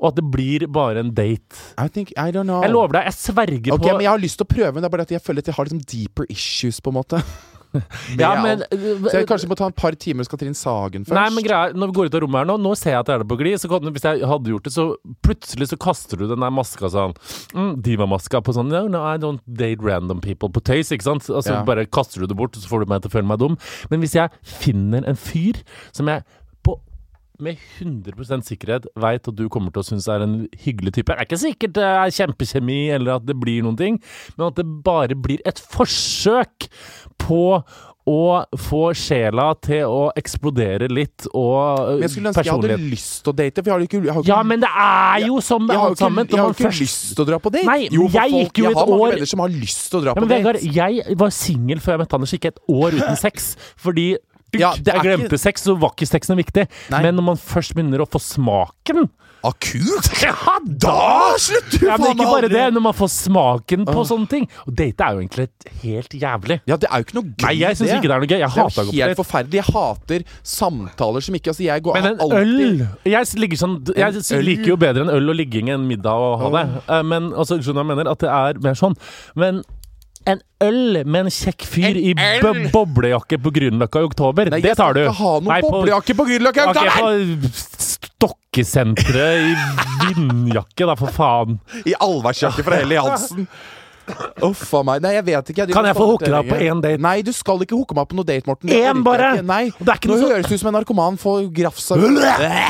og 0.00 0.12
at 0.12 0.20
det 0.20 0.24
blir 0.32 0.64
bare 0.72 1.02
en 1.02 1.12
date. 1.16 1.58
I 1.76 1.88
think, 1.88 2.12
I 2.16 2.30
don't 2.32 2.48
know. 2.48 2.62
Jeg 2.64 2.72
lover 2.72 3.00
deg, 3.00 3.10
jeg 3.10 3.18
sverger 3.18 3.74
Ok, 3.74 3.84
på 3.84 3.94
men 3.96 4.06
Jeg 4.06 4.12
har 4.12 4.22
lyst 4.22 4.40
til 4.40 4.46
å 4.46 4.52
prøve, 4.54 4.72
men 4.74 4.84
det 4.84 4.88
er 4.88 4.94
bare 4.96 5.08
at 5.08 5.14
jeg 5.16 5.24
føler 5.24 5.44
at 5.44 5.50
jeg 5.50 5.58
har 5.58 5.68
liksom 5.68 5.82
deeper 5.92 6.30
issues, 6.32 6.80
på 6.80 6.92
en 6.92 7.00
måte. 7.00 7.22
ja, 8.18 8.30
men. 8.42 8.62
Så 8.70 9.12
jeg 9.20 9.26
kanskje 9.30 9.48
må 9.50 9.56
ta 9.58 9.68
en 9.70 9.76
par 9.76 9.94
timer 10.00 10.24
hos 10.24 10.30
Katrin 10.32 10.56
Sagen 10.58 11.04
først. 11.06 11.14
Nei, 11.16 11.26
men 11.34 11.44
greia, 11.46 11.70
Når 11.76 11.92
vi 11.92 11.96
går 11.98 12.10
ut 12.10 12.16
av 12.18 12.24
rommet 12.24 12.42
her 12.42 12.48
nå, 12.50 12.56
nå 12.64 12.72
ser 12.78 12.96
jeg 12.96 13.00
at 13.04 13.12
jeg 13.12 13.18
er 13.20 13.24
det 13.24 13.28
på 13.30 13.38
glid. 13.40 13.58
Hvis 13.94 14.06
jeg 14.08 14.26
hadde 14.32 14.52
gjort 14.54 14.66
det, 14.66 14.72
så 14.74 14.86
plutselig 15.26 15.70
så 15.70 15.78
kaster 15.80 16.20
du 16.20 16.26
den 16.30 16.42
der 16.42 16.54
maska 16.54 16.90
sånn 16.90 17.14
mm, 17.54 17.72
Diva-maska 17.86 18.42
på 18.46 18.54
sånn 18.56 18.70
No, 18.70 18.84
no, 18.90 19.02
I 19.06 19.16
don't 19.22 19.42
date 19.46 19.82
random 19.84 20.20
people 20.24 20.50
på 20.52 20.62
tøys, 20.66 20.90
ikke 20.94 21.06
sant? 21.06 21.26
Altså 21.28 21.50
så 21.50 21.56
Ja. 21.60 21.64
bare 21.66 21.86
kaster 21.86 22.20
du 22.22 22.26
det 22.30 22.36
bort, 22.38 22.56
og 22.56 22.62
så 22.62 22.70
får 22.70 22.84
du 22.84 22.90
meg 22.92 23.02
til 23.02 23.10
å 23.10 23.14
føle 23.18 23.26
meg 23.30 23.40
dum. 23.42 23.56
Men 23.90 24.02
hvis 24.04 24.14
jeg 24.18 24.30
finner 24.46 25.06
en 25.08 25.18
fyr 25.18 25.62
som 25.92 26.06
jeg 26.10 26.22
med 27.44 27.60
100% 27.80 28.46
sikkerhet 28.48 28.88
veit 29.00 29.28
at 29.28 29.36
du 29.36 29.46
kommer 29.52 29.74
til 29.74 29.82
å 29.82 29.88
synes 29.90 30.08
er 30.12 30.24
en 30.26 30.38
hyggelig 30.64 30.94
type. 30.98 31.12
Det 31.12 31.18
er 31.18 31.28
ikke 31.28 31.42
sikkert 31.44 31.76
det 31.78 31.86
er 31.90 32.16
kjempekjemi, 32.20 32.80
eller 32.96 33.18
at 33.18 33.28
det 33.28 33.38
blir 33.40 33.64
noen 33.66 33.78
ting, 33.80 34.00
men 34.36 34.50
at 34.50 34.58
det 34.60 34.66
bare 34.84 35.18
blir 35.18 35.42
et 35.48 35.62
forsøk 35.72 36.70
på 37.20 37.44
å 38.10 38.42
få 38.58 38.80
sjela 38.96 39.50
til 39.62 39.84
å 39.86 40.06
eksplodere 40.18 40.88
litt, 40.90 41.26
og 41.36 41.98
Men 42.00 42.04
jeg 42.06 42.12
skulle 42.14 42.30
ønske 42.32 42.44
jeg 42.46 42.56
hadde 42.56 42.78
lyst 42.90 43.20
til 43.24 43.32
å 43.32 43.36
date, 43.36 43.62
for 43.62 43.70
jeg 43.70 43.74
har 43.76 43.84
ikke, 43.84 44.00
jeg 44.00 44.14
har 44.14 44.24
ikke 44.24 44.32
Ja, 44.32 44.38
men 44.46 44.62
det 44.64 44.70
er 44.70 45.26
jo 45.26 45.40
som 45.44 45.66
med 45.66 45.74
jeg 45.74 45.82
har 45.82 45.84
jo 45.84 45.90
alt 45.90 45.98
ikke, 45.98 46.06
sammen. 46.06 46.30
jeg 46.30 46.40
har 46.40 46.48
jo 46.48 46.56
man 46.56 46.72
ikke 46.72 46.80
lyst 46.80 47.04
til 47.12 47.22
å 47.22 47.28
dra 47.28 47.38
på 47.44 47.52
date. 47.54 47.66
Nei, 47.68 47.78
jo, 47.86 48.08
jeg 48.08 48.34
folk, 48.34 48.40
gikk 48.40 48.62
jo 48.62 48.66
jeg 48.66 48.78
har 48.80 48.90
mange 48.90 49.10
venner 49.12 49.32
som 49.34 49.44
har 49.44 49.54
lyst 49.54 49.84
til 49.84 50.00
å 50.00 50.02
dra 50.06 50.10
ja, 50.14 50.16
på 50.16 50.24
men 50.24 50.32
Vegard, 50.32 50.58
date. 50.58 50.74
jeg 50.80 51.20
var 51.22 51.36
singel 51.36 51.84
før 51.84 51.94
jeg 51.94 52.02
møtte 52.04 52.20
Anders. 52.20 52.34
ikke 52.40 52.54
et 52.54 52.62
år 52.72 52.98
uten 52.98 53.20
sex. 53.20 53.52
Fordi 53.84 54.08
Ja, 54.58 54.74
det 54.74 54.94
jeg 54.94 55.02
glemte 55.06 55.30
ikke- 55.34 55.38
sex, 55.38 55.62
så 55.62 55.78
var 55.78 55.90
ikke 55.94 56.08
sexen 56.10 56.36
viktig. 56.36 56.66
Nei. 56.90 57.02
Men 57.02 57.16
når 57.16 57.22
man 57.22 57.36
først 57.36 57.74
begynner 57.74 58.00
å 58.02 58.08
få 58.10 58.18
smaken 58.20 59.08
Akut? 59.42 60.04
Ja, 60.20 60.58
Da 60.66 61.32
slutter 61.40 61.78
du 61.80 61.86
Ja, 61.86 61.96
men 61.96 62.10
ikke 62.12 62.26
bare 62.28 62.44
aldri! 62.44 62.58
det, 62.58 62.64
når 62.74 62.82
man 62.84 62.92
får 62.92 63.08
smaken 63.14 63.86
på 63.88 64.02
sånne 64.04 64.28
ting. 64.28 64.44
Og 64.66 64.74
date 64.76 65.00
er 65.06 65.16
jo 65.16 65.22
egentlig 65.22 65.46
helt 65.80 66.12
jævlig. 66.12 66.58
Ja, 66.68 66.76
det 66.76 66.90
er 66.90 67.00
jo 67.00 67.06
ikke 67.06 67.16
noe 67.16 67.24
gøy, 67.30 67.46
Nei, 67.46 67.54
jeg 67.62 67.78
syns 67.78 67.94
ikke 67.94 68.10
det 68.10 68.16
er 68.16 68.20
noe 68.20 68.28
gøy. 68.28 68.36
Jeg 68.36 68.50
Det 68.50 68.60
er 68.60 68.68
hater 68.68 68.82
å 68.82 68.90
gå 68.90 68.96
helt 68.98 69.20
forferdelig. 69.22 69.62
Jeg 69.62 69.68
hater 69.72 70.26
samtaler 70.44 71.24
som 71.24 71.34
ikke 71.40 71.54
Altså, 71.54 71.64
jeg 71.64 71.82
går 71.82 71.94
Men 71.96 72.10
en 72.10 72.20
alltid 72.20 72.36
øl 72.36 72.86
Jeg 73.14 73.32
ligger 73.40 73.62
sånn 73.64 73.76
Jeg 73.96 74.20
øl? 74.20 74.44
liker 74.44 74.68
jo 74.74 74.76
bedre 74.76 75.06
en 75.08 75.14
øl 75.16 75.32
og 75.32 75.36
ligging 75.40 75.72
enn 75.72 75.88
middag 75.88 76.12
og 76.20 76.36
ha 76.44 76.50
det. 76.58 76.66
Uh. 76.84 77.02
Men 77.02 77.32
altså, 77.32 77.56
skjønner 77.64 77.80
jeg 77.86 77.92
mener? 77.94 78.10
At 78.12 78.20
det 78.20 78.28
er 78.28 78.60
mer 78.60 78.76
sånn. 78.76 78.94
Men 79.40 79.64
en 80.34 80.40
øl 80.66 81.00
med 81.06 81.26
en 81.26 81.30
kjekk 81.32 81.64
fyr 81.66 81.88
En 81.90 82.00
i 82.00 82.70
boblejakke 82.72 83.38
på 83.42 83.52
Grünerløkka 83.56 84.02
i 84.02 84.08
oktober, 84.10 84.50
Nei, 84.52 84.60
det 84.64 84.76
tar 84.78 84.94
du. 84.96 85.00
Jeg 85.04 85.12
skal 85.14 85.16
ikke 85.16 85.24
ha 85.24 85.34
noen 85.40 85.52
Nei, 85.54 85.60
på- 85.64 85.72
boblejakke 85.76 86.16
på 86.20 86.28
Grünerløkka! 86.30 86.68
Ok, 86.70 86.80
Okay, 86.80 86.90
på 87.00 87.52
Stokkesenteret 88.20 89.44
i 89.48 90.14
vindjakke, 90.14 90.86
da, 90.88 90.94
for 90.98 91.12
faen. 91.14 91.58
I 91.86 91.94
allværsjakke 91.96 92.64
fra 92.66 92.80
Helly 92.82 92.98
Hansen. 93.00 93.46
Uff 94.42 94.72
a 94.74 94.80
meg. 94.82 95.02
Nei, 95.04 95.12
jeg 95.14 95.24
vet 95.28 95.50
ikke. 95.52 95.66
Kan 95.70 95.86
jeg 95.86 95.94
få 95.94 96.06
hooke 96.08 96.26
deg 96.26 96.34
opp 96.40 96.48
på 96.50 96.56
én 96.66 96.80
date? 96.82 96.98
Nei, 97.04 97.20
du 97.22 97.30
skal 97.36 97.62
ikke 97.62 97.76
hooke 97.78 97.94
meg 97.94 98.02
opp 98.02 98.10
på 98.10 98.18
noe 98.18 98.26
date, 98.26 98.48
Morten. 98.50 98.72
Én 98.74 99.04
bare? 99.06 99.28
ikke. 99.38 99.46
Nei. 99.46 99.62
Det 99.78 99.86
er 99.92 100.00
ikke 100.00 100.10
Nå 100.10 100.16
noe 100.16 100.22
så- 100.24 100.30
høres 100.34 100.48
du 100.50 100.54
ut 100.56 100.60
som 100.64 100.70
en 100.72 100.76
narkoman 100.80 101.18
får 101.20 101.46
grafsa 101.54 101.98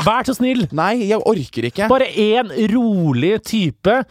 Vær 0.05 0.23
så 0.29 0.35
snill! 0.37 0.67
Nei, 0.71 0.93
jeg 1.09 1.17
orker 1.19 1.65
ikke. 1.71 1.87
Bare 1.89 2.05
én 2.13 2.51
rolig 2.75 3.41
type 3.43 4.03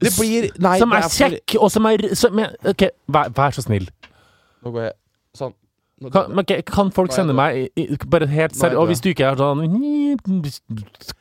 Det 0.00 0.12
blir 0.18 0.50
Nei, 0.60 0.78
som 0.78 0.90
det 0.92 0.98
er 0.98 1.08
for- 1.08 1.16
kjekk, 1.30 1.56
og 1.62 1.70
som 1.72 1.86
er 1.86 2.14
som, 2.14 2.40
OK, 2.72 2.88
vær, 3.08 3.30
vær 3.32 3.54
så 3.56 3.64
snill. 3.64 3.88
Nå 4.64 4.72
går 4.74 4.82
jeg 4.90 4.92
sånn. 5.38 5.54
Nå 5.96 6.10
Kan, 6.12 6.38
okay, 6.38 6.60
kan 6.60 6.90
folk 6.92 7.08
sende 7.16 7.32
meg 7.32 7.70
bare 8.12 8.26
helt 8.28 8.52
er 8.52 8.58
seriøst 8.58 8.76
Og 8.76 8.88
hvis 8.90 9.00
du 9.00 9.06
ikke 9.14 9.30
er 9.30 9.38
sånn 9.40 9.62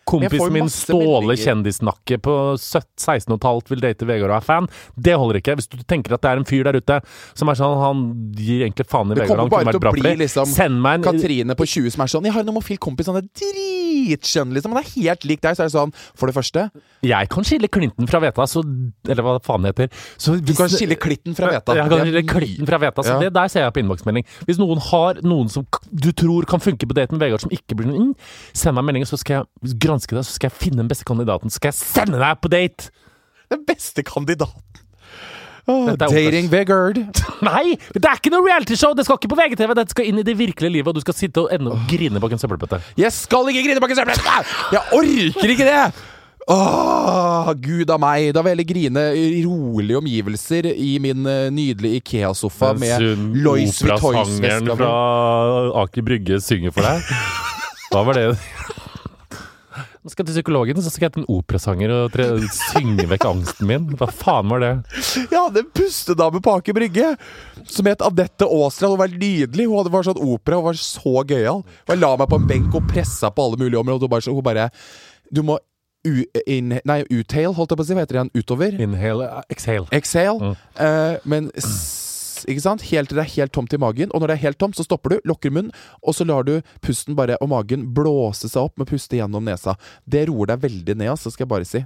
Kompisen 0.04 0.52
min 0.52 0.68
Ståle. 0.68 1.38
Kjendisnakke 1.40 2.18
på 2.20 2.34
16 2.60 3.32
og 3.32 3.38
et 3.40 3.48
halvt 3.48 3.72
vil 3.72 3.80
date 3.86 4.04
Vegard 4.10 4.34
og 4.34 4.36
er 4.36 4.44
fan, 4.44 4.68
det 5.00 5.16
holder 5.16 5.40
ikke. 5.40 5.56
Hvis 5.56 5.72
du 5.72 5.78
tenker 5.88 6.18
at 6.18 6.26
det 6.26 6.34
er 6.34 6.42
en 6.42 6.48
fyr 6.50 6.68
der 6.68 6.76
ute 6.76 7.00
som 7.32 7.48
er 7.48 7.56
sånn 7.56 7.78
Han 7.80 8.04
gir 8.36 8.66
egentlig 8.68 8.84
faen 8.92 9.14
i 9.14 9.16
Det 9.16 9.24
Vegard, 9.24 9.32
kommer 9.32 9.46
han 9.46 9.54
bare 9.54 9.64
kunne 9.64 9.72
til 9.72 9.80
vært 9.80 9.86
bra 9.86 9.94
å 9.94 9.96
for 9.96 10.04
bli 10.04 10.16
liksom 10.26 10.52
Send 10.52 10.82
meg 10.84 11.00
en 11.00 11.08
Katrine 11.08 11.56
på 11.56 11.70
20 11.72 11.96
som 11.96 12.04
er 12.04 12.12
sånn 12.18 12.28
Jeg 12.28 12.36
har 12.36 12.44
en 12.44 12.52
homofil 12.52 12.82
kompis, 12.84 13.08
han 13.08 13.22
er 13.24 13.30
dritskjønn, 14.06 14.54
liksom. 14.56 14.74
Han 14.76 14.84
er 14.84 14.90
helt 14.96 15.26
lik 15.28 15.42
deg. 15.42 15.56
Så 15.58 15.66
er 15.66 15.70
det 15.70 15.76
sånn 15.76 15.94
For 16.16 16.28
det 16.30 16.36
første, 16.36 16.70
Jeg 17.06 17.30
kan 17.30 17.44
skille 17.44 17.68
klinten 17.72 18.08
fra 18.10 18.20
Veta, 18.24 18.46
så 18.48 18.64
Eller 19.08 19.24
hva 19.26 19.36
faen 19.44 19.66
det 19.66 19.74
heter. 19.76 19.90
Så 20.18 20.38
du 20.40 20.54
kan 20.54 20.70
skille 20.70 20.96
klitten 20.96 21.36
fra 21.36 21.50
veta. 21.52 21.76
Jeg 21.76 21.90
kan 21.90 22.06
skille 22.06 22.24
klitten 22.30 22.68
fra 22.70 22.78
Veta, 22.82 23.04
så 23.04 23.16
Ja. 23.16 23.20
det 23.20 23.34
der 23.34 23.48
ser 23.48 23.62
jeg 23.66 23.74
på 23.74 23.84
innboksmelding. 23.84 24.26
Hvis 24.46 24.58
noen 24.62 24.80
har 24.80 25.22
noen 25.24 25.50
som 25.50 25.66
du 25.94 26.12
tror 26.12 26.46
kan 26.46 26.60
funke 26.60 26.86
på 26.88 26.94
date 26.94 27.12
med 27.12 27.20
Vegard, 27.22 27.42
som 27.42 27.50
ikke 27.52 27.76
blir 27.76 27.88
noen 27.88 28.02
inn, 28.02 28.16
send 28.54 28.76
meg 28.76 28.84
en 28.84 28.86
melding, 28.94 29.06
så 29.06 29.18
skal 29.18 29.46
jeg 29.64 29.78
granske 29.80 30.16
deg, 30.16 30.24
så 30.26 30.36
skal 30.38 30.50
jeg 30.50 30.58
finne 30.60 30.78
den 30.78 30.88
beste 30.88 31.06
kandidaten, 31.06 31.50
så 31.50 31.60
skal 31.60 31.72
jeg 31.72 31.80
sende 31.82 32.20
deg 32.20 32.42
på 32.42 32.50
date! 32.50 32.90
Den 33.52 33.64
beste 33.66 34.02
kandidaten. 34.04 34.62
Er 35.68 35.96
dating 35.98 36.50
Vegard. 36.52 37.00
Nei! 37.46 37.76
Det 37.94 38.06
er 38.06 38.20
ikke 38.20 38.34
noe 38.34 38.46
realityshow! 38.46 38.94
Det 38.98 39.06
skal 39.08 39.18
ikke 39.18 39.32
på 39.34 39.38
VGTV, 39.40 39.74
dette 39.78 39.96
skal 39.96 40.10
inn 40.10 40.22
i 40.22 40.26
det 40.26 40.36
virkelige 40.38 40.74
livet, 40.78 40.90
og 40.92 40.98
du 41.00 41.02
skal 41.06 41.18
sitte 41.18 41.46
og 41.46 41.54
ende 41.56 41.74
og 41.74 41.88
grine 41.90 42.22
bak 42.22 42.36
en 42.36 42.42
søppelbøtte. 42.42 42.82
Jeg 43.02 43.14
skal 43.16 43.50
ikke 43.52 43.64
grine 43.70 43.82
bak 43.84 43.96
en 43.96 44.02
søppelbøtte! 44.02 44.36
Jeg 44.76 44.84
orker 45.00 45.56
ikke 45.56 45.70
det! 45.72 45.80
Åh, 46.46 47.48
gud 47.58 47.90
a 47.90 47.96
meg. 47.98 48.28
Da 48.38 48.44
vil 48.46 48.52
jeg 48.52 48.58
heller 48.60 48.68
grine 48.70 49.06
i 49.18 49.42
rolige 49.48 49.98
omgivelser 49.98 50.68
i 50.70 50.92
min 51.02 51.26
eh, 51.26 51.48
nydelige 51.50 52.04
Ikea-sofa 52.04 52.76
med 52.78 53.02
Lois 53.42 53.80
Vitoys-veska. 53.82 53.98
Operasangeren 53.98 54.70
fra 54.78 54.92
Aker 55.82 56.06
Brygge 56.06 56.38
synger 56.46 56.76
for 56.76 56.86
deg. 56.86 57.02
Hva 57.90 58.06
var 58.06 58.20
det? 58.20 58.28
Nå 60.06 60.12
skal 60.14 60.22
jeg 60.22 60.28
til 60.30 60.36
psykologen, 60.38 60.78
så 60.86 60.92
skal 60.94 61.08
jeg 61.08 61.14
til 61.16 61.24
en 61.24 61.32
operasanger 61.34 61.92
og 61.96 62.18
synge 62.54 63.08
vekk 63.10 63.24
angsten 63.26 63.66
min. 63.66 63.88
Hva 63.98 64.06
faen 64.14 64.52
var 64.54 64.62
det? 64.62 64.70
Jeg 65.18 65.34
hadde 65.34 65.64
en 65.64 65.72
pustedame 65.74 66.42
på 66.46 66.54
Aker 66.60 66.78
Brygge 66.78 67.08
som 67.66 67.90
het 67.90 68.06
Adette 68.06 68.46
Aasland. 68.46 68.94
Hun 68.94 69.02
var 69.02 69.16
nydelig. 69.16 69.66
Hun 69.66 69.80
hadde 69.80 69.94
var 69.96 70.06
sånn 70.06 70.22
opera, 70.22 70.60
hun 70.62 70.68
var 70.68 70.78
så 70.78 71.26
gøyal. 71.26 71.66
Jeg 71.90 72.04
la 72.04 72.12
meg 72.22 72.30
på 72.30 72.38
en 72.38 72.46
benk 72.54 72.78
og 72.78 72.86
pressa 72.92 73.34
på 73.34 73.48
alle 73.48 73.58
mulige 73.64 73.82
områder. 73.82 74.06
Hun 74.06 74.14
bare, 74.14 74.36
hun 74.38 74.46
bare 74.46 74.70
Du 75.34 75.42
må 75.42 75.58
in, 76.06 76.78
Nei, 76.86 77.02
uthale, 77.10 77.56
holdt 77.58 77.74
jeg 77.74 77.80
på 77.80 77.88
å 77.88 77.90
si. 77.90 77.98
Hva 77.98 78.06
heter 78.06 78.20
det 78.20 78.22
igjen? 78.22 78.34
Utover? 78.38 78.82
Inhale, 78.86 79.32
exhale. 79.50 79.90
Exhale. 79.90 80.52
Mm. 80.52 80.60
Uh, 80.78 81.16
men 81.26 81.50
ikke 82.48 82.64
sant? 82.64 82.86
Helt 82.92 83.12
til 83.12 83.20
det 83.20 83.26
er 83.26 83.34
helt 83.36 83.54
tomt 83.56 83.74
i 83.76 83.82
magen. 83.82 84.12
Og 84.14 84.22
når 84.22 84.32
det 84.32 84.38
er 84.38 84.46
helt 84.48 84.60
tomt, 84.62 84.78
så 84.78 84.86
stopper 84.88 85.16
du, 85.16 85.30
lukker 85.32 85.54
munnen, 85.54 85.74
og 86.02 86.18
så 86.18 86.28
lar 86.28 86.48
du 86.48 86.58
pusten 86.86 87.18
bare 87.18 87.40
og 87.42 87.52
magen 87.52 87.88
blåse 87.96 88.50
seg 88.52 88.70
opp 88.70 88.82
med 88.82 88.90
puste 88.90 89.20
gjennom 89.20 89.46
nesa. 89.46 89.76
Det 90.06 90.28
roer 90.30 90.54
deg 90.54 90.66
veldig 90.68 90.98
ned, 91.00 91.14
altså, 91.16 91.34
skal 91.34 91.46
jeg 91.48 91.54
bare 91.56 91.70
si. 91.70 91.86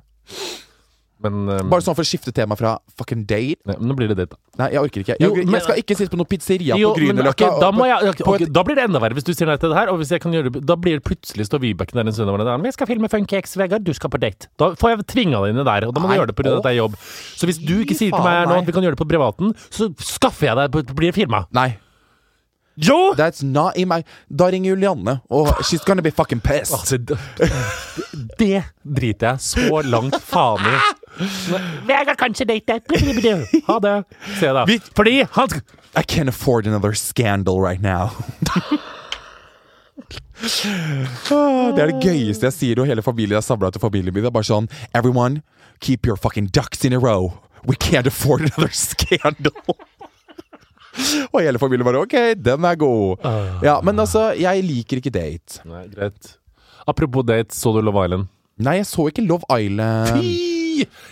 Men, 1.20 1.50
um, 1.52 1.70
Bare 1.72 1.84
sånn 1.84 1.96
for 1.98 2.06
å 2.06 2.08
skifte 2.08 2.32
tema 2.32 2.56
fra 2.56 2.78
fucking 2.96 3.26
date. 3.28 3.60
nei, 3.68 3.76
men 3.76 3.90
nå 3.92 3.96
blir 3.98 4.08
det 4.08 4.16
date, 4.22 4.38
da. 4.38 4.64
Nei, 4.64 4.70
jeg 4.72 4.84
orker 4.86 5.04
ikke. 5.04 5.16
Jeg, 5.20 5.24
Jo, 5.26 5.36
jeg, 5.36 5.48
men- 5.52 5.62
skal 5.66 5.76
ikke 5.82 5.98
sitte 6.00 6.14
på 6.14 6.20
noen 6.22 6.30
pizzeria 6.32 6.78
Jo, 6.80 6.94
på 6.94 7.02
Grünerløkka. 7.02 7.50
Okay, 7.50 7.60
da, 7.60 7.72
må 7.76 7.88
jeg, 7.90 8.14
ok, 8.14 8.24
på 8.24 8.54
da 8.54 8.64
blir 8.64 8.76
det 8.80 8.86
enda 8.88 9.02
verre 9.04 9.18
hvis 9.18 9.28
du 9.28 9.34
sier 9.34 9.48
nei 9.52 9.58
til 9.60 9.74
det 9.74 9.78
her. 9.78 9.92
Og 9.92 10.00
hvis 10.00 10.14
jeg 10.16 10.22
kan 10.24 10.32
gjøre 10.32 10.54
det, 10.56 10.64
da 10.66 10.78
blir 10.80 11.00
det 11.00 11.04
plutselig 11.04 11.50
stå 11.50 11.60
Vibeke 11.60 11.92
der 11.92 12.08
en 12.08 12.16
stund 12.16 12.32
og 12.32 12.40
bare 12.40 12.56
Men 12.58 12.72
jeg 12.72 12.78
skal 12.80 12.88
filme 12.88 13.10
Funky 13.12 13.36
X, 13.42 13.58
Vegard. 13.60 13.84
Du 13.84 13.92
skal 13.94 14.10
på 14.10 14.20
date. 14.20 14.48
Da 14.58 14.72
får 14.80 14.96
jeg 14.96 15.08
tvinga 15.12 15.44
deg 15.44 15.52
inn 15.56 15.60
i 15.60 15.68
der, 15.68 15.88
og 15.88 15.94
da 15.94 16.00
må 16.00 16.08
du 16.08 16.16
gjøre 16.16 16.32
det 16.32 16.38
pga. 16.40 16.56
at 16.58 16.64
det 16.64 16.72
er 16.72 16.80
jobb. 16.80 16.96
Så 17.36 17.46
hvis 17.52 17.60
du 17.60 17.76
ikke 17.84 18.00
sier 18.00 18.16
til 18.16 18.24
meg 18.24 18.48
nå 18.48 18.60
at 18.64 18.66
vi 18.66 18.72
kan 18.72 18.84
gjøre 18.84 18.96
det 18.96 19.04
på 19.04 19.10
privaten, 19.12 19.54
så 19.70 19.92
skaffer 20.00 20.52
jeg 20.54 20.56
deg 20.56 20.96
Blir 20.96 21.12
det 21.12 21.16
firma. 21.16 21.46
Nei. 21.52 21.78
Jo! 22.80 23.14
That's 23.16 23.44
not 23.44 23.76
in 23.78 23.90
my 23.90 24.04
Da 24.32 24.48
ringer 24.48 24.72
Julianne, 24.72 25.20
og 25.30 25.48
she's 25.68 25.84
gonna 25.86 26.02
be 26.02 26.12
fucking 26.12 26.40
pissed. 26.40 26.74
Altså, 26.78 26.98
det, 26.98 27.18
det 28.40 28.64
driter 28.86 29.34
jeg 29.34 29.40
så 29.44 29.82
langt 29.84 30.16
faen 30.24 30.64
i. 30.64 30.78
Vegard 31.88 32.18
kan 32.18 32.34
ikke 32.36 32.48
date. 32.48 32.80
Ha 33.68 33.80
det. 33.84 33.96
Se 34.40 34.54
da. 34.56 34.66
Fordi 34.96 35.18
han 35.36 35.60
I 35.98 36.04
can't 36.06 36.30
afford 36.30 36.67
another 36.67 36.94
scandal 36.94 37.60
right 37.62 37.82
now. 37.82 38.12
Ah, 41.32 41.72
det 41.76 41.82
er 41.84 41.92
det 41.92 42.00
gøyeste 42.04 42.48
jeg 42.48 42.56
sier, 42.56 42.80
og 42.80 42.88
hele 42.88 43.04
familien 43.04 43.38
er 43.40 43.44
samla 43.44 43.72
til 43.76 43.82
familien 43.84 44.13
min. 44.15 44.24
Det 44.24 44.30
er 44.32 44.36
bare 44.36 44.48
sånn 44.48 44.70
Everyone, 44.96 45.42
keep 45.84 46.08
your 46.08 46.15
fucking 46.17 46.48
ducks 46.56 46.86
in 46.88 46.96
a 46.96 47.00
row. 47.02 47.34
We 47.67 47.76
can't 47.76 48.08
afford 48.08 48.46
another 48.48 48.72
scandal. 48.72 49.52
og 51.34 51.42
hele 51.44 51.60
familien 51.60 51.88
bare 51.88 52.06
OK, 52.06 52.15
den 52.40 52.65
er 52.65 52.80
god. 52.80 53.26
Ja, 53.65 53.80
Men 53.84 54.00
altså, 54.00 54.30
jeg 54.40 54.63
liker 54.63 55.02
ikke 55.04 55.13
date. 55.13 55.60
Nei, 55.67 55.88
greit. 55.92 56.38
Apropos 56.88 57.28
date, 57.28 57.54
så 57.56 57.76
du 57.76 57.82
Love 57.84 58.06
Island? 58.06 58.30
Nei, 58.60 58.80
jeg 58.80 58.88
så 58.90 59.10
ikke 59.12 59.28
Love 59.28 59.46
Island. 59.60 60.15
Fy! 60.24 60.59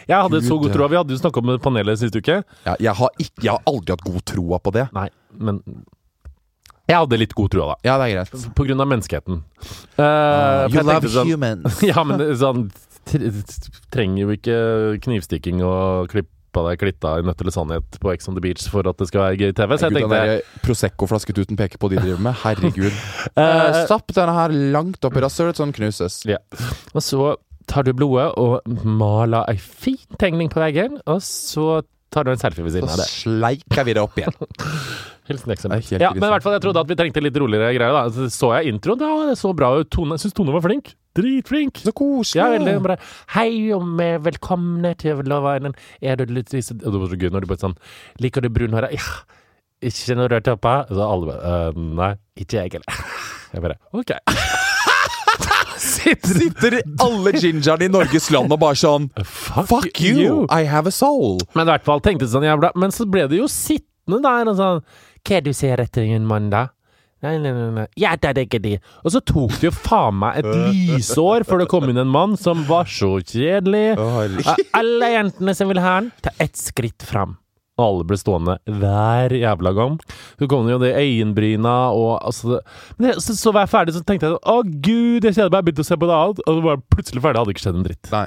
Jeg 0.08 0.18
hadde 0.28 0.42
så 0.46 0.58
god 0.62 0.74
tro. 0.76 0.88
Vi 0.92 1.00
hadde 1.00 1.16
jo 1.16 1.20
snakka 1.22 1.44
om 1.44 1.54
panelet 1.64 2.00
sist 2.02 2.16
uke. 2.18 2.40
Ja, 2.66 2.76
jeg, 2.80 2.94
har 3.00 3.10
ikke, 3.22 3.44
jeg 3.46 3.52
har 3.54 3.62
aldri 3.70 3.96
hatt 3.96 4.06
god 4.08 4.26
troa 4.34 4.60
på 4.64 4.74
det. 4.78 4.88
Nei, 4.98 5.08
men 5.38 5.62
Jeg 6.88 6.96
hadde 7.02 7.18
litt 7.20 7.34
god 7.36 7.52
trua, 7.52 7.66
da. 7.74 7.76
Ja, 7.84 7.98
det 8.00 8.06
er 8.08 8.14
greit. 8.22 8.46
På 8.56 8.64
grunn 8.64 8.80
av 8.80 8.88
menneskeheten. 8.88 9.42
Uh, 10.00 10.68
you 10.72 10.84
love 10.88 11.10
sånn- 11.12 11.28
humans. 11.34 11.82
Ja, 11.92 12.04
men 12.08 12.22
sånn 12.40 12.70
Trenger 13.92 14.20
jo 14.26 14.34
ikke 14.36 14.56
knivstikking 15.04 15.62
og 15.64 16.10
klipp 16.12 16.32
av 16.58 16.66
deg 16.72 16.80
klitta 16.82 17.12
i 17.20 17.26
Nødt 17.28 17.40
eller 17.44 17.54
sannhet 17.54 17.98
på 18.02 18.10
Ex 18.14 18.26
on 18.32 18.34
the 18.36 18.42
Beach 18.42 18.64
for 18.72 18.88
at 18.90 18.98
det 18.98 19.08
skal 19.12 19.22
være 19.28 19.38
gøy 19.38 19.52
TV. 19.56 19.76
Så 19.78 19.88
jeg 19.92 19.94
Gud, 19.94 20.00
tenkte 20.10 20.64
Prosecco-flasketuten 20.66 21.60
peker 21.60 21.78
på 21.84 21.90
de 21.94 22.00
driver 22.02 22.24
med. 22.30 22.40
Herregud. 22.44 22.96
Eh, 23.38 23.44
Eh, 23.44 23.84
Stapp 23.86 24.10
denne 24.16 24.34
her 24.34 24.54
langt 24.74 25.04
opp 25.06 25.16
i 25.20 25.22
rasshølet, 25.22 25.60
så 25.60 25.68
den 25.68 25.76
knuses. 25.76 26.22
Yeah. 26.26 26.42
Og 26.96 27.04
så 27.06 27.36
tar 27.68 27.84
du 27.88 27.94
blodet 27.98 28.30
og 28.40 28.62
maler 28.88 29.48
ei 29.52 29.58
fin 29.60 30.00
tegning 30.20 30.50
på 30.54 30.62
veggen, 30.64 31.00
og 31.06 31.22
så 31.26 31.82
tar 32.14 32.24
du 32.24 32.32
en 32.32 32.40
selfie 32.40 32.64
ved 32.64 32.72
siden 32.78 32.88
Så 32.88 32.96
av 32.96 33.02
det. 33.04 33.08
sleiker 33.12 33.84
vi 33.88 33.94
det 33.98 34.04
opp 34.04 34.16
igjen. 34.18 34.36
Hilsen 35.28 35.52
eksempel. 35.52 35.84
Ja, 36.00 36.14
men 36.16 36.24
i 36.24 36.32
hvert 36.32 36.46
fall, 36.46 36.56
jeg 36.56 36.64
trodde 36.64 36.80
at 36.80 36.88
vi 36.88 36.96
trengte 36.96 37.20
litt 37.20 37.36
roligere 37.36 37.74
greier. 37.76 37.92
da 37.92 38.06
Så 38.16 38.30
så 38.32 38.54
jeg 38.56 38.72
introen, 38.72 39.02
ja, 39.04 39.26
det 39.28 39.36
så 39.36 39.52
bra 39.56 39.74
ut. 39.76 39.90
Tone, 39.92 40.16
syns 40.22 40.32
Tone 40.38 40.54
var 40.56 40.64
flink. 40.64 40.94
Dritflink. 41.20 41.82
Så 41.84 41.92
koselig. 41.98 42.40
Ja, 42.40 42.48
veldig 42.54 42.78
bra. 42.86 42.96
Hei 43.36 43.50
og 43.76 43.84
med 44.00 44.24
velkomne 44.24 44.94
til 45.02 45.20
Love 45.28 45.58
Island. 45.58 45.76
Er 46.00 46.16
du 46.16 46.32
litt 46.32 46.54
Og 46.56 46.80
det 46.80 47.02
var 47.02 47.12
så 47.12 47.20
gøy 47.20 47.34
når 47.34 47.44
du 47.44 47.50
bare 47.52 47.64
sånn 47.66 47.76
Liker 48.24 48.46
du 48.46 48.50
brunhåra? 48.56 48.88
Ja. 48.96 49.04
Ikke 49.84 50.16
noe 50.18 50.32
rørt 50.32 50.48
oppe? 50.50 50.78
Så 50.88 51.04
alle 51.04 51.28
bare 51.34 51.52
«Øh, 51.76 51.84
Nei, 52.00 52.14
ikke 52.40 52.64
jeg 52.64 52.78
heller. 52.78 53.04
Jeg 53.54 53.64
bare 53.64 53.78
OK. 53.96 54.16
Sitter 55.88 56.40
Sitter 56.42 56.78
alle 57.04 57.34
gingerne 57.38 57.88
i 57.88 57.92
Norges 57.92 58.30
land 58.34 58.52
og 58.54 58.60
bare 58.62 58.78
sånn 58.80 59.10
Fuck 59.72 60.02
you! 60.04 60.46
I 60.54 60.64
have 60.70 60.90
a 60.90 60.94
soul. 60.96 61.38
Men 61.56 61.68
i 61.68 61.72
hvert 61.74 61.86
fall 61.88 62.04
tenkte 62.06 62.30
sånn 62.32 62.46
jævla 62.48 62.74
Men 62.80 62.94
så 62.96 63.08
ble 63.10 63.28
det 63.32 63.40
jo 63.42 63.50
sittende 63.52 64.22
der 64.26 64.52
og 64.52 64.58
sånn 64.60 64.82
Hva 64.84 65.38
er 65.40 65.46
det 65.46 65.54
du 65.54 65.58
ser 65.58 65.84
etter 65.84 66.08
en 66.16 66.28
mann, 66.28 66.52
da? 66.54 66.68
Nei, 67.26 67.34
nei, 67.42 67.50
nei, 67.50 67.70
nei. 67.74 67.86
Ja, 67.98 68.12
det 68.14 68.30
er 68.30 68.44
ikke 68.44 68.60
det. 68.62 68.76
Og 69.02 69.10
så 69.16 69.20
tok 69.26 69.56
det 69.58 69.72
jo 69.72 69.74
faen 69.74 70.20
meg 70.22 70.38
et 70.38 70.48
lysår 70.94 71.48
før 71.50 71.64
det 71.64 71.70
kom 71.72 71.88
inn 71.90 71.98
en 71.98 72.12
mann 72.14 72.36
som 72.38 72.62
var 72.70 72.86
så 72.86 73.16
kjedelig. 73.26 73.96
Alle 74.78 75.10
jentene 75.16 75.56
som 75.58 75.72
vil 75.74 75.82
ha 75.82 75.96
den, 75.98 76.12
ta 76.22 76.36
ett 76.44 76.54
skritt 76.62 77.02
fram. 77.10 77.34
Og 77.78 77.84
alle 77.86 78.08
ble 78.10 78.18
stående 78.18 78.58
hver 78.80 79.36
jævla 79.38 79.74
gang. 79.78 80.00
Så 80.40 80.50
kom 80.50 80.66
det 80.66 80.74
jo 80.74 80.82
det 80.82 80.96
øyenbryna 80.98 81.76
og 81.94 82.16
altså 82.26 82.56
det, 82.56 82.64
Men 82.98 83.12
jeg, 83.12 83.22
så, 83.22 83.36
så 83.38 83.54
var 83.54 83.68
jeg 83.68 83.74
ferdig, 83.76 83.94
så 83.94 84.02
tenkte 84.02 84.32
jeg 84.32 84.40
å 84.42 84.58
gud, 84.66 85.28
jeg 85.28 85.38
kjeder 85.38 85.52
meg, 85.54 85.62
jeg 85.62 85.70
begynte 85.70 85.86
å 85.86 85.92
se 85.92 86.00
på 86.02 86.10
det 86.10 86.18
annet. 86.18 86.42
Og 86.48 86.58
så 86.58 86.66
var 86.66 86.76
jeg 86.78 86.86
plutselig 86.96 87.24
ferdig, 87.26 87.44
hadde 87.44 87.56
ikke 87.56 87.66
skjedd 87.68 87.80
en 87.80 87.88
dritt. 87.88 88.12
Nei. 88.16 88.26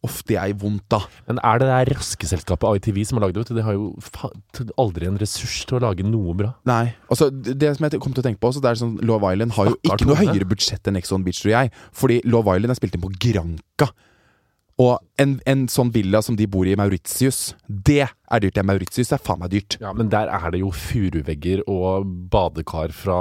Uff, 0.00 0.22
det 0.24 0.38
er 0.40 0.54
vondt, 0.56 0.86
da. 0.88 1.02
Men 1.28 1.38
er 1.44 1.60
det 1.60 1.66
det 1.68 1.80
raske 1.92 2.24
selskapet 2.24 2.78
ITV 2.80 3.02
som 3.04 3.18
har 3.18 3.26
lagd 3.26 3.36
det? 3.36 3.56
De 3.58 3.64
har 3.66 3.76
jo 3.76 3.90
aldri 4.80 5.10
en 5.10 5.18
ressurs 5.20 5.58
til 5.68 5.76
å 5.76 5.82
lage 5.84 6.06
noe 6.08 6.32
bra. 6.38 6.54
Nei. 6.68 6.94
Altså, 7.12 7.28
det 7.30 7.74
som 7.76 7.84
jeg 7.84 8.00
kom 8.00 8.14
til 8.16 8.24
å 8.24 8.28
tenke 8.30 8.40
på 8.40 8.48
også, 8.48 8.62
det 8.64 8.70
er 8.72 8.80
sånn 8.80 8.94
Love 9.04 9.34
Island 9.34 9.52
har 9.58 9.68
jo 9.68 9.76
ikke 9.84 10.08
noe 10.08 10.16
høyere 10.22 10.48
budsjett 10.48 10.88
enn 10.88 10.96
Exo 11.02 11.18
on 11.18 11.26
Beach, 11.26 11.42
tror 11.44 11.52
jeg. 11.52 11.74
Fordi 11.92 12.22
Love 12.24 12.56
Island 12.56 12.72
er 12.72 12.80
spilt 12.80 12.96
inn 12.96 13.04
på 13.04 13.12
Granca. 13.26 13.90
Og 14.80 14.96
en, 15.20 15.34
en 15.50 15.66
sånn 15.68 15.90
villa 15.92 16.22
som 16.24 16.36
de 16.38 16.46
bor 16.48 16.64
i 16.64 16.70
i 16.72 16.76
Mauritius, 16.78 17.50
det 17.68 18.04
er 18.06 18.40
dyrt. 18.40 18.54
Det 18.56 18.62
Mauritius, 18.64 19.10
er 19.12 19.20
faen 19.20 19.40
meg 19.42 19.50
dyrt. 19.52 19.74
Ja, 19.82 19.90
Men 19.92 20.08
der 20.12 20.30
er 20.32 20.52
det 20.54 20.60
jo 20.62 20.70
furuvegger 20.72 21.60
og 21.68 22.06
badekar 22.32 22.94
fra 22.94 23.16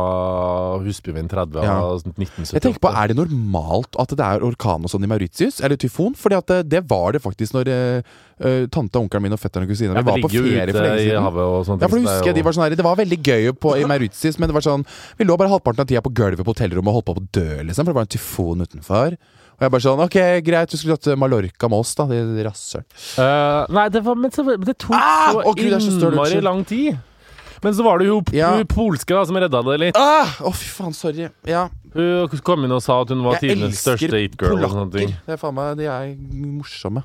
Husbyveien 0.85 1.27
30 1.31 1.65
Ja. 1.65 1.73
1978. 1.97 2.53
Jeg 2.53 2.63
tenker 2.63 2.83
på, 2.85 2.91
Er 2.93 3.07
det 3.11 3.17
normalt 3.17 3.97
at 3.99 4.13
det 4.15 4.25
er 4.25 4.45
orkan 4.45 4.85
og 4.85 4.93
sånn 4.93 5.03
i 5.03 5.09
Mauritius? 5.11 5.59
Eller 5.65 5.75
tyfon? 5.81 6.15
Fordi 6.15 6.37
at 6.37 6.47
det, 6.47 6.59
det 6.69 6.83
var 6.89 7.17
det 7.17 7.23
faktisk 7.25 7.57
når 7.57 7.71
eh, 7.73 8.13
eh, 8.39 8.67
tante, 8.71 9.01
onkelen 9.01 9.25
min 9.25 9.35
og 9.35 9.41
fetteren 9.41 9.67
og 9.67 9.73
kusina 9.73 9.97
ja, 9.97 10.05
var 10.05 10.21
på 10.21 10.29
ferie 10.31 10.69
for 10.71 10.85
lenge 10.85 11.01
i 11.01 11.09
siden. 11.09 11.25
havet 11.27 11.49
og 11.49 11.65
sånne 11.67 11.83
Ja, 11.83 11.91
for 11.91 11.99
husker 12.05 12.29
jeg, 12.29 12.35
det 12.37 12.39
de 12.39 12.45
var 12.47 12.55
sånn 12.55 12.67
her, 12.69 12.77
Det 12.79 12.87
var 12.87 13.01
veldig 13.01 13.19
gøy 13.19 13.51
på, 13.59 13.75
i 13.81 13.89
Mauritius, 13.89 14.39
men 14.39 14.47
det 14.47 14.55
var 14.55 14.67
sånn 14.69 14.85
Vi 15.19 15.27
lå 15.27 15.35
bare 15.35 15.51
halvparten 15.51 15.83
av 15.83 15.89
tida 15.91 16.05
på 16.05 16.13
gulvet 16.13 16.45
på 16.45 16.53
hotellrommet 16.55 16.93
og 16.93 17.01
holdt 17.01 17.09
på 17.09 17.17
å 17.17 17.27
dø, 17.41 17.63
liksom, 17.67 17.83
for 17.83 17.91
det 17.91 17.99
var 17.99 18.07
en 18.07 18.15
tyfon 18.15 18.63
utenfor. 18.63 19.17
Og 19.59 19.65
jeg 19.65 19.71
bare 19.75 19.83
sånn 19.83 19.99
Ok, 20.05 20.15
greit, 20.47 20.71
du 20.71 20.79
skulle 20.79 20.95
til 21.03 21.17
Mallorca 21.19 21.67
med 21.67 21.81
oss, 21.83 21.91
da. 21.99 22.05
Det 22.07 22.45
rasshøl. 22.47 22.85
Uh, 23.19 23.67
Nei, 23.75 23.89
det, 23.91 24.01
var, 24.05 24.15
men 24.15 24.31
så, 24.31 24.45
det 24.55 24.77
tok 24.79 24.95
Ah! 24.95 25.33
så 25.35 25.43
Å, 25.43 25.53
Gud, 25.57 25.75
så 25.83 26.09
innmari 26.13 26.39
lang 26.45 26.63
tid. 26.67 26.97
Men 27.59 27.75
så 27.75 27.83
var 27.83 27.99
det 27.99 28.07
jo 28.07 28.21
Ja. 28.31 28.53
polske 28.71 29.11
da 29.11 29.25
som 29.27 29.35
redda 29.35 29.59
det 29.67 29.77
litt. 29.83 29.99
Ah! 29.99 30.31
oh, 30.47 30.55
fy 30.55 30.69
faen, 30.71 30.95
sorry. 30.95 31.27
Ja. 31.47 31.67
Hun 31.93 32.39
kom 32.45 32.63
inn 32.63 32.71
og 32.71 32.81
sa 32.85 33.01
at 33.03 33.11
hun 33.11 33.23
var 33.25 33.35
Jeg 33.41 33.57
tidenes 33.57 33.81
største 33.83 34.15
it-girl. 34.23 34.61
sånne 34.63 34.91
ting. 34.95 35.11
polakker. 35.11 35.25
Det 35.27 35.35
er 35.35 35.41
faen 35.43 35.57
meg, 35.57 35.77
De 35.81 35.89
er 35.91 36.13
morsomme. 36.55 37.03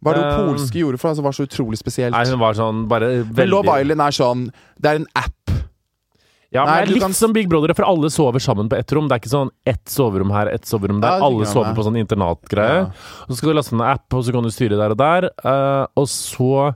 Hva 0.00 0.14
er 0.14 0.16
det 0.16 0.28
Um, 0.32 0.46
polske 0.54 0.78
gjorde 0.80 0.96
for 1.00 1.10
deg 1.10 1.16
som 1.18 1.24
var 1.26 1.34
så 1.36 1.44
utrolig 1.44 1.76
spesielt? 1.76 2.14
Nei, 2.14 2.24
hun 2.30 2.38
var 2.40 2.54
sånn 2.56 2.86
bare 2.88 3.08
veldig... 3.20 3.36
Men 3.36 3.50
Love 3.52 3.74
Island 3.82 4.00
er 4.00 4.14
sånn 4.16 4.44
Det 4.80 4.88
er 4.94 5.00
en 5.02 5.06
app. 5.14 5.34
Ja, 6.50 6.64
men 6.64 6.72
Nei, 6.72 6.78
det 6.80 6.88
er 6.88 6.94
litt 6.94 7.02
kan- 7.04 7.12
som 7.14 7.32
Big 7.32 7.48
Brother, 7.48 7.72
for 7.74 7.86
alle 7.86 8.10
sover 8.10 8.42
sammen 8.42 8.68
på 8.68 8.76
ett 8.76 8.90
rom. 8.92 9.06
Det 9.08 9.14
er 9.14 9.20
ikke 9.22 9.30
sånn 9.30 9.50
ett 9.64 9.84
soverom 9.86 10.32
her, 10.34 10.48
ett 10.50 10.66
soverom 10.66 11.00
der. 11.00 11.20
Ja, 11.20 11.26
alle 11.26 11.46
sover 11.46 11.74
på 11.76 11.84
sånn 11.86 11.98
internatgreie. 12.00 12.90
Ja. 12.90 13.26
Så 13.28 13.36
skal 13.36 13.50
du 13.50 13.54
laste 13.54 13.76
ned 13.76 13.84
en 13.84 13.92
app, 13.92 14.12
og 14.12 14.24
så 14.24 14.32
kan 14.34 14.42
du 14.42 14.50
styre 14.50 14.76
der 14.76 14.90
og 14.90 14.98
der. 14.98 15.30
Uh, 15.44 15.86
og 15.96 16.08
så 16.10 16.74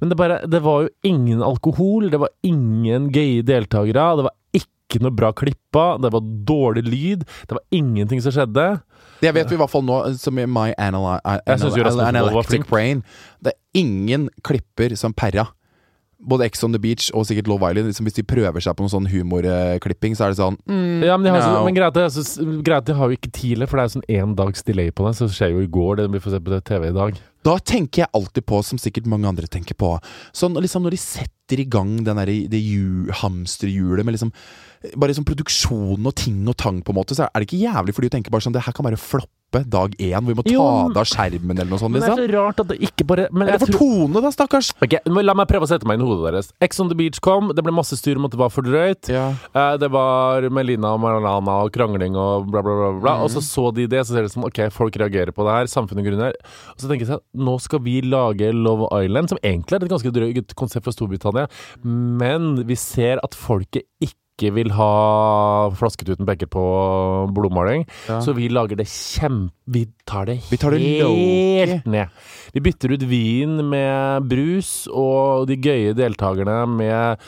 Men 0.00 0.08
det, 0.08 0.16
bare, 0.16 0.40
det 0.48 0.62
var 0.62 0.86
jo 0.86 0.88
ingen 1.04 1.42
alkohol, 1.42 2.08
det 2.08 2.18
var 2.18 2.30
ingen 2.42 3.10
gøye 3.12 3.44
deltakere. 3.44 4.16
Det 4.16 4.24
var 4.24 4.32
ikke 4.56 5.02
noe 5.02 5.10
bra 5.12 5.32
klippa, 5.32 6.00
det 6.00 6.10
var 6.10 6.20
dårlig 6.20 6.84
lyd, 6.88 7.26
det 7.46 7.52
var 7.52 7.62
ingenting 7.70 8.22
som 8.22 8.32
skjedde. 8.32 8.80
Det 9.20 9.34
vet 9.34 9.50
vi 9.50 9.54
i 9.54 9.58
hvert 9.60 9.70
fall 9.70 9.82
nå, 9.84 10.16
som 10.18 10.38
i 10.38 10.46
My 10.46 10.72
Analy 10.78 11.20
Analytic. 11.46 12.66
Brain. 12.70 13.04
Det 13.42 13.52
er 13.52 13.80
ingen 13.82 14.30
klipper 14.42 14.96
som 14.96 15.12
perra. 15.12 15.48
Både 16.20 16.44
Ex 16.44 16.64
on 16.66 16.74
the 16.74 16.80
Beach 16.82 17.08
og 17.16 17.24
sikkert 17.28 17.48
Love 17.48 17.70
Island. 17.70 17.88
Liksom 17.88 18.08
hvis 18.08 18.18
de 18.18 18.26
prøver 18.28 18.64
seg 18.64 18.76
på 18.76 18.84
noen 18.84 18.92
sånn 18.92 19.08
humorklipping, 19.08 20.16
så 20.18 20.26
er 20.26 20.34
det 20.34 20.40
sånn 20.40 20.58
mm, 20.68 21.06
Ja, 21.08 21.16
men 21.16 21.28
de 21.28 21.34
har, 21.34 21.46
no. 21.48 21.64
men 21.64 21.76
greit, 21.76 22.86
de 22.86 22.96
har 22.98 23.10
jo 23.10 23.16
ikke 23.16 23.32
tidlig, 23.32 23.70
for 23.70 23.80
det 23.80 23.86
er 23.86 23.94
sånn 23.96 24.08
én 24.20 24.36
dags 24.38 24.66
delay 24.66 24.92
på 24.92 25.08
det. 25.08 25.16
Så 25.16 25.30
det 25.30 25.36
skjer 25.38 25.54
jo 25.56 25.64
i 25.64 25.70
går, 25.72 26.02
det 26.02 26.08
vi 26.12 26.22
får 26.22 26.36
se 26.36 26.42
på 26.44 26.54
det 26.54 26.62
TV 26.68 26.88
i 26.90 26.96
dag. 26.96 27.20
Da 27.46 27.56
tenker 27.64 28.04
jeg 28.04 28.12
alltid 28.16 28.44
på, 28.44 28.60
som 28.66 28.80
sikkert 28.80 29.08
mange 29.08 29.28
andre 29.28 29.48
tenker 29.48 29.76
på 29.78 29.94
Sånn 30.36 30.58
liksom 30.60 30.84
når 30.84 30.92
de 30.92 31.00
setter 31.00 31.62
i 31.62 31.64
gang 31.72 31.94
den 32.04 32.20
der, 32.20 32.32
det 32.52 32.60
hamsterhjulet 33.22 34.04
med 34.04 34.18
liksom 34.18 34.32
Bare 34.92 35.12
liksom 35.12 35.26
produksjonen 35.28 36.08
og 36.08 36.16
ting 36.20 36.42
og 36.48 36.56
tang, 36.60 36.82
på 36.84 36.92
en 36.92 36.98
måte, 37.00 37.16
så 37.16 37.26
er 37.26 37.40
det 37.40 37.48
ikke 37.48 37.64
jævlig 37.64 37.96
fordi 37.96 38.10
du 38.10 38.16
tenker 38.16 38.32
bare 38.34 38.44
sånn 38.44 38.56
Det 38.56 38.64
her 38.66 38.76
kan 38.76 38.86
bare 38.86 39.00
floppe 39.00 39.39
dag 39.52 39.90
én, 39.98 40.20
hvor 40.22 40.30
vi 40.30 40.34
må 40.38 40.44
ta 40.46 41.00
av 41.00 41.06
skjermen 41.10 41.58
eller 41.58 41.70
noe 41.70 41.78
sånt, 41.78 41.92
Men 41.92 42.00
det 42.02 42.08
er 42.08 42.16
liksom. 42.16 42.30
så 42.30 42.38
rart 42.38 42.60
at 42.60 42.68
det 42.68 42.78
ikke 42.80 43.06
bare 43.06 43.28
men 43.32 43.42
Eller 43.48 43.58
jeg 43.58 43.60
for 43.60 43.72
tror- 43.74 43.78
Tone, 43.80 44.22
da, 44.22 44.30
stakkars! 44.30 44.72
Ok, 44.82 44.94
men 45.10 45.26
La 45.26 45.34
meg 45.34 45.48
prøve 45.48 45.66
å 45.66 45.68
sette 45.68 45.86
meg 45.86 45.98
inn 45.98 46.06
i 46.06 46.08
hodet 46.08 46.32
deres. 46.32 46.52
Ex 46.60 46.78
on 46.80 46.88
the 46.88 46.94
Beach 46.94 47.18
kom, 47.20 47.48
det 47.54 47.62
ble 47.64 47.72
masse 47.72 47.96
styr 47.98 48.16
om 48.16 48.24
at 48.24 48.30
det 48.30 48.38
var 48.38 48.48
for 48.50 48.62
drøyt. 48.62 49.08
Ja. 49.10 49.34
Eh, 49.54 49.76
det 49.76 49.90
var 49.90 50.42
Melina 50.50 50.94
og 50.94 51.00
Marlana 51.00 51.64
og 51.64 51.72
krangling 51.72 52.14
og 52.16 52.46
bla, 52.50 52.62
bla, 52.62 52.74
bla. 52.78 53.00
bla. 53.00 53.14
Mm. 53.18 53.24
Og 53.24 53.30
så 53.30 53.42
så 53.42 53.74
de 53.74 53.86
det, 53.86 54.04
så 54.06 54.14
ser 54.14 54.22
det 54.22 54.32
sånn 54.32 54.46
ok, 54.46 54.70
folk 54.70 54.94
reagerer 54.96 55.32
på 55.34 55.44
det 55.44 55.52
her. 55.58 55.64
Samfunnet 55.66 56.06
grunner. 56.06 56.32
Og 56.74 56.78
så 56.78 56.86
tenker 56.88 57.06
jeg 57.06 57.12
sånn, 57.16 57.24
nå 57.34 57.58
skal 57.60 57.80
vi 57.80 58.00
lage 58.02 58.52
Love 58.54 58.88
Island, 59.04 59.28
som 59.30 59.38
egentlig 59.42 59.72
er 59.80 59.84
et 59.84 59.90
ganske 59.90 60.12
drøyt 60.14 60.54
konsept 60.54 60.84
fra 60.84 60.92
Storbritannia, 60.94 61.48
men 61.84 62.64
vi 62.66 62.76
ser 62.76 63.18
at 63.24 63.34
folket 63.34 63.86
ikke 64.02 64.16
vil 64.48 64.70
ha 64.72 65.68
flasketuten 65.76 66.24
peker 66.24 66.48
på 66.48 66.62
blodmaling, 67.36 67.84
Ja. 68.08 68.20
så 68.24 68.32
vi 68.32 68.48
lager 68.48 68.76
det 68.80 68.88
kjempe... 68.88 69.52
Vi 69.70 69.84
tar 70.08 70.24
det, 70.26 70.40
Vi 70.50 70.56
tar 70.56 70.70
det 70.72 70.80
helt 70.80 71.84
ned. 71.86 72.08
Vi 72.54 72.60
bytter 72.64 72.90
ut 72.96 73.02
vin 73.06 73.60
med 73.68 74.24
brus, 74.26 74.88
og 74.90 75.46
de 75.46 75.54
gøye 75.60 75.92
deltakerne 75.94 76.64
med 76.66 77.20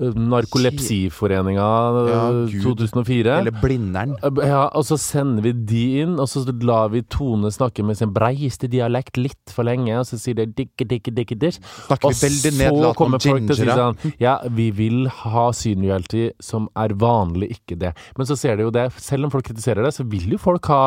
Narkolepsiforeninga 0.00 1.66
eh, 2.00 2.10
Ja, 2.12 2.24
2004. 2.62 3.38
Eller 3.40 3.54
Blindern. 3.62 4.14
Ja, 4.42 4.66
og 4.76 4.86
så 4.88 4.98
sender 5.00 5.44
vi 5.46 5.52
de 5.52 5.82
inn, 6.02 6.16
og 6.20 6.28
så 6.30 6.44
lar 6.62 6.90
vi 6.94 7.02
Tone 7.12 7.50
snakke 7.54 7.84
med 7.86 7.98
sin 7.98 8.12
breiste 8.16 8.70
dialekt 8.72 9.18
litt 9.20 9.52
for 9.54 9.68
lenge, 9.68 9.94
og 10.00 10.06
så 10.08 10.18
sier 10.20 10.38
de 10.38 10.48
dikke, 10.62 10.86
dikke, 10.88 11.14
dikke. 11.16 11.52
Snakker 11.56 12.10
Og 12.10 12.16
så 12.16 12.94
kommer 12.98 13.22
folk 13.22 13.46
til 13.46 13.54
å 13.54 13.58
si 13.58 13.68
sånn 13.68 14.16
Ja, 14.22 14.38
vi 14.48 14.70
vil 14.74 15.06
ha 15.22 15.48
synreality 15.56 16.30
som 16.42 16.70
er 16.76 16.96
vanlig, 16.98 17.54
ikke 17.60 17.78
det. 17.80 17.94
Men 18.18 18.28
så 18.28 18.38
ser 18.38 18.58
de 18.58 18.66
jo 18.66 18.74
det, 18.74 18.88
selv 19.02 19.28
om 19.28 19.34
folk 19.34 19.46
kritiserer 19.48 19.86
det, 19.86 19.94
så 19.96 20.06
vil 20.08 20.36
jo 20.36 20.42
folk 20.42 20.72
ha 20.72 20.82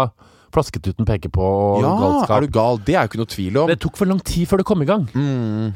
Flasketuten 0.50 1.06
peker 1.06 1.30
på 1.30 1.46
Ja, 1.84 1.92
galskap. 1.94 2.32
er 2.38 2.42
du 2.42 2.54
gal? 2.56 2.80
Det 2.82 2.96
er 2.96 3.06
jo 3.06 3.12
ikke 3.12 3.22
noe 3.22 3.30
tvil 3.30 3.58
om. 3.62 3.68
Det 3.70 3.80
tok 3.84 4.00
for 4.00 4.10
lang 4.10 4.22
tid 4.26 4.50
før 4.50 4.58
det 4.58 4.66
kom 4.66 4.82
i 4.82 4.88
gang. 4.90 5.06
Mm. 5.14 5.74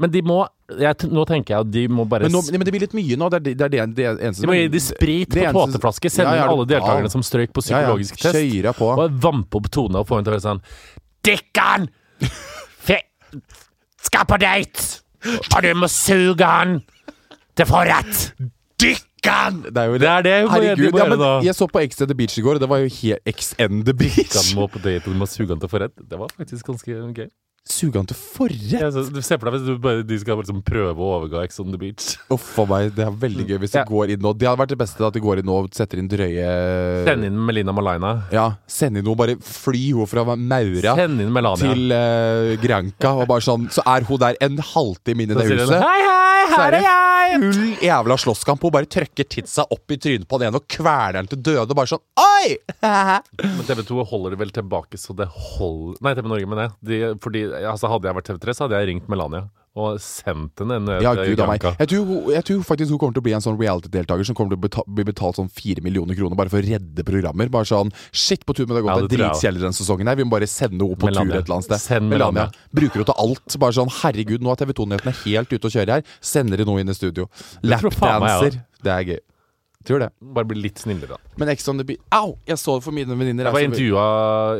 Men 0.00 0.12
de 0.12 0.22
må 0.24 0.42
jeg, 0.78 1.08
Nå 1.10 1.24
tenker 1.28 1.54
jeg 1.54 1.66
at 1.66 1.70
de 1.74 1.82
må 1.90 2.04
bare 2.08 2.28
Men, 2.28 2.32
nå, 2.36 2.42
men 2.52 2.64
det 2.66 2.74
blir 2.74 2.84
litt 2.84 2.94
mye 2.96 3.16
nå. 3.18 3.28
Det 3.32 3.38
er 3.40 3.44
det, 3.48 3.54
det, 3.58 3.64
er 3.66 3.72
det, 3.72 3.96
det 3.96 4.06
eneste 4.28 4.44
De 4.44 4.50
må 4.50 4.56
gi 4.58 4.68
de 4.70 4.80
sprit 4.84 5.34
det 5.34 5.48
på 5.50 5.64
tåteflaske, 5.66 6.12
sende 6.12 6.30
Ja, 6.36 6.42
ja, 6.42 6.46
er 6.46 6.54
alle 6.54 6.66
deltakerne 6.70 7.10
ja. 7.10 7.14
som 7.16 7.24
strøyk 7.26 7.52
på 7.56 7.64
psykologisk 7.64 8.20
test. 8.20 8.70
På. 8.78 8.92
Og 8.94 9.18
vampe 9.22 9.60
opp 9.60 9.68
Tone 9.74 10.02
og 10.02 10.08
få 10.08 10.18
henne 10.18 10.28
til 10.28 10.34
å 10.34 10.38
være 10.38 10.46
sånn 10.46 10.62
Dikkan! 11.26 11.88
Skal 14.00 14.24
på 14.30 14.38
date! 14.40 14.86
Og 15.52 15.60
du 15.66 15.70
må 15.76 15.88
suge 15.92 16.46
han 16.46 16.78
til 17.58 17.68
forrett! 17.68 18.30
Dikkan! 18.80 19.60
Det 19.68 19.76
er 19.76 19.90
jo 19.92 19.98
Det 20.00 20.08
er 20.08 20.22
det 20.24 20.34
hun 20.40 20.48
må 20.48 20.62
gjøre- 20.62 20.76
de 20.78 20.86
Herregud. 20.86 20.98
Ja, 20.98 21.08
men 21.12 21.44
jeg 21.44 21.54
så 21.58 21.68
på 21.68 21.82
X 21.84 22.00
the 22.00 22.14
Beach 22.16 22.38
i 22.38 22.42
går, 22.46 22.56
og 22.56 22.60
det 22.64 22.68
var 22.70 22.80
jo 22.80 22.88
helt 22.88 23.20
X 23.34 23.52
the 23.58 23.92
Beach. 23.92 24.16
Dikkan 24.16 24.54
må 24.56 24.70
på 24.72 24.80
date, 24.80 25.04
og 25.04 25.12
du 25.12 25.18
må 25.20 25.28
suge 25.28 25.50
han 25.52 25.60
til 25.60 25.68
forrett. 25.68 25.92
Det 26.08 26.18
var 26.18 26.32
faktisk 26.38 26.66
ganske 26.72 26.88
gøy. 26.88 27.28
Suge 27.68 28.00
han 28.00 28.06
til 28.08 28.16
forrett? 28.16 28.72
Ja, 28.72 28.88
så 28.90 29.02
du 29.12 29.18
ser 29.22 29.36
for 29.38 29.50
deg 29.50 29.58
hvis 29.58 29.66
du 29.68 29.74
bare, 29.84 30.00
de 30.06 30.16
skal 30.18 30.38
liksom 30.40 30.62
prøve 30.64 30.94
å 30.96 31.10
overgå 31.18 31.42
Ex 31.44 31.60
on 31.60 31.68
the 31.74 31.78
Beach. 31.78 32.14
Uff 32.34 32.54
a 32.58 32.64
meg, 32.70 32.88
det 32.96 33.04
er 33.04 33.12
veldig 33.20 33.44
gøy 33.50 33.58
hvis 33.62 33.76
Ja. 33.76 33.84
går 33.86 34.14
inn 34.16 34.22
nå. 34.24 34.32
Det 34.40 34.48
hadde 34.48 34.62
vært 34.62 34.72
det 34.72 34.78
beste, 34.80 35.04
at 35.06 35.14
de 35.14 35.20
går 35.22 35.42
inn 35.42 35.46
nå 35.50 35.58
og 35.66 35.68
setter 35.76 36.00
inn 36.00 36.08
drøye 36.10 36.48
Send 37.06 37.28
inn 37.28 37.36
Melina 37.46 37.74
Malaina. 37.76 38.14
Ja, 38.34 38.46
send 38.66 38.96
inn 38.96 39.04
henne. 39.04 39.16
Bare 39.20 39.36
fly 39.44 39.84
henne 39.92 40.08
fra 40.10 40.24
Maura 40.32 40.96
Send 40.98 41.20
inn 41.20 41.30
Melania. 41.36 41.60
til 41.76 41.92
uh, 41.94 42.56
Granca, 42.64 43.12
og 43.20 43.28
bare 43.30 43.44
sånn 43.44 43.68
Så 43.74 43.84
er 43.86 44.08
hun 44.08 44.18
der 44.24 44.40
en 44.40 44.56
halvtime 44.72 45.26
inn 45.28 45.36
i 45.36 45.38
det 45.38 45.46
huset. 45.50 45.66
huset. 45.68 45.84
Hei, 45.84 46.00
hei, 46.08 46.48
her 46.56 46.78
er 46.80 46.88
jeg! 46.88 46.96
full 47.30 47.76
jævla 47.86 48.16
slåsskamp. 48.18 48.64
Hun 48.66 48.72
bare 48.74 48.88
trøkker 48.90 49.22
titsa 49.30 49.62
opp 49.70 49.92
i 49.94 49.98
trynet 50.02 50.26
på 50.26 50.40
den 50.40 50.48
ene 50.50 50.58
og 50.58 50.64
kveler 50.66 51.20
den 51.20 51.28
til 51.30 51.38
døde. 51.46 51.68
Og 51.70 51.76
bare 51.78 51.92
sånn 51.92 52.02
Oi! 52.18 52.56
Men 52.82 53.62
TV 53.68 53.84
2 53.86 54.02
holder 54.10 54.34
det 54.34 54.40
vel 54.40 54.50
tilbake, 54.56 54.98
så 54.98 55.14
det 55.14 55.28
holder 55.30 56.00
Nei, 56.02 56.14
TV 56.18 56.26
Norge, 56.32 56.48
mener 56.50 56.66
jeg. 56.66 56.72
De, 56.90 56.98
fordi, 57.22 57.44
altså, 57.50 57.90
hadde 57.90 58.10
jeg 58.10 58.18
vært 58.18 58.30
TV3, 58.30 58.54
så 58.56 58.66
hadde 58.66 58.80
jeg 58.80 58.92
ringt 58.94 59.10
Melania 59.10 59.48
og 59.78 60.00
sendt 60.02 60.58
henne 60.58 60.80
en 60.80 60.88
Ja, 60.98 61.12
gud. 61.14 61.38
Jeg 61.38 61.88
tror, 61.92 62.08
jeg 62.34 62.44
tror 62.48 62.62
faktisk 62.66 62.90
hun 62.90 62.98
kommer 62.98 63.14
til 63.14 63.22
å 63.22 63.26
bli 63.28 63.34
en 63.36 63.44
sånn 63.44 63.58
reality-deltaker 63.58 64.26
som 64.26 64.34
kommer 64.34 64.56
til 64.56 64.58
å 64.58 64.64
beta 64.64 64.82
bli 64.90 65.04
betalt 65.06 65.38
sånn 65.38 65.50
fire 65.54 65.84
millioner 65.84 66.18
kroner 66.18 66.34
bare 66.38 66.50
for 66.50 66.58
å 66.58 66.66
redde 66.66 67.04
programmer. 67.06 67.52
Bare 67.54 67.68
sånn 67.70 67.92
Shit, 68.10 68.42
på 68.46 68.56
tur 68.56 68.66
med 68.66 68.74
det 68.74 68.82
har 68.82 68.98
gått 68.98 69.12
den 69.12 69.20
dritkjedelig 69.20 69.62
denne 69.62 69.78
sesongen 69.78 70.10
her. 70.10 70.18
Vi 70.18 70.26
må 70.26 70.34
bare 70.34 70.50
sende 70.50 70.82
henne 70.82 70.98
på 70.98 71.06
Melania. 71.06 71.30
tur 71.30 71.38
et 71.38 71.46
eller 71.46 71.58
annet 71.60 71.68
sted. 71.68 71.84
Send 71.86 72.10
Melania. 72.10 72.48
Bruker 72.74 72.98
henne 72.98 73.10
til 73.12 73.22
alt. 73.22 73.58
Bare 73.62 73.78
sånn 73.78 73.94
Herregud, 74.00 74.42
nå 74.42 74.50
er 74.50 74.62
TV 74.64 74.74
2-nyhetene 74.80 75.16
helt 75.22 75.54
ute 75.54 75.70
å 75.70 75.74
kjøre 75.78 76.00
her. 76.00 76.14
Sender 76.18 76.58
de 76.58 76.66
noe 76.66 76.82
inn 76.82 76.90
i 76.90 76.96
studio. 76.98 77.30
Jeg 77.60 77.70
Lapdancer. 77.70 78.58
Det 78.82 78.96
er 78.96 79.06
gøy. 79.12 79.20
Tror 79.86 80.02
det. 80.02 80.10
Bare 80.34 80.50
bli 80.50 80.60
litt 80.60 80.82
snillere, 80.82 81.14
da. 81.14 81.36
Men 81.40 81.54
Ex 81.54 81.64
on 81.70 81.78
the 81.80 81.86
Beach 81.88 82.02
Au! 82.12 82.34
Jeg 82.48 82.60
så 82.60 82.76
det 82.76 82.84
for 82.84 82.92
mine 82.92 83.14
venninner. 83.14 83.48
Jeg 83.48 83.54
var 83.54 83.62
altså. 83.62 83.70
intervjua 83.70 84.04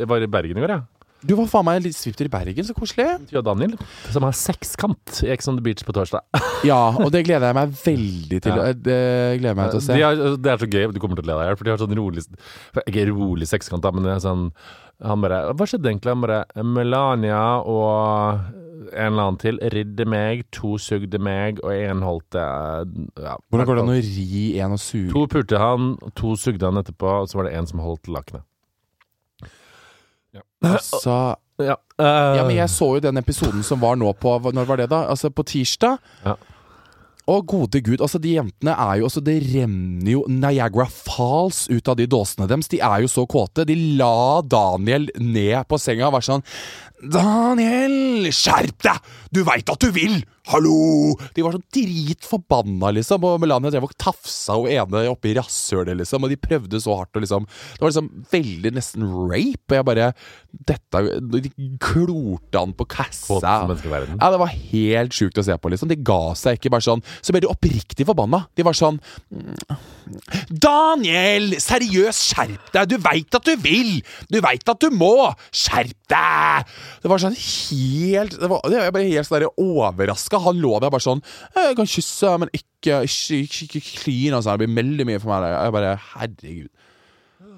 Jeg 0.01 0.09
var 0.09 0.25
i 0.25 0.29
Bergen 0.39 0.57
i 0.57 0.63
går, 0.63 0.73
jeg. 0.73 0.87
Du 1.21 1.35
var 1.37 1.45
faen 1.51 1.65
meg 1.67 1.77
en 1.79 1.83
liten 1.85 1.97
sviptur 1.97 2.25
i 2.25 2.31
Bergen, 2.33 2.65
så 2.65 2.73
koselig. 2.73 3.05
Intervjua 3.21 3.43
Daniel, 3.45 3.75
som 4.09 4.25
har 4.25 4.33
sekskant 4.37 5.19
i 5.25 5.29
Ex 5.33 5.49
on 5.51 5.59
the 5.59 5.65
Beach 5.65 5.85
på 5.85 5.93
torsdag. 5.95 6.25
Ja, 6.61 6.91
og 6.93 7.09
det 7.09 7.23
gleder 7.25 7.49
jeg 7.49 7.57
meg 7.57 7.71
veldig 7.73 8.37
til. 8.45 8.53
Ja. 8.53 8.73
Det 8.77 8.97
gleder 9.41 9.47
jeg 9.49 9.57
meg 9.57 9.71
til 9.73 9.79
å 9.79 9.81
se. 9.81 9.95
De 9.97 10.03
har, 10.05 10.19
det 10.37 10.51
er 10.51 10.59
så 10.61 10.67
gøy, 10.69 10.83
du 10.93 10.99
kommer 11.01 11.17
til 11.17 11.25
å 11.25 11.31
le 11.31 11.37
deg 11.39 11.41
i 11.41 11.49
hjel, 11.49 11.57
for 11.57 11.65
de 11.65 11.73
har 11.73 11.81
sånn 11.81 11.95
rolig 11.97 12.23
Ikke 12.83 13.05
rolig 13.09 13.47
sekskant, 13.49 13.81
da, 13.81 13.89
men 13.95 14.05
det 14.05 14.11
er 14.13 14.21
sånn 14.21 14.43
Han 15.01 15.23
bare 15.25 15.39
Hva 15.57 15.65
skjedde 15.69 15.89
egentlig? 15.89 16.13
Han 16.13 16.21
bare 16.27 16.65
Melania 16.77 17.41
og 17.65 18.43
en 18.91 19.07
eller 19.13 19.23
annen 19.23 19.39
til 19.41 19.57
ridde 19.73 20.05
meg, 20.09 20.45
to 20.53 20.75
sugde 20.81 21.17
meg, 21.21 21.59
og 21.65 21.73
én 21.73 22.05
holdt 22.05 22.29
det 22.37 22.45
ja, 23.25 23.35
Hvordan 23.49 23.67
går 23.69 23.77
det 23.79 23.83
an 23.87 23.93
å 23.93 23.97
ri 24.05 24.45
en 24.61 24.77
og 24.77 24.81
suge 24.81 25.13
To 25.15 25.25
pulte 25.31 25.61
han, 25.61 25.91
to 26.17 26.35
sugde 26.39 26.69
han 26.69 26.81
etterpå, 26.81 27.17
og 27.23 27.29
så 27.31 27.41
var 27.41 27.49
det 27.49 27.57
en 27.57 27.69
som 27.69 27.81
holdt 27.83 28.09
lakenet. 28.11 28.45
Altså 30.61 31.35
Ja, 31.61 31.75
Uh, 32.01 32.37
Ja, 32.37 32.45
men 32.47 32.55
jeg 32.55 32.69
så 32.73 32.95
jo 32.95 33.01
den 33.03 33.17
episoden 33.21 33.61
som 33.63 33.81
var 33.83 33.95
nå 33.99 34.09
på 34.17 34.31
Når 34.53 34.65
var 34.65 34.79
det, 34.81 34.89
da? 34.89 35.03
Altså 35.11 35.29
på 35.29 35.43
tirsdag. 35.45 35.99
Ja. 36.25 36.33
Å, 37.29 37.35
gode 37.45 37.79
gud. 37.85 38.01
Altså, 38.01 38.17
de 38.17 38.33
jentene 38.33 38.73
er 38.73 38.97
jo 38.97 39.05
Altså, 39.05 39.21
det 39.21 39.35
renner 39.53 40.09
jo 40.15 40.23
Niagara 40.27 40.87
Falls 40.89 41.67
ut 41.69 41.91
av 41.91 41.99
de 41.99 42.07
dåsene 42.09 42.47
deres. 42.49 42.71
De 42.71 42.79
er 42.81 43.03
jo 43.05 43.11
så 43.11 43.27
kåte. 43.29 43.67
De 43.69 43.75
la 43.99 44.41
Daniel 44.41 45.05
ned 45.21 45.61
på 45.69 45.77
senga 45.79 46.09
og 46.09 46.17
var 46.17 46.25
sånn 46.25 46.41
Daniel, 47.01 48.27
skjerp 48.35 48.83
deg! 48.85 49.09
Du 49.33 49.41
veit 49.47 49.69
at 49.71 49.81
du 49.81 49.89
vil! 49.95 50.19
Hallo! 50.51 51.13
De 51.37 51.43
var 51.45 51.53
sånn 51.53 51.63
dritforbanna, 51.71 52.89
liksom. 52.97 53.23
Og 53.29 53.37
Melania 53.39 53.69
drev 53.71 53.85
og 53.85 53.93
tafsa 54.01 54.55
hun 54.57 54.71
ene 54.73 55.03
oppi 55.11 55.35
rasshølet, 55.37 55.93
liksom. 55.99 56.25
Og 56.25 56.31
de 56.33 56.37
prøvde 56.41 56.81
så 56.81 56.95
hardt 56.97 57.15
og 57.15 57.23
liksom 57.23 57.45
Det 57.45 57.83
var 57.83 57.91
liksom 57.91 58.07
veldig 58.33 58.71
nesten 58.75 59.05
rape. 59.29 59.69
Og 59.69 59.77
jeg 59.77 59.87
bare 59.87 60.07
Dette 60.71 61.03
De 61.31 61.51
klorte 61.79 62.57
han 62.57 62.73
på 62.75 62.87
kassa. 62.89 63.37
Ja, 64.17 64.31
Det 64.33 64.41
var 64.41 64.51
helt 64.73 65.15
sjukt 65.15 65.37
å 65.39 65.45
se 65.45 65.55
på. 65.61 65.71
liksom 65.71 65.93
De 65.93 65.99
ga 66.01 66.19
seg 66.35 66.57
ikke. 66.57 66.73
bare 66.73 66.87
sånn 66.89 67.05
Så 67.21 67.31
ble 67.37 67.43
de 67.45 67.51
oppriktig 67.53 68.09
forbanna. 68.09 68.43
De 68.57 68.65
var 68.67 68.75
sånn 68.77 68.99
Daniel! 70.51 71.53
Seriøst, 71.61 72.25
skjerp 72.33 72.73
deg! 72.75 72.89
Du 72.91 72.97
veit 73.05 73.37
at 73.37 73.45
du 73.47 73.53
vil! 73.61 74.01
Du 74.33 74.41
veit 74.43 74.67
at 74.67 74.81
du 74.83 74.89
må! 74.91 75.29
Skjerp 75.53 75.95
deg! 76.11 76.73
Det 77.01 77.09
var 77.11 77.17
sånn 77.23 77.35
helt 77.37 78.35
Det 78.39 78.49
var, 78.51 78.61
jeg 78.69 78.93
bare 78.93 79.07
helt 79.09 79.27
sånn 79.27 79.47
overraska. 79.57 80.39
Han 80.43 80.59
lå 80.61 80.79
der 80.81 80.89
bare 80.93 81.01
sånn 81.05 81.23
Jeg 81.55 81.75
kan 81.79 81.85
kysse, 81.89 82.37
men 82.41 82.49
ikke 82.55 83.01
kline. 83.81 84.33
Altså. 84.37 84.57
Det 84.57 84.65
blir 84.67 84.77
veldig 84.83 85.05
mye 85.09 85.19
for 85.21 85.29
meg. 85.33 85.41
der. 85.47 85.57
Jeg 85.65 85.75
bare 85.77 85.95
Herregud. 86.13 86.69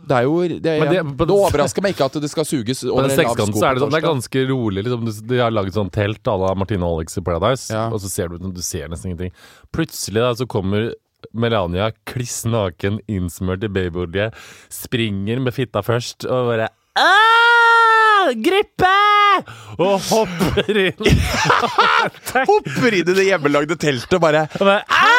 Det 0.03 0.15
er 0.17 0.23
jo 0.27 0.41
Det, 0.47 0.61
det, 0.63 1.03
det- 1.17 1.29
overrasker 1.31 1.81
meg 1.81 1.93
ikke 1.95 2.05
at 2.09 2.17
det 2.19 2.29
skal 2.29 2.43
suges 2.43 2.81
over 2.84 3.05
en 3.05 3.15
lav 3.23 3.38
sko 3.39 3.61
er 3.63 3.73
det 3.77 3.84
sånn 3.86 3.93
Det 3.93 3.99
er 4.01 4.07
ganske 4.09 4.41
rolig. 4.49 4.84
Liksom. 4.84 5.27
De- 5.27 5.38
har 5.39 5.51
laget 5.51 5.73
sånn 5.77 5.91
telt 5.91 6.23
à 6.27 6.36
la 6.39 6.53
Martine 6.55 6.84
og 6.84 6.97
Alex 6.99 7.17
i 7.17 7.21
Paradise, 7.21 7.71
Ja. 7.71 7.88
og 7.88 8.01
så 8.01 8.09
ser 8.11 8.27
du 8.27 8.38
Du 8.51 8.61
ser 8.61 8.89
nesten 8.89 9.11
ingenting. 9.11 9.31
Plutselig 9.71 10.19
da 10.19 10.34
så 10.34 10.45
kommer 10.45 10.93
Melania 11.34 11.91
kliss 12.05 12.43
naken, 12.43 12.99
innsmørt 13.07 13.63
i 13.63 13.69
babyolje, 13.71 14.34
springer 14.69 15.39
med 15.39 15.53
fitta 15.53 15.79
først 15.81 16.25
og 16.29 16.49
bare 16.51 16.67
«Ah! 16.97 17.92
Grippe! 18.43 18.93
Og 19.82 19.97
hopper 20.09 20.80
inn. 20.88 21.07
Hopper 22.49 22.95
inn 22.95 23.09
i 23.09 23.15
det 23.17 23.26
hjemmelagde 23.28 23.78
teltet 23.82 24.15
og 24.17 24.24
bare 24.24 24.45
Og 24.59 24.67
bare 24.67 24.84
«Ah!» 24.89 25.13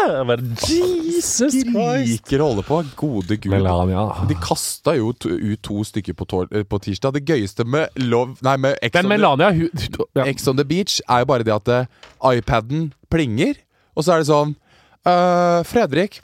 Jeg 0.00 0.26
bare 0.26 0.44
Jesus 0.64 1.52
Christ! 1.52 2.22
skriker 2.24 2.42
og 2.42 2.54
holder 2.54 2.66
på. 2.66 2.78
Gode 2.96 3.36
gud. 3.36 3.50
Melania. 3.52 4.06
De 4.30 4.36
kasta 4.40 4.94
jo 4.96 5.10
to, 5.12 5.28
ut 5.28 5.60
to 5.66 5.84
stykker 5.84 6.16
på, 6.16 6.26
eh, 6.48 6.64
på 6.64 6.80
tirsdag. 6.82 7.18
Det 7.18 7.24
gøyeste 7.28 7.66
med 7.68 7.92
Love 8.00 8.38
Nei, 8.46 8.56
med 8.56 8.78
Ex, 8.82 8.96
Men 9.04 9.24
on, 9.28 9.38
the, 9.42 9.50
hun, 9.60 10.06
ja. 10.16 10.24
Ex 10.24 10.48
on 10.48 10.56
the 10.56 10.64
Beach 10.64 11.00
er 11.04 11.22
jo 11.24 11.30
bare 11.30 11.46
det 11.46 11.54
at 11.54 11.68
eh, 11.68 11.90
iPaden 12.32 12.88
plinger, 13.12 13.60
og 13.94 14.06
så 14.06 14.14
er 14.14 14.22
det 14.24 14.30
sånn 14.30 14.56
«Øh, 15.04 15.60
Fredrik, 15.68 16.20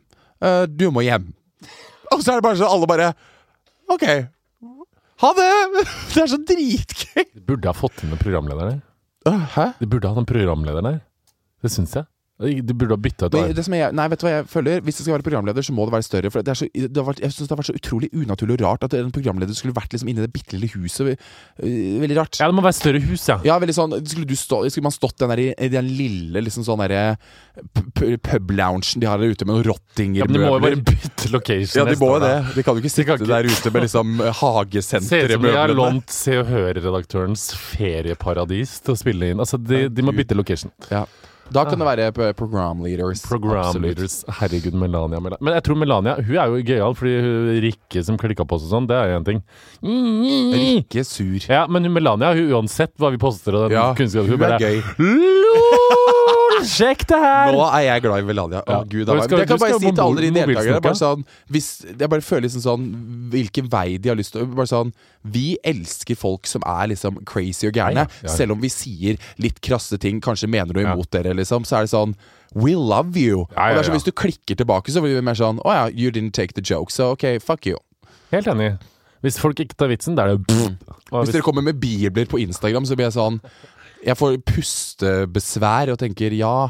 du 0.69 0.91
må 0.93 1.03
hjem. 1.03 1.31
Og 2.13 2.21
så 2.23 2.33
er 2.33 2.39
det 2.39 2.45
bare 2.45 2.59
sånn 2.61 2.71
alle 2.71 2.89
bare 2.89 3.13
OK. 3.93 4.05
Ha 5.23 5.31
det! 5.37 5.51
Det 6.15 6.23
er 6.23 6.31
så 6.33 6.39
dritgøy. 6.49 7.25
De 7.37 7.45
burde 7.49 7.71
ha 7.71 7.77
fått 7.77 8.03
inn 8.05 8.13
en 8.13 8.21
programleder 8.21 8.75
der. 8.75 8.83
Hæ? 9.57 9.71
De 9.81 9.89
burde 9.91 10.11
hatt 10.13 10.21
en 10.21 10.29
programleder 10.29 10.85
der. 10.85 10.99
Det 11.65 11.73
syns 11.73 11.97
jeg. 11.97 12.07
De 12.37 12.75
burde 12.77 12.93
ha 12.93 13.01
bytta 13.01 13.31
ut 13.31 13.33
jeg, 13.81 13.93
nei, 13.97 14.05
vet 14.13 14.21
du 14.21 14.27
hva 14.27 14.33
jeg 14.35 14.47
føler? 14.53 14.81
Hvis 14.85 14.99
det 14.99 15.07
skal 15.07 15.15
være 15.15 15.25
programleder, 15.25 15.65
så 15.65 15.73
må 15.73 15.87
det 15.89 15.95
være 15.95 16.05
større. 16.05 16.31
For 16.35 16.45
det 16.45 16.53
er 16.53 16.59
så, 16.61 16.67
det 16.69 16.99
har 17.01 17.07
vært, 17.07 17.23
jeg 17.25 17.33
synes 17.33 17.49
det 17.49 17.55
har 17.55 17.61
vært 17.63 17.69
så 17.71 17.77
utrolig 17.79 18.11
unaturlig 18.13 18.59
og 18.59 18.65
rart 18.67 18.85
at 18.85 18.97
en 18.99 19.09
programleder 19.15 19.57
skulle 19.57 19.73
vært 19.77 19.97
liksom 19.97 20.11
inni 20.13 20.21
det 20.21 20.29
bitte 20.35 20.59
lille 20.61 20.69
huset. 20.75 21.15
Øh, 21.17 22.01
Veldig 22.03 22.19
rart. 22.19 22.37
Ja, 22.37 22.51
det 22.51 22.57
må 22.59 22.65
være 22.67 22.77
større 22.77 23.01
hus, 23.07 23.25
ja. 23.31 23.39
Ja, 23.47 23.57
veldig 23.63 23.77
sånn 23.77 23.95
Skulle, 24.05 24.29
du 24.29 24.37
stå, 24.37 24.59
skulle 24.69 24.85
man 24.91 24.93
stått 24.95 25.17
den 25.23 25.33
der, 25.33 25.43
i, 25.47 25.49
i 25.57 25.71
den 25.73 25.89
lille 25.97 26.43
liksom 26.45 26.67
sånn 26.67 26.83
derre 26.85 27.17
pub-loungen 27.97 29.01
de 29.01 29.09
har 29.09 29.21
der 29.23 29.33
ute 29.33 29.47
med 29.49 29.57
noen 29.57 29.67
rottinger 29.71 30.21
Ja, 30.21 30.27
men 30.29 30.37
de 30.37 30.43
må 30.45 30.51
jo 30.59 30.65
bare 30.67 30.81
bytte 30.91 31.31
location. 31.33 31.81
Ja, 31.81 31.87
de 31.89 31.97
må 32.01 32.11
jo 32.15 32.19
det. 32.21 32.35
De 32.57 32.65
kan 32.67 32.77
jo 32.77 32.83
ikke 32.85 32.93
sitte 32.93 33.17
ikke- 33.17 33.31
der 33.31 33.49
ute 33.49 33.73
med 33.73 33.87
liksom 33.87 34.21
Ser 34.21 35.01
ut 35.01 35.09
Se 35.09 35.23
i 35.25 35.33
som 35.33 35.43
de 35.43 35.55
har 35.57 35.73
lånt 35.73 36.11
Se 36.13 36.37
og 36.37 36.47
Hør-redaktørens 36.53 37.49
ferieparadis 37.57 38.77
til 38.85 38.93
å 38.95 38.99
spille 38.99 39.33
inn. 39.33 39.41
Altså, 39.41 39.57
de, 39.57 39.89
de 39.89 40.03
må 40.05 40.13
bytte 40.13 40.37
location. 40.37 40.71
Ja. 40.91 41.07
Da 41.53 41.65
kan 41.65 41.79
det 41.79 41.87
være 41.87 42.13
programleaders. 42.13 42.37
program 42.37 42.83
leaders. 42.83 43.23
Program 43.27 43.67
Absolutt. 43.67 43.87
leaders. 43.99 44.25
Herregud, 44.41 44.75
Melania, 44.75 45.21
Melania. 45.21 45.39
Men 45.41 45.55
jeg 45.55 45.63
tror 45.63 45.77
Melania 45.79 46.15
hun 46.17 46.37
er 46.37 46.47
jo 46.47 46.63
gøyal, 46.67 46.95
fordi 46.99 47.15
hun 47.23 47.61
Rikke 47.67 48.05
som 48.05 48.19
klikka 48.19 48.45
på 48.47 48.57
oss 48.59 48.67
og 48.67 48.73
sånn, 48.75 48.89
det 48.91 48.97
er 48.97 49.15
én 49.19 49.25
ting. 49.25 49.43
Rikke 49.83 51.05
sur. 51.07 51.39
Ja, 51.49 51.67
men 51.71 51.85
hun 51.87 51.95
Melania, 51.95 52.33
hun, 52.35 52.51
uansett 52.53 52.93
hva 52.99 53.11
vi 53.15 53.19
poster 53.23 53.55
og 53.55 53.69
den 53.71 53.77
Ja, 53.79 53.93
kunnskapen 53.95 54.29
hun 54.31 54.39
hun 54.39 54.43
er 54.43 54.59
bare 54.59 54.61
gøy. 54.61 56.26
Sjekk 56.65 57.05
det 57.11 57.19
her! 57.21 57.53
Nå 57.53 57.61
er 57.69 57.83
jeg 57.87 58.03
glad 58.07 58.23
i 58.23 58.27
Melania. 58.27 58.63
Å. 58.65 58.79
Gud, 58.89 59.07
da, 59.07 59.17
skal- 59.23 59.39
jeg 59.43 59.49
kan 59.51 59.59
bare 59.61 59.79
si 59.81 59.91
til 59.91 60.01
alle 60.05 60.21
de 60.25 60.31
deltakerne 60.31 60.81
bare 60.83 60.95
sånn 60.99 61.25
hvis, 61.53 61.69
Jeg 61.99 62.09
bare 62.09 62.21
føler 62.25 62.47
liksom 62.49 62.63
sånn 62.65 62.87
hvilken 63.33 63.69
vei 63.71 63.99
de 63.99 64.09
har 64.09 64.17
lyst 64.17 64.33
til 64.33 64.47
Bare 64.47 64.67
sånn 64.71 64.93
Vi 65.25 65.57
elsker 65.65 66.17
folk 66.17 66.47
som 66.47 66.63
er 66.67 66.89
liksom 66.95 67.21
crazy 67.27 67.67
og 67.69 67.75
gærne. 67.75 68.07
Ja, 68.07 68.23
ja. 68.23 68.29
Selv 68.33 68.53
om 68.57 68.61
vi 68.63 68.69
sier 68.73 69.19
litt 69.39 69.61
krasse 69.61 69.99
ting, 69.99 70.21
kanskje 70.21 70.49
mener 70.49 70.73
noe 70.73 70.87
imot 70.87 71.11
dere, 71.11 71.35
liksom, 71.35 71.65
så 71.67 71.79
er 71.81 71.87
det 71.89 71.91
sånn 71.95 72.15
We 72.55 72.73
love 72.79 73.17
you. 73.19 73.41
Og 73.43 73.49
det 73.51 73.83
er 73.83 73.83
sånn. 73.85 73.97
Hvis 73.99 74.07
du 74.07 74.13
klikker 74.13 74.57
tilbake, 74.57 74.89
så 74.95 75.03
blir 75.03 75.15
vi 75.19 75.21
mer 75.27 75.35
sånn 75.35 75.59
Å 75.67 75.73
ja, 75.75 75.87
you 75.93 76.11
didn't 76.11 76.33
take 76.33 76.55
the 76.55 76.63
joke, 76.63 76.91
so 76.95 77.13
ok, 77.17 77.39
fuck 77.43 77.67
you. 77.67 77.77
Helt 78.33 78.47
enig. 78.47 78.79
Hvis 79.25 79.39
folk 79.41 79.59
ikke 79.59 79.75
tar 79.77 79.89
vitsen, 79.91 80.15
da 80.15 80.25
er 80.29 80.37
det 80.37 80.47
Hvis 80.47 80.77
hvis- 81.11 81.33
dere 81.33 81.43
kommer 81.43 81.63
med 81.63 81.81
bibler 81.81 82.27
på 82.27 82.39
Instagram, 82.39 82.85
så 82.87 82.95
blir 82.95 83.07
jeg 83.11 83.15
sånn 83.17 83.41
Jeg 84.07 84.15
får 84.15 84.37
pustebesvær 84.47 85.91
og 85.91 85.99
tenker 85.99 86.35
ja. 86.37 86.69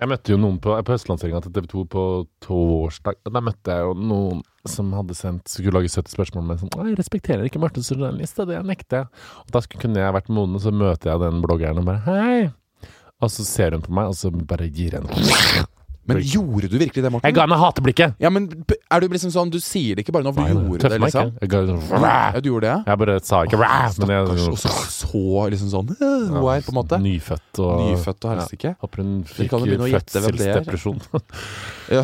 Jeg 0.00 0.08
møtte 0.08 0.32
jo 0.32 0.38
noen 0.40 0.56
på, 0.62 0.72
på 0.72 0.94
høstlanseringa 0.94 1.42
til 1.44 1.52
TV 1.54 1.66
2 1.68 1.82
på 1.92 2.04
torsdag. 2.42 3.18
Der 3.28 3.44
møtte 3.44 3.76
jeg 3.76 3.84
jo 3.84 3.92
noen 3.98 4.40
som 4.66 4.88
hadde 4.96 5.14
sendt 5.18 5.52
skulle 5.52 5.74
lage 5.76 5.90
70 5.92 6.16
spørsmål 6.16 6.46
med 6.48 6.62
sånn 6.62 6.72
'Jeg 6.72 6.96
respekterer 6.98 7.44
ikke 7.44 7.60
Marte 7.60 7.84
journalist, 7.84 8.40
det 8.48 8.62
nekter 8.64 9.04
jeg'. 9.04 9.08
Og 9.44 9.52
Da 9.52 9.60
kunne 9.60 10.00
jeg 10.00 10.16
vært 10.16 10.32
moden, 10.32 10.58
så 10.58 10.72
møter 10.72 11.12
jeg 11.12 11.20
den 11.20 11.42
bloggeren 11.42 11.78
og 11.78 11.84
bare 11.84 12.02
'hei'. 12.06 12.52
Og 13.20 13.30
så 13.30 13.44
ser 13.44 13.70
hun 13.72 13.82
på 13.82 13.92
meg, 13.92 14.08
og 14.08 14.14
så 14.14 14.30
bare 14.30 14.70
gir 14.70 14.96
jeg 14.96 15.02
henne 15.02 15.66
Men 16.04 16.18
Oi. 16.18 16.22
gjorde 16.26 16.66
du 16.68 16.78
virkelig 16.80 17.02
det, 17.04 17.10
Morten? 17.14 17.28
Jeg 17.28 17.36
ga 17.36 17.44
henne 17.44 17.58
hateblikket! 17.60 18.14
Ja, 18.22 18.30
men 18.34 18.48
er 18.90 19.02
du 19.04 19.06
liksom 19.12 19.30
sånn 19.30 19.52
Du 19.54 19.60
sier 19.62 19.94
det 19.94 20.02
ikke 20.02 20.14
bare 20.16 20.26
nå, 20.26 20.32
for 20.34 20.42
du 20.42 20.50
Nei, 20.50 20.64
gjorde 20.66 20.90
det, 20.90 20.98
liksom? 21.04 21.30
ga 21.52 21.60
sånn, 21.68 21.84
Ja, 22.02 22.40
du 22.42 22.48
gjorde 22.50 22.72
det? 22.72 22.90
jeg 22.90 23.00
bare 23.04 23.14
sa 23.22 23.42
ikke 23.46 23.60
Stakkars. 23.62 24.48
Og 24.48 24.58
så 24.58 24.72
så 24.96 25.44
liksom 25.54 25.70
sånn 25.70 25.92
Hun 26.00 26.40
er 26.42 26.66
på 26.66 26.74
en 26.74 26.78
måte 26.80 26.98
Nyfødt 27.02 27.62
og 27.62 27.84
nyfødt 27.86 28.26
og 28.26 28.34
helsike. 28.34 28.74
Håper 28.82 29.04
hun 29.04 29.14
fikk 29.30 29.54
fødselsdepresjon. 29.54 31.00
Ja. 31.92 32.02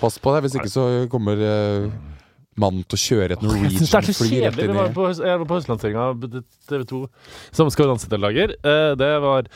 Pass 0.00 0.16
på 0.22 0.32
deg, 0.34 0.46
hvis 0.46 0.56
ikke 0.58 0.72
så 0.72 0.88
kommer 1.12 1.36
uh 1.44 1.92
mannen 2.60 2.84
til 2.84 2.98
å 2.98 3.00
kjøre 3.00 3.36
et 3.36 3.44
Norwegian-fly 3.44 4.40
rett. 4.44 4.58
Inn 4.60 4.74
i 4.76 4.76
jeg 4.76 5.40
var 5.40 5.48
på 5.48 5.56
av 6.02 6.20
TV 6.68 6.84
2 6.90 7.00
som 7.56 7.70
Skal 7.72 7.88
danse-deltaker. 7.92 8.56
Eh, 8.60 8.92
Det 9.00 9.12
var 9.24 9.48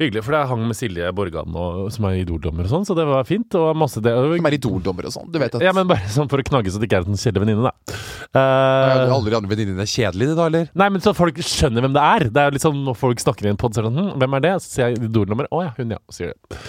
hyggelig, 0.00 0.22
for 0.26 0.34
jeg 0.36 0.48
hang 0.50 0.64
med 0.66 0.76
Silje 0.78 1.10
Borgan, 1.16 1.54
og, 1.54 1.84
som 1.94 2.06
er 2.08 2.20
Idol-dommer 2.22 2.66
og 2.66 2.72
sånn, 2.72 2.86
så 2.88 2.96
det 2.98 3.06
var 3.08 3.26
fint. 3.28 3.54
Og 3.60 3.76
masse 3.78 4.02
det. 4.04 4.12
Som 4.14 4.48
er 4.50 4.56
idoldommer 4.58 5.06
og 5.08 5.14
sånn. 5.14 5.30
Du 5.32 5.38
vet 5.42 5.54
at 5.54 5.62
Ja, 5.64 5.74
men 5.76 5.88
bare 5.90 6.10
sånn 6.12 6.30
for 6.30 6.42
å 6.42 6.46
knagge 6.46 6.72
så 6.74 6.80
det 6.82 6.88
ikke 6.90 7.02
er 7.02 7.08
en 7.10 7.20
kjedelig 7.20 7.44
venninne, 7.46 7.70
da. 7.70 7.98
Ja, 8.34 8.42
Eh, 8.44 9.12
Alle 9.14 9.30
de 9.30 9.36
andre 9.38 9.50
venninnene 9.50 9.84
er 9.84 9.90
kjedelige, 9.90 10.34
da, 10.34 10.48
eller? 10.50 10.66
Nei, 10.74 10.88
men 10.90 11.02
så 11.04 11.12
folk 11.14 11.36
skjønner 11.38 11.84
hvem 11.84 11.94
det 11.94 12.02
er. 12.02 12.24
Det 12.34 12.40
er 12.42 12.48
jo 12.50 12.54
litt 12.56 12.64
sånn 12.64 12.80
Når 12.86 12.96
folk 12.98 13.22
snakker 13.22 13.46
i 13.46 13.52
en 13.52 13.60
pod, 13.60 13.74
så 13.74 13.80
er 13.80 13.86
det 13.86 13.92
sånn 13.92 14.00
hm, 14.10 14.18
Hvem 14.22 14.36
er 14.38 14.44
det? 14.44 14.52
Så 14.64 14.72
sier 14.72 14.90
jeg 14.90 15.04
Idol-nummer. 15.08 15.48
Å 15.54 15.62
ja, 15.68 15.70
hun, 15.78 15.94
ja. 15.94 16.00
Sier 16.14 16.32
det. 16.32 16.60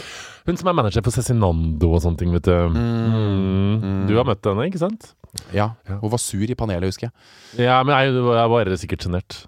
Hun 0.46 0.60
som 0.62 0.70
er 0.70 0.78
manager 0.78 1.02
for 1.02 1.16
Cezinando 1.16 1.90
og 1.90 2.04
sånne 2.04 2.22
ting, 2.22 2.34
vet 2.36 2.46
du. 2.46 2.54
Mm. 2.76 4.06
Du 4.06 4.14
har 4.20 4.28
møtt 4.30 4.46
henne, 4.46 4.68
ikke 4.70 4.84
sant? 4.84 5.10
Ja. 5.56 5.72
Hun 5.90 6.12
var 6.14 6.22
sur 6.22 6.46
i 6.46 6.58
panelet, 6.58 6.86
husker 6.92 7.10
jeg. 7.10 7.66
Ja, 7.66 7.80
men 7.82 7.96
jeg, 7.98 8.14
jeg 8.14 8.52
var 8.54 8.72
sikkert 8.78 9.08
sjenert. 9.08 9.40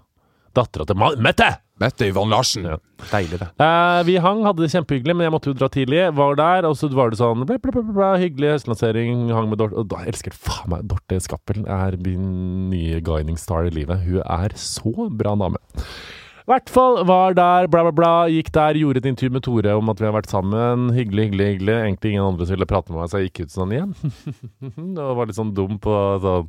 Dattera 0.56 0.86
til 0.88 0.96
Ma- 0.98 1.16
Mette! 1.20 1.48
Mette 1.78 2.08
Yvonne 2.10 2.34
Larsen. 2.34 2.64
Ja. 2.66 2.76
Deilig, 3.12 3.38
det. 3.38 3.46
Eh, 3.62 4.00
vi 4.08 4.16
hang, 4.18 4.40
hadde 4.42 4.64
det 4.64 4.72
kjempehyggelig, 4.72 5.14
men 5.14 5.28
jeg 5.28 5.34
måtte 5.36 5.52
jo 5.52 5.54
dra 5.60 5.68
tidlig. 5.70 6.00
Var 6.18 6.38
der, 6.40 6.66
og 6.66 6.74
så 6.74 6.88
var 6.90 7.12
det 7.12 7.20
sånn 7.20 7.44
bla, 7.46 7.58
bla, 7.62 7.70
bla, 7.76 7.82
bla, 7.94 8.08
Hyggelig 8.18 8.56
høstlansering. 8.56 9.28
Hang 9.30 9.46
med 9.52 9.60
Dorte. 9.62 9.78
Og 9.78 9.86
da 9.92 10.02
elsker 10.10 10.34
jeg 10.34 10.40
faen 10.42 10.72
meg 10.72 10.88
Dorte 10.90 11.20
Skappelen. 11.22 11.68
Er 11.70 11.94
min 12.02 12.66
nye 12.72 12.98
guiding 13.06 13.38
star 13.38 13.68
i 13.70 13.74
livet. 13.74 14.02
Hun 14.08 14.24
er 14.24 14.56
så 14.58 14.90
bra 15.14 15.36
dame. 15.38 15.62
I 15.78 16.50
hvert 16.50 16.70
fall 16.72 17.02
var 17.04 17.34
der, 17.36 17.66
bla, 17.70 17.82
bla, 17.86 17.92
bla. 17.94 18.12
Gikk 18.32 18.50
der, 18.56 18.78
gjorde 18.80 19.02
et 19.04 19.08
intervju 19.12 19.34
med 19.36 19.44
Tore 19.44 19.74
om 19.78 19.90
at 19.92 20.00
vi 20.00 20.06
har 20.08 20.14
vært 20.16 20.30
sammen. 20.32 20.88
Hyggelig, 20.96 21.28
hyggelig, 21.28 21.48
hyggelig. 21.52 21.74
Egentlig 21.84 22.14
ingen 22.16 22.24
andre 22.26 22.46
som 22.48 22.56
ville 22.56 22.70
prate 22.70 22.90
med 22.90 23.02
meg, 23.04 23.10
så 23.12 23.20
jeg 23.20 23.28
gikk 23.30 23.44
ut 23.44 23.54
sånn 23.54 23.74
igjen. 23.76 23.96
og 24.98 25.18
var 25.20 25.28
litt 25.28 25.38
sånn 25.38 25.52
dum 25.54 25.76
på 25.84 25.94
sånn 26.24 26.48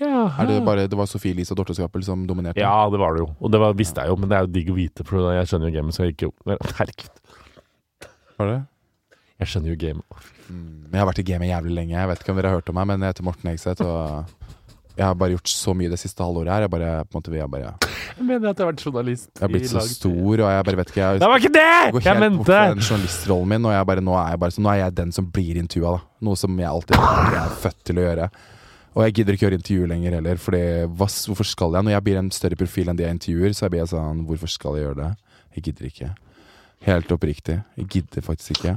ja, 0.00 0.26
Er 0.42 0.46
det 0.50 0.58
bare 0.66 0.86
Det 0.88 0.96
var 0.98 1.06
Sofie 1.08 1.32
Elise 1.32 1.52
og 1.54 1.60
Dorte 1.62 1.74
Skappel 1.78 2.02
som 2.04 2.26
dominerte? 2.28 2.60
ja, 2.60 2.74
det 2.92 2.98
var 3.00 3.14
det 3.16 3.24
jo. 3.24 3.28
Og 3.40 3.52
det 3.52 3.60
var, 3.62 3.72
visste 3.78 4.02
jeg 4.04 4.12
jo, 4.12 4.16
men 4.20 4.28
det 4.28 4.36
er 4.38 4.46
jo 4.46 4.52
digg 4.58 4.70
å 4.72 4.76
vite, 4.76 5.04
for 5.08 5.30
jeg 5.32 5.46
skjønner 5.50 5.70
jo 5.72 5.76
gamet, 5.80 5.94
så 5.96 6.04
jeg 6.04 6.14
gikk 6.16 6.26
jo 6.28 6.32
Herregud. 6.76 7.20
Var 8.36 8.50
det? 8.52 8.58
Jeg 9.40 9.48
skjønner 9.52 9.72
jo 9.74 9.78
gamet. 9.80 10.26
Mm, 10.48 10.92
Jeg 10.92 11.00
har 11.00 11.08
vært 11.10 11.18
i 11.20 11.26
gamet 11.28 11.50
jævlig 11.50 11.74
lenge. 11.76 11.96
Jeg 11.98 12.08
vet 12.12 12.20
ikke 12.22 12.32
om 12.32 12.38
dere 12.40 12.50
har 12.52 12.60
hørt 12.60 12.70
om 12.72 12.76
meg, 12.78 12.86
men 12.92 13.00
jeg 13.04 13.14
heter 13.14 13.26
Morten 13.26 13.50
Hegseth, 13.50 13.82
og 13.84 14.52
jeg 14.96 15.04
har 15.04 15.14
bare 15.20 15.34
gjort 15.34 15.50
så 15.52 15.74
mye 15.76 15.90
det 15.92 15.98
siste 16.00 16.24
halvåret 16.24 16.48
her. 16.54 16.64
Jeg 16.64 16.72
bare, 16.72 16.92
på 17.04 17.16
en 17.16 17.20
måte, 17.20 17.32
vi 17.34 17.40
har 17.42 17.48
bare 17.52 17.72
Jeg 18.16 18.24
mener 18.24 18.48
at 18.48 18.56
jeg 18.56 18.64
har 18.64 18.70
vært 18.72 18.84
journalist. 18.86 19.28
Jeg 19.34 19.44
har 19.44 19.52
blitt 19.52 19.66
i 19.68 19.72
så 19.74 19.82
stor, 19.84 20.40
og 20.40 20.52
jeg 20.54 20.64
bare 20.70 20.78
vet 20.80 20.92
ikke 20.92 21.02
Jeg, 21.02 21.20
Det 21.20 21.28
var 21.32 21.42
ikke 21.42 21.52
det! 21.52 21.64
jeg 21.66 21.92
går 21.98 22.06
Jeg 22.06 22.20
mente. 22.22 22.36
bort 22.38 22.46
fra 22.52 22.62
den 22.72 22.80
journalistrollen 22.86 23.48
min, 23.52 23.66
og 23.68 23.72
jeg 23.76 23.86
bare, 23.92 24.04
nå, 24.08 24.14
er 24.22 24.30
jeg 24.32 24.40
bare, 24.46 24.56
så 24.56 24.64
nå 24.64 24.70
er 24.72 24.78
jeg 24.84 24.94
den 25.02 25.12
som 25.12 25.26
blir 25.36 25.60
intervjua, 25.60 25.92
da. 25.98 26.00
Noe 26.30 26.36
som 26.40 26.56
jeg 26.64 26.68
alltid 26.70 26.96
jeg 26.96 27.40
er 27.42 27.56
født 27.66 27.82
til 27.90 28.00
å 28.00 28.06
gjøre. 28.06 28.30
Og 28.96 29.04
jeg 29.04 29.18
gidder 29.18 29.36
ikke 29.36 29.44
gjøre 29.44 29.58
intervju 29.60 29.86
lenger 29.90 30.14
heller, 30.16 30.38
Fordi 30.40 30.62
hva, 30.88 31.08
hvorfor 31.28 31.44
skal 31.44 31.74
jeg? 31.76 31.84
Når 31.84 31.92
jeg 31.92 32.04
blir 32.06 32.20
en 32.20 32.30
større 32.32 32.56
profil 32.56 32.88
enn 32.88 32.96
de 32.96 33.04
jeg 33.04 33.16
intervjuer, 33.18 33.56
så 33.56 33.68
blir 33.68 33.84
jeg 33.84 33.92
sånn 33.92 34.22
Hvorfor 34.28 34.52
skal 34.52 34.78
jeg 34.78 34.86
gjøre 34.86 35.02
det? 35.02 35.10
Jeg 35.56 35.66
gidder 35.68 35.90
ikke. 35.90 36.08
Helt 36.86 37.12
oppriktig. 37.12 37.56
Jeg 37.76 37.88
gidder 37.92 38.24
faktisk 38.24 38.56
ikke. 38.56 38.74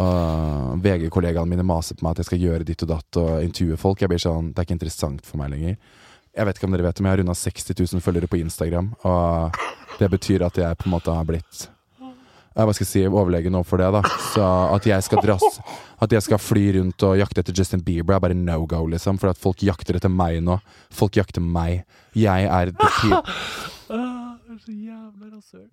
Og 0.00 0.84
VG-kollegaene 0.84 1.52
mine 1.52 1.66
maser 1.66 1.96
på 1.96 2.04
meg 2.04 2.16
at 2.16 2.22
jeg 2.22 2.30
skal 2.30 2.44
gjøre 2.44 2.66
ditt 2.68 2.84
og 2.86 2.92
datt 2.94 3.20
og 3.20 3.44
intervjue 3.44 3.80
folk. 3.80 4.00
Jeg 4.00 4.12
blir 4.12 4.22
sånn, 4.22 4.52
Det 4.52 4.62
er 4.62 4.68
ikke 4.68 4.78
interessant 4.78 5.26
for 5.26 5.40
meg 5.40 5.52
lenger. 5.52 5.76
Jeg 6.36 6.46
vet 6.46 6.56
ikke 6.58 6.68
om 6.68 6.72
dere 6.76 6.86
vet 6.86 6.96
det, 6.96 7.02
men 7.02 7.10
jeg 7.10 7.16
har 7.16 7.22
runda 7.24 7.34
60 7.34 7.74
000 7.92 8.04
følgere 8.04 8.30
på 8.30 8.40
Instagram. 8.40 8.94
Og 9.04 9.60
det 9.98 10.10
betyr 10.10 10.46
at 10.46 10.56
jeg 10.56 10.78
på 10.78 10.88
en 10.88 10.96
måte 10.96 11.14
har 11.14 11.28
blitt 11.28 11.68
Hva 12.58 12.74
skal 12.74 12.82
jeg 12.84 12.90
si, 12.90 13.02
overlegen 13.06 13.54
overfor 13.54 13.78
det, 13.78 13.88
da. 13.94 14.02
Så 14.32 14.46
at 14.74 14.86
jeg 14.90 15.04
skal 15.06 15.22
dras 15.22 15.60
At 16.02 16.12
jeg 16.14 16.22
skal 16.26 16.38
fly 16.42 16.64
rundt 16.78 17.02
og 17.06 17.16
jakte 17.18 17.42
etter 17.42 17.54
Justin 17.54 17.82
Bieber, 17.86 18.16
er 18.16 18.22
bare 18.22 18.34
no 18.38 18.60
go, 18.66 18.84
liksom. 18.90 19.18
For 19.18 19.30
at 19.30 19.38
folk 19.38 19.62
jakter 19.66 19.98
etter 19.98 20.10
meg 20.10 20.40
nå. 20.46 20.58
Folk 20.94 21.18
jakter 21.18 21.42
meg. 21.42 21.84
Jeg 22.18 22.46
er 22.46 22.70
the 22.74 22.88
er 24.58 24.62
så 24.64 24.72
jævla 24.72 25.26
rasshøl. 25.36 25.68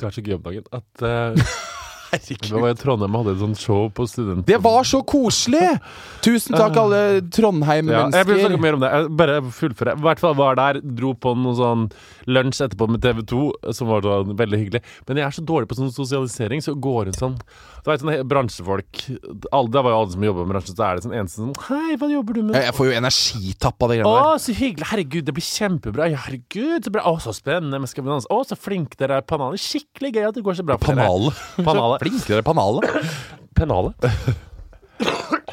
Du 0.00 0.06
er 0.06 0.10
så 0.10 0.22
gøy 0.24 0.34
om 0.36 0.42
dagen 0.44 0.64
at 0.72 1.04
uh, 1.06 1.36
Vi 2.12 2.60
var 2.60 2.74
i 2.74 2.76
Trondheim 2.76 3.14
hadde 3.16 3.32
et 3.32 3.40
sånt 3.40 3.60
show 3.60 3.86
på 3.94 4.04
studenten. 4.08 4.44
Det 4.48 4.58
var 4.60 4.84
så 4.84 5.00
koselig! 5.08 5.78
Tusen 6.22 6.54
takk, 6.54 6.76
alle 6.76 6.98
ja, 7.24 8.02
Jeg 8.12 8.28
vil 8.28 8.42
snakke 8.42 8.60
mer 8.60 8.76
om 8.76 8.82
det. 8.84 8.90
Jeg 8.92 9.12
bare 9.16 9.38
fullføre. 9.48 9.94
I 9.96 10.04
hvert 10.04 10.20
fall 10.20 10.36
var 10.36 10.58
der, 10.60 10.80
dro 10.84 11.14
på 11.16 11.32
noe 11.38 11.56
sånn 11.56 11.86
lunsj 12.28 12.60
etterpå 12.66 12.88
med 12.92 13.02
TV 13.02 13.22
2, 13.32 13.40
som 13.74 13.88
var 13.90 14.04
sånn 14.04 14.36
veldig 14.38 14.60
hyggelig. 14.60 14.82
Men 15.08 15.22
jeg 15.22 15.26
er 15.26 15.36
så 15.38 15.44
dårlig 15.48 15.70
på 15.70 15.78
sånn 15.78 15.92
sosialisering, 15.94 16.62
så 16.64 16.76
går 16.76 17.08
rundt 17.08 17.18
sånn 17.22 17.38
Du 17.82 17.90
vet 17.90 18.02
sånne 18.04 18.20
bransjefolk 18.28 19.00
alle, 19.50 19.70
Det 19.72 19.80
var 19.82 19.90
jo 19.90 19.96
alle 20.02 20.12
som 20.12 20.26
jobber 20.28 20.46
med 20.46 20.54
bransjen, 20.54 20.76
så 20.78 20.84
er 20.86 20.98
det 20.98 21.06
sånn 21.06 21.16
eneste 21.16 21.40
sånn 21.40 21.56
Hei, 21.66 21.96
hva 21.98 22.10
jobber 22.12 22.38
du 22.38 22.42
med? 22.44 22.58
Jeg 22.60 22.76
får 22.76 22.88
jo 22.90 22.94
energitapp 23.00 23.82
av 23.82 23.90
det 23.90 23.96
Å, 23.96 24.04
greiene 24.04 24.28
der. 24.28 24.42
så 24.44 24.56
hyggelig! 24.60 24.88
Herregud, 24.92 25.26
det 25.26 25.34
blir 25.38 25.48
kjempebra! 25.48 26.10
Herregud, 26.26 26.86
så 26.86 26.94
bra! 26.94 27.06
Å, 27.08 27.16
så 27.24 27.34
spennende! 27.36 27.80
Men 27.82 27.90
skal 27.90 28.06
vi 28.06 28.12
danse? 28.12 28.30
Å, 28.30 28.40
så 28.46 28.58
flinke 28.58 29.00
dere 29.00 29.18
er! 29.18 29.26
Panale. 29.26 29.58
Skikkelig 29.60 30.12
gøy 30.14 30.28
at 30.28 30.38
det 30.38 30.44
går 30.46 30.60
så 30.60 30.66
bra 30.68 30.78
for 30.78 30.92
dere. 30.94 31.08
Panale. 31.64 31.98
Panale. 32.02 32.42
penale. 32.42 32.80
Pennale. 33.54 33.92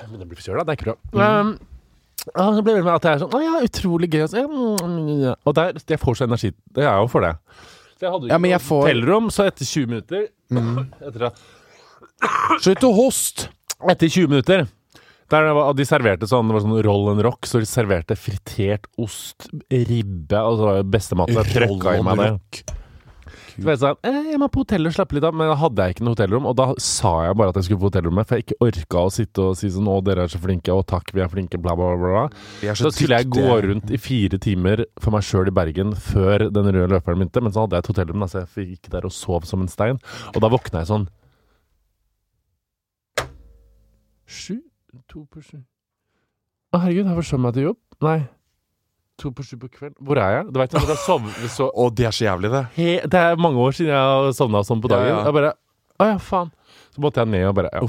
Men 0.10 0.20
det 0.20 0.28
blir 0.30 0.39
for 0.39 0.45
søla, 0.47 0.64
det 0.66 0.74
er 0.74 0.80
ikke 0.80 0.88
bra. 0.89 1.39
Um, 1.41 1.52
og 2.36 2.56
så 2.58 2.64
blir 2.66 2.76
det 2.80 2.84
med 2.86 2.93
at 2.95 3.02
det 3.06 3.12
er 3.14 3.20
sånn 3.22 3.36
Å 3.38 3.39
ja, 3.43 3.60
utrolig 3.66 4.10
gøy. 4.12 4.22
altså. 4.26 4.41
Ja, 4.43 5.36
Og 5.47 5.56
der, 5.56 5.78
jeg 5.88 6.00
får 6.02 6.18
så 6.20 6.26
energi. 6.28 6.50
Det 6.76 6.84
er 6.84 6.97
jo 7.00 7.08
for 7.12 7.22
det. 7.26 7.36
Så 8.00 8.06
jeg 8.08 8.12
hadde 8.12 8.28
jo 8.28 8.32
Ja, 8.32 8.36
ikke 8.36 8.41
men 8.41 8.52
jeg 8.52 8.60
noe 8.60 8.68
får- 8.68 8.84
hotellrom, 8.88 9.30
så 9.32 9.45
etter 9.47 9.66
20 9.66 9.88
minutter 9.88 10.28
etter, 11.08 11.26
at- 11.30 11.39
Slutt 12.66 12.84
å 12.89 12.91
hoste! 12.95 13.50
etter 13.89 14.10
20 14.12 14.28
minutter 14.34 14.66
der 15.30 15.45
det 15.45 15.52
var, 15.56 15.74
De 15.78 15.86
serverte 15.86 16.28
sånn 16.28 16.47
Det 16.50 16.56
var 16.58 16.64
sånn 16.66 16.80
roll 16.84 17.12
and 17.14 17.22
rock, 17.24 17.45
så 17.45 17.60
de 17.62 17.68
serverte 17.70 18.16
fritert 18.18 18.88
ost, 18.97 19.45
ribbe 19.72 20.39
og 20.41 20.58
så 20.58 20.66
var 20.66 20.80
det 20.82 20.89
beste 20.91 21.16
maten. 21.16 21.38
Jeg 21.38 21.54
trøkka 21.54 21.93
i 22.00 22.02
meg 22.04 22.18
det. 22.18 22.74
Så 23.60 23.68
var 23.68 23.76
jeg 23.76 23.82
sånn, 23.82 23.97
eh, 24.07 24.20
jeg 24.32 24.39
må 24.39 24.47
på 24.49 24.62
hotellet 24.64 24.91
og 24.91 24.95
slappe 24.95 25.16
litt 25.18 25.26
av, 25.28 25.36
men 25.36 25.49
da 25.51 25.55
hadde 25.60 25.86
jeg 25.86 25.95
ikke 25.95 26.05
noe 26.07 26.16
hotellrom. 26.16 26.47
Og 26.49 26.55
da 26.55 26.68
sa 26.80 27.12
jeg 27.28 27.38
bare 27.39 27.53
at 27.53 27.60
jeg 27.60 27.68
skulle 27.68 27.82
på 27.84 27.89
hotellrommet, 27.89 28.30
for 28.30 28.39
jeg 28.39 28.45
ikke 28.45 28.60
orka 28.70 29.03
å 29.03 29.12
sitte 29.14 29.45
og 29.49 29.57
si 29.60 29.72
sånn 29.74 29.89
å, 29.91 29.97
dere 30.05 30.26
er 30.26 30.32
så 30.32 30.41
flinke, 30.41 30.72
og 30.74 30.86
takk, 30.89 31.12
vi 31.16 31.24
er 31.26 31.32
flinke, 31.32 31.60
bla, 31.62 31.76
bla, 31.80 31.91
bla. 31.99 32.24
Så, 32.64 32.88
Så 32.88 32.93
skulle 32.95 33.20
jeg 33.20 33.30
gå 33.36 33.60
rundt 33.68 33.91
i 33.91 33.99
fire 34.01 34.39
timer 34.41 34.86
for 34.99 35.16
meg 35.16 35.28
sjøl 35.28 35.51
i 35.51 35.55
Bergen 35.60 35.93
før 35.93 36.47
den 36.49 36.72
røde 36.72 36.89
løperen 36.95 37.20
begynte, 37.20 37.43
men 37.43 37.55
så 37.55 37.66
hadde 37.66 37.78
jeg 37.80 37.86
et 37.86 37.91
hotellrom, 37.93 38.28
så 38.32 38.45
jeg 38.45 38.74
gikk 38.74 38.91
der 38.95 39.07
og 39.10 39.16
sov 39.16 39.47
som 39.49 39.66
en 39.66 39.72
stein. 39.72 39.99
Og 40.34 40.41
da 40.43 40.51
våkna 40.51 40.84
jeg 40.84 40.91
sånn 40.93 41.10
Sju? 44.30 44.60
To 45.10 45.24
på 45.26 45.41
sju 45.41 45.57
Å, 46.70 46.80
herregud, 46.84 47.07
har 47.10 47.16
jeg 47.18 47.24
forsømt 47.24 47.43
meg 47.47 47.55
til 47.55 47.64
jobb? 47.72 47.80
Nei. 48.05 48.20
To 49.20 49.32
på 49.36 49.44
sju 49.44 49.58
på 49.60 49.68
kvelden. 49.68 49.96
Hvor 50.06 50.20
er 50.24 50.38
jeg? 50.38 50.46
Du 50.54 50.60
vet, 50.62 50.72
jeg 50.76 50.88
har 50.88 51.00
sovet 51.04 51.50
så 51.52 51.68
Å, 51.76 51.90
det 51.92 52.06
er 52.08 52.14
så 52.16 52.24
jævlig, 52.30 52.52
det. 52.54 52.62
he 52.78 52.90
Det 53.04 53.20
er 53.20 53.36
mange 53.42 53.60
år 53.60 53.76
siden 53.76 53.92
jeg 53.92 54.00
har 54.00 54.30
sovna 54.38 54.62
sånn 54.64 54.80
på 54.84 54.88
dagen. 54.92 55.10
ja. 55.12 55.24
Jeg 55.28 55.36
bare 55.36 55.54
Å 56.00 56.08
ja, 56.14 56.18
faen. 56.24 56.52
Så 56.96 57.04
måtte 57.04 57.20
jeg 57.24 57.32
ned 57.34 57.48
og 57.50 57.58
bare 57.60 57.72
ja. 57.74 57.82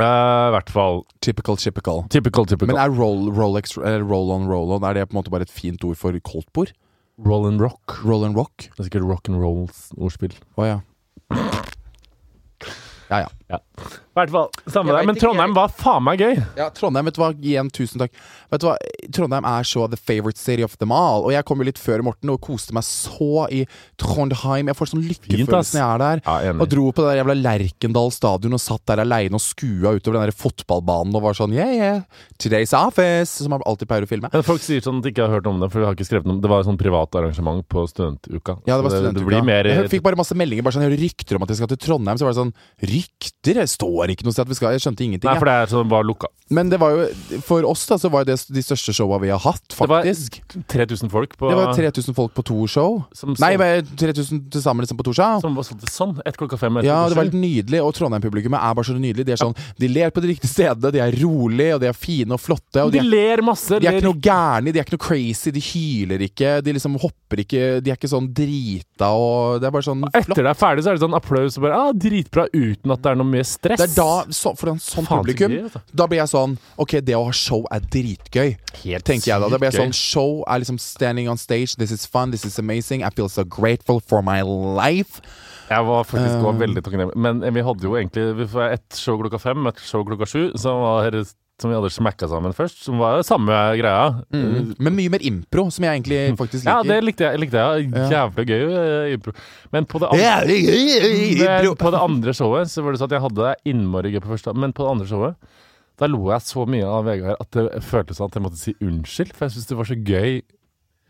Eh, 0.00 0.02
I 0.02 0.52
hvert 0.54 0.70
fall 0.70 1.00
Typical, 1.22 1.56
typical. 1.58 2.04
typical, 2.10 2.46
typical. 2.46 2.70
Men 2.74 2.78
er 2.82 2.92
roll, 2.94 3.30
Rolex, 3.34 3.76
eh, 3.78 3.98
roll 4.02 4.30
on, 4.34 4.46
roll 4.50 4.70
on 4.76 4.84
Er 4.86 4.94
det 4.98 5.08
på 5.10 5.14
en 5.16 5.20
måte 5.22 5.30
bare 5.34 5.46
et 5.46 5.50
fint 5.50 5.82
ord 5.84 5.98
for 5.98 6.12
koldtbord? 6.26 6.70
Roll 7.20 7.46
and 7.46 7.60
rock. 7.60 7.98
Roll 8.06 8.24
and 8.24 8.34
rock? 8.38 8.68
Det 8.70 8.80
er 8.80 8.88
sikkert 8.88 9.06
rock 9.10 9.28
and 9.28 9.38
rolls-ordspill. 9.42 10.32
Å 10.56 10.66
ja. 10.66 10.78
Ja, 13.10 13.18
ja. 13.26 13.28
Ja. 13.50 13.58
Hvert 14.14 14.32
fall, 14.34 14.48
samme 14.70 14.94
det. 14.94 15.04
Men 15.06 15.18
Trondheim 15.18 15.54
var 15.54 15.70
faen 15.74 16.02
meg 16.06 16.20
gøy. 16.22 16.36
Ja, 16.58 16.68
Trondheim, 16.74 17.06
vet 17.08 17.16
du 17.16 17.20
hva, 17.22 17.30
igjen 17.34 17.70
tusen 17.74 18.02
takk. 18.02 18.14
Vet 18.50 18.62
du 18.62 18.66
hva, 18.66 18.74
Trondheim 19.14 19.46
er 19.46 19.66
så 19.66 19.86
the 19.90 19.98
favorite 19.98 20.38
city 20.38 20.64
of 20.66 20.76
them 20.80 20.92
all. 20.94 21.24
Og 21.26 21.34
jeg 21.34 21.46
kom 21.46 21.62
jo 21.62 21.66
litt 21.68 21.78
før 21.80 22.02
Morten 22.06 22.32
og 22.32 22.40
koste 22.42 22.74
meg 22.76 22.86
så 22.86 23.46
i 23.54 23.62
Trondheim. 24.00 24.70
Jeg 24.70 24.78
får 24.78 24.92
sånn 24.92 25.04
lykkefølelse 25.06 25.78
når 25.78 25.82
jeg 25.82 25.86
er 25.86 26.02
der. 26.02 26.22
Ja. 26.26 26.54
Og 26.56 26.70
dro 26.72 26.88
på 26.90 27.04
det 27.04 27.12
der 27.12 27.20
jævla 27.22 27.36
Lerkendal 27.38 28.12
stadion 28.14 28.58
og 28.58 28.62
satt 28.62 28.84
der 28.90 29.04
aleine 29.04 29.38
og 29.38 29.44
skua 29.44 29.94
utover 29.96 30.18
den 30.18 30.26
der 30.28 30.34
fotballbanen 30.36 31.16
og 31.16 31.24
var 31.28 31.38
sånn 31.38 31.54
yeah, 31.54 31.70
yeah, 31.74 32.02
today's 32.42 32.74
office, 32.76 33.38
som 33.40 33.54
jeg 33.54 33.66
alltid 33.66 33.90
pleier 33.90 34.06
å 34.06 34.10
filme. 34.10 34.32
Men 34.34 34.46
folk 34.46 34.64
sier 34.64 34.82
sånn 34.84 35.00
at 35.00 35.06
de 35.06 35.14
ikke 35.14 35.26
har 35.26 35.38
hørt 35.38 35.48
om 35.50 35.62
det, 35.62 35.70
for 35.72 35.82
de 35.82 35.88
har 35.88 35.98
ikke 35.98 36.08
skrevet 36.10 36.28
noe. 36.28 36.42
Det 36.42 36.50
var 36.50 36.64
et 36.64 36.70
sånn 36.70 36.80
privat 36.80 37.20
arrangement 37.22 37.62
på 37.70 37.86
studentuka. 37.90 38.58
Ja, 38.66 38.76
det 38.76 38.84
var 38.86 38.96
studentuka. 38.96 39.22
det 39.22 39.28
blir 39.30 39.46
mer 39.46 39.70
Jeg 39.70 39.90
fikk 39.94 40.04
bare 40.06 40.18
masse 40.18 40.36
meldinger. 40.38 40.66
Bare 40.66 40.76
sånn, 40.76 40.86
jeg 40.86 40.92
hører 40.92 41.04
rykter 41.06 41.38
om 41.38 41.46
at 41.46 41.54
jeg 41.54 41.62
skal 41.62 41.72
til 41.72 41.82
Trondheim. 41.86 42.20
Så 42.20 42.26
var 42.26 42.34
det 42.34 42.42
sånn 42.42 42.54
Rykter? 43.40 43.60
Det 43.60 43.68
står 43.70 44.10
ikke 44.12 44.24
noe 44.26 44.32
sted 44.34 44.44
at 44.44 44.50
vi 44.50 44.54
skal. 44.58 44.72
Jeg 44.76 44.82
skjønte 44.84 45.04
ingenting. 45.04 45.30
Nei, 45.30 45.38
for 45.40 45.48
det 45.48 45.54
er 45.62 45.70
sånn 45.72 45.88
var 45.88 46.04
lukka. 46.04 46.28
Men 46.50 46.68
det 46.68 46.80
var 46.82 46.90
jo 46.90 47.04
for 47.46 47.62
oss 47.62 47.84
da 47.86 47.94
Så 47.96 48.10
var 48.10 48.24
det 48.26 48.34
de 48.50 48.62
største 48.62 48.90
showa 48.92 49.20
vi 49.22 49.28
har 49.30 49.38
hatt, 49.38 49.70
faktisk. 49.70 50.40
Det 50.50 50.56
var 50.58 50.86
3000 50.88 51.10
folk 51.12 51.36
på 51.38 51.48
Det 51.48 51.56
var 51.56 51.70
3000 51.76 52.14
folk 52.16 52.34
på 52.34 52.42
to 52.44 52.66
show. 52.66 53.04
som, 53.14 53.30
Nei, 53.38 53.52
som, 53.54 53.60
men 53.62 53.86
3000 53.96 54.40
til 54.50 54.60
sammen 54.64 54.82
liksom 54.84 54.98
på 54.98 55.04
to 55.06 55.14
show. 55.14 55.38
som 55.40 55.54
var 55.54 55.62
sånn, 55.62 55.80
sånn 55.86 56.16
ett 56.26 56.36
klokka 56.36 56.58
fem. 56.58 56.80
Ja, 56.82 57.04
det 57.08 57.16
var 57.16 57.24
helt 57.28 57.38
nydelig, 57.38 57.80
og 57.84 57.94
Trondheim-publikummet 57.94 58.58
er 58.60 58.74
bare 58.74 58.84
så 58.90 58.96
nydelig. 58.98 59.24
De 59.28 59.32
er 59.36 59.40
sånn, 59.40 59.54
de 59.78 59.88
ler 59.88 60.10
på 60.10 60.20
de 60.24 60.32
riktige 60.34 60.50
stedene, 60.50 60.90
de 60.92 60.98
er 61.00 61.14
rolig, 61.22 61.70
og 61.76 61.80
de 61.84 61.86
er 61.92 61.96
fine 61.96 62.34
og 62.34 62.42
flotte. 62.42 62.82
Og 62.82 62.90
De 62.92 62.98
de 62.98 63.04
er, 63.06 63.10
ler 63.14 63.42
masse. 63.46 63.70
de 63.78 63.86
er 63.86 63.94
ler 63.94 64.00
ikke 64.02 64.08
noe 64.10 64.20
gærne, 64.26 64.72
de 64.74 64.82
er 64.82 64.84
ikke 64.88 64.96
noe 64.98 65.06
crazy, 65.06 65.54
de 65.54 65.62
hyler 65.70 66.26
ikke, 66.26 66.56
de 66.66 66.74
liksom 66.76 66.98
hopper 66.98 67.44
ikke, 67.46 67.62
de 67.80 67.94
er 67.94 67.96
ikke 67.96 68.10
sånn 68.10 68.26
drita, 68.34 69.12
og 69.14 69.60
det 69.62 69.70
er 69.70 69.76
bare 69.78 69.86
sånn 69.86 70.02
flott. 70.02 70.18
Etter 70.34 70.42
det 70.42 70.50
er 70.50 70.58
ferdig, 70.66 70.82
så 70.84 70.90
er 70.90 70.98
det 70.98 71.04
sånn 71.06 71.14
applaus 71.16 71.56
og 71.60 71.64
bare 71.68 71.78
ah, 71.78 71.92
dritbra, 71.94 72.48
uten 72.50 72.90
at 72.96 73.06
det 73.06 73.14
er 73.14 73.20
noe 73.22 73.29
mer 73.32 73.46
stress. 73.48 73.80
Det 73.80 73.88
er 73.88 73.94
da, 73.96 74.34
så, 74.36 74.54
for 74.58 74.72
en 74.74 74.80
sånn 74.82 75.06
Faen, 75.06 75.10
så 75.10 75.20
publikum, 75.20 75.54
gøy, 75.54 75.82
da 75.96 76.06
blir 76.10 76.22
jeg 76.22 76.32
sånn 76.32 76.56
Ok, 76.80 76.96
det 77.04 77.16
å 77.18 77.24
ha 77.28 77.34
show 77.36 77.64
er 77.72 77.84
dritgøy. 77.96 78.56
Helt 78.84 79.06
tenker 79.06 79.32
jeg 79.32 79.44
da. 79.44 79.50
Da 79.52 79.60
blir 79.60 79.70
jeg 79.70 79.80
sånn 79.80 79.94
Show 79.96 80.42
er 80.46 80.62
liksom 80.62 80.80
standing 80.82 81.30
on 81.30 81.40
stage. 81.40 81.76
This 81.80 81.94
is 81.94 82.06
fun. 82.06 82.34
This 82.34 82.46
is 82.48 82.58
amazing. 82.62 83.04
I 83.06 83.10
feel 83.14 83.30
so 83.32 83.44
grateful 83.44 84.00
for 84.00 84.24
my 84.26 84.40
life. 84.42 85.22
Jeg 85.70 85.86
var 85.86 86.06
faktisk 86.08 86.42
uh, 86.42 86.50
veldig 86.58 86.82
takknemlig. 86.82 87.14
Men 87.14 87.42
vi 87.54 87.62
hadde 87.62 87.86
jo 87.86 87.94
egentlig 87.94 88.24
Vi 88.40 88.46
får 88.50 88.74
ett 88.74 88.98
show 88.98 89.20
klokka 89.20 89.38
fem, 89.38 89.68
et 89.70 89.82
show 89.86 90.02
klokka 90.06 90.26
sju, 90.26 90.42
som, 90.58 90.82
var, 90.82 91.14
som 91.62 91.70
vi 91.70 91.76
hadde 91.76 91.92
smacka 91.92 92.28
sammen 92.30 92.54
først. 92.56 92.82
Som 92.86 93.00
var 93.02 93.22
samme 93.26 93.54
greia. 93.78 94.22
Men 94.32 94.96
mye 94.96 95.12
mer 95.12 95.24
impro, 95.26 95.68
som 95.72 95.86
jeg 95.86 96.00
egentlig 96.00 96.20
faktisk 96.42 96.68
Ja, 96.68 96.80
det 96.86 97.00
likte 97.06 97.28
jeg. 97.28 97.42
Likte 97.44 97.64
jeg. 97.64 97.90
Jævlig 98.10 98.46
gøy 98.50 98.66
uh, 98.74 99.14
impro. 99.14 99.34
Men 99.74 99.88
på 99.90 100.02
det, 100.02 100.10
andre, 100.10 100.28
men 101.40 101.80
på 101.80 101.94
det 101.94 102.04
andre 102.04 102.36
showet 102.36 102.72
så 102.72 102.84
var 102.84 102.94
det 102.94 103.02
sånn 103.02 103.10
at 103.10 103.18
jeg 103.18 103.26
hadde 103.26 103.48
det 103.48 103.72
innmari 103.72 104.14
gøy 104.14 104.24
på 104.24 104.34
første, 104.34 104.56
men 104.56 104.74
på 104.76 104.86
det 104.86 104.94
andre 104.96 105.10
showet 105.10 105.58
da 106.00 106.08
lo 106.08 106.30
jeg 106.30 106.46
så 106.46 106.64
mye 106.68 106.86
av 106.88 107.04
Vegard 107.04 107.42
at 107.42 107.56
det 107.56 107.82
føltes 107.84 108.16
som 108.16 108.30
at 108.30 108.36
jeg 108.38 108.44
måtte 108.44 108.60
si 108.60 108.72
unnskyld, 108.80 109.34
for 109.36 109.46
jeg 109.46 109.54
syntes 109.56 109.68
det 109.68 109.76
var 109.76 109.88
så 109.90 109.96
gøy. 110.00 110.38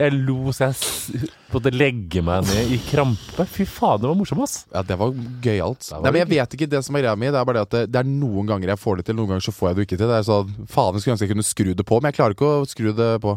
Jeg 0.01 0.17
lo 0.17 0.53
så 0.57 0.71
jeg 0.71 1.29
måtte 1.53 1.73
legge 1.75 2.23
meg 2.25 2.47
ned 2.49 2.73
i 2.73 2.79
krampe. 2.89 3.45
Fy 3.51 3.67
faen, 3.69 4.01
det 4.01 4.09
var 4.09 4.17
morsomt, 4.19 4.45
ass. 4.47 4.57
Ja, 4.73 4.83
det 4.87 4.97
var 5.01 5.13
gøyalt. 5.45 5.91
Nei, 5.99 6.13
men 6.13 6.23
jeg 6.23 6.31
vet 6.33 6.57
ikke 6.57 6.71
det 6.73 6.81
som 6.87 6.97
er 6.97 7.05
greia 7.05 7.19
mi. 7.21 7.29
Det 7.29 7.41
er 7.41 7.49
bare 7.49 7.61
det 7.61 7.67
at 7.69 7.77
det, 7.77 7.83
det 7.93 8.01
er 8.03 8.09
noen 8.09 8.49
ganger 8.49 8.73
jeg 8.73 8.81
får 8.81 9.01
det 9.01 9.09
til, 9.11 9.19
noen 9.19 9.35
ganger 9.35 9.47
så 9.49 9.55
får 9.57 9.71
jeg 9.71 9.79
det 9.79 9.87
ikke 9.89 9.99
til. 10.01 10.09
Det 10.09 10.19
er 10.21 10.27
sånn, 10.31 10.55
Faen, 10.71 10.97
jeg 10.97 11.05
skulle 11.05 11.17
ønske 11.19 11.29
jeg 11.29 11.35
kunne 11.35 11.49
skru 11.51 11.73
det 11.77 11.87
på, 11.91 12.01
men 12.01 12.11
jeg 12.11 12.21
klarer 12.21 12.39
ikke 12.39 12.53
å 12.61 12.69
skru 12.71 12.93
det 12.97 13.11
på. 13.25 13.37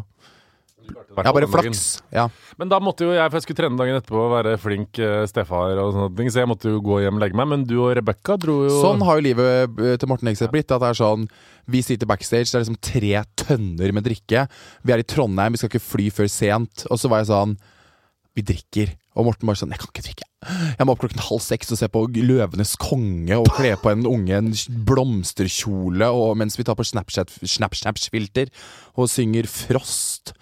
Har 1.14 1.30
bare 1.34 1.48
flaks. 1.50 1.82
Ja. 2.14 2.26
Men 2.58 2.70
da 2.70 2.80
måtte 2.82 3.06
jo 3.06 3.12
jeg, 3.14 3.28
for 3.30 3.38
jeg 3.38 3.46
skulle 3.46 3.60
trene 3.60 3.78
dagen 3.78 3.98
etterpå 3.98 4.18
og 4.18 4.32
være 4.34 4.54
flink 4.60 4.98
eh, 5.02 5.22
stefar 5.30 5.78
og 5.82 5.92
sånne 5.94 6.16
ting, 6.18 6.30
så 6.32 6.42
jeg 6.42 6.50
måtte 6.50 6.72
jo 6.72 6.82
gå 6.84 7.00
hjem 7.04 7.18
og 7.18 7.24
legge 7.24 7.38
meg. 7.38 7.50
Men 7.52 7.66
du 7.68 7.76
og 7.80 7.92
Rebekka 7.98 8.36
dro 8.40 8.56
jo 8.66 8.80
Sånn 8.82 9.04
har 9.06 9.20
jo 9.20 9.26
livet 9.28 9.78
eh, 9.84 9.96
til 10.00 10.10
Morten 10.10 10.30
Hegseth 10.30 10.52
blitt. 10.54 10.74
At 10.74 10.82
det 10.82 10.90
er 10.90 11.00
sånn 11.00 11.28
Vi 11.70 11.84
sitter 11.86 12.10
backstage, 12.10 12.50
det 12.50 12.58
er 12.58 12.66
liksom 12.66 12.80
tre 12.82 13.22
tønner 13.46 13.94
med 13.96 14.08
drikke. 14.08 14.46
Vi 14.82 14.96
er 14.96 15.02
i 15.02 15.08
Trondheim, 15.14 15.54
vi 15.54 15.62
skal 15.62 15.72
ikke 15.72 15.86
fly 15.86 16.10
før 16.14 16.30
sent. 16.32 16.86
Og 16.90 17.00
så 17.00 17.12
var 17.12 17.22
jeg 17.22 17.32
sånn 17.32 17.56
Vi 18.34 18.46
drikker. 18.50 18.94
Og 19.14 19.28
Morten 19.28 19.46
bare 19.46 19.60
sånn 19.60 19.74
Jeg 19.74 19.82
kan 19.82 19.92
ikke 19.92 20.06
drikke. 20.08 20.28
Jeg 20.44 20.84
må 20.84 20.92
opp 20.92 21.00
klokken 21.00 21.22
halv 21.24 21.40
seks 21.40 21.72
og 21.72 21.78
se 21.80 21.88
på 21.88 22.02
Løvenes 22.18 22.74
konge 22.80 23.38
og 23.40 23.48
kle 23.56 23.70
på 23.80 23.92
en 23.94 24.04
unge 24.10 24.36
en 24.36 24.50
blomsterkjole 24.88 26.10
og 26.12 26.34
mens 26.40 26.58
vi 26.58 26.66
tar 26.66 26.76
på 26.76 26.84
Snapchat 26.84 27.32
Snapchat-filter 27.40 28.50
og 29.00 29.08
synger 29.08 29.48
Frost. 29.48 30.34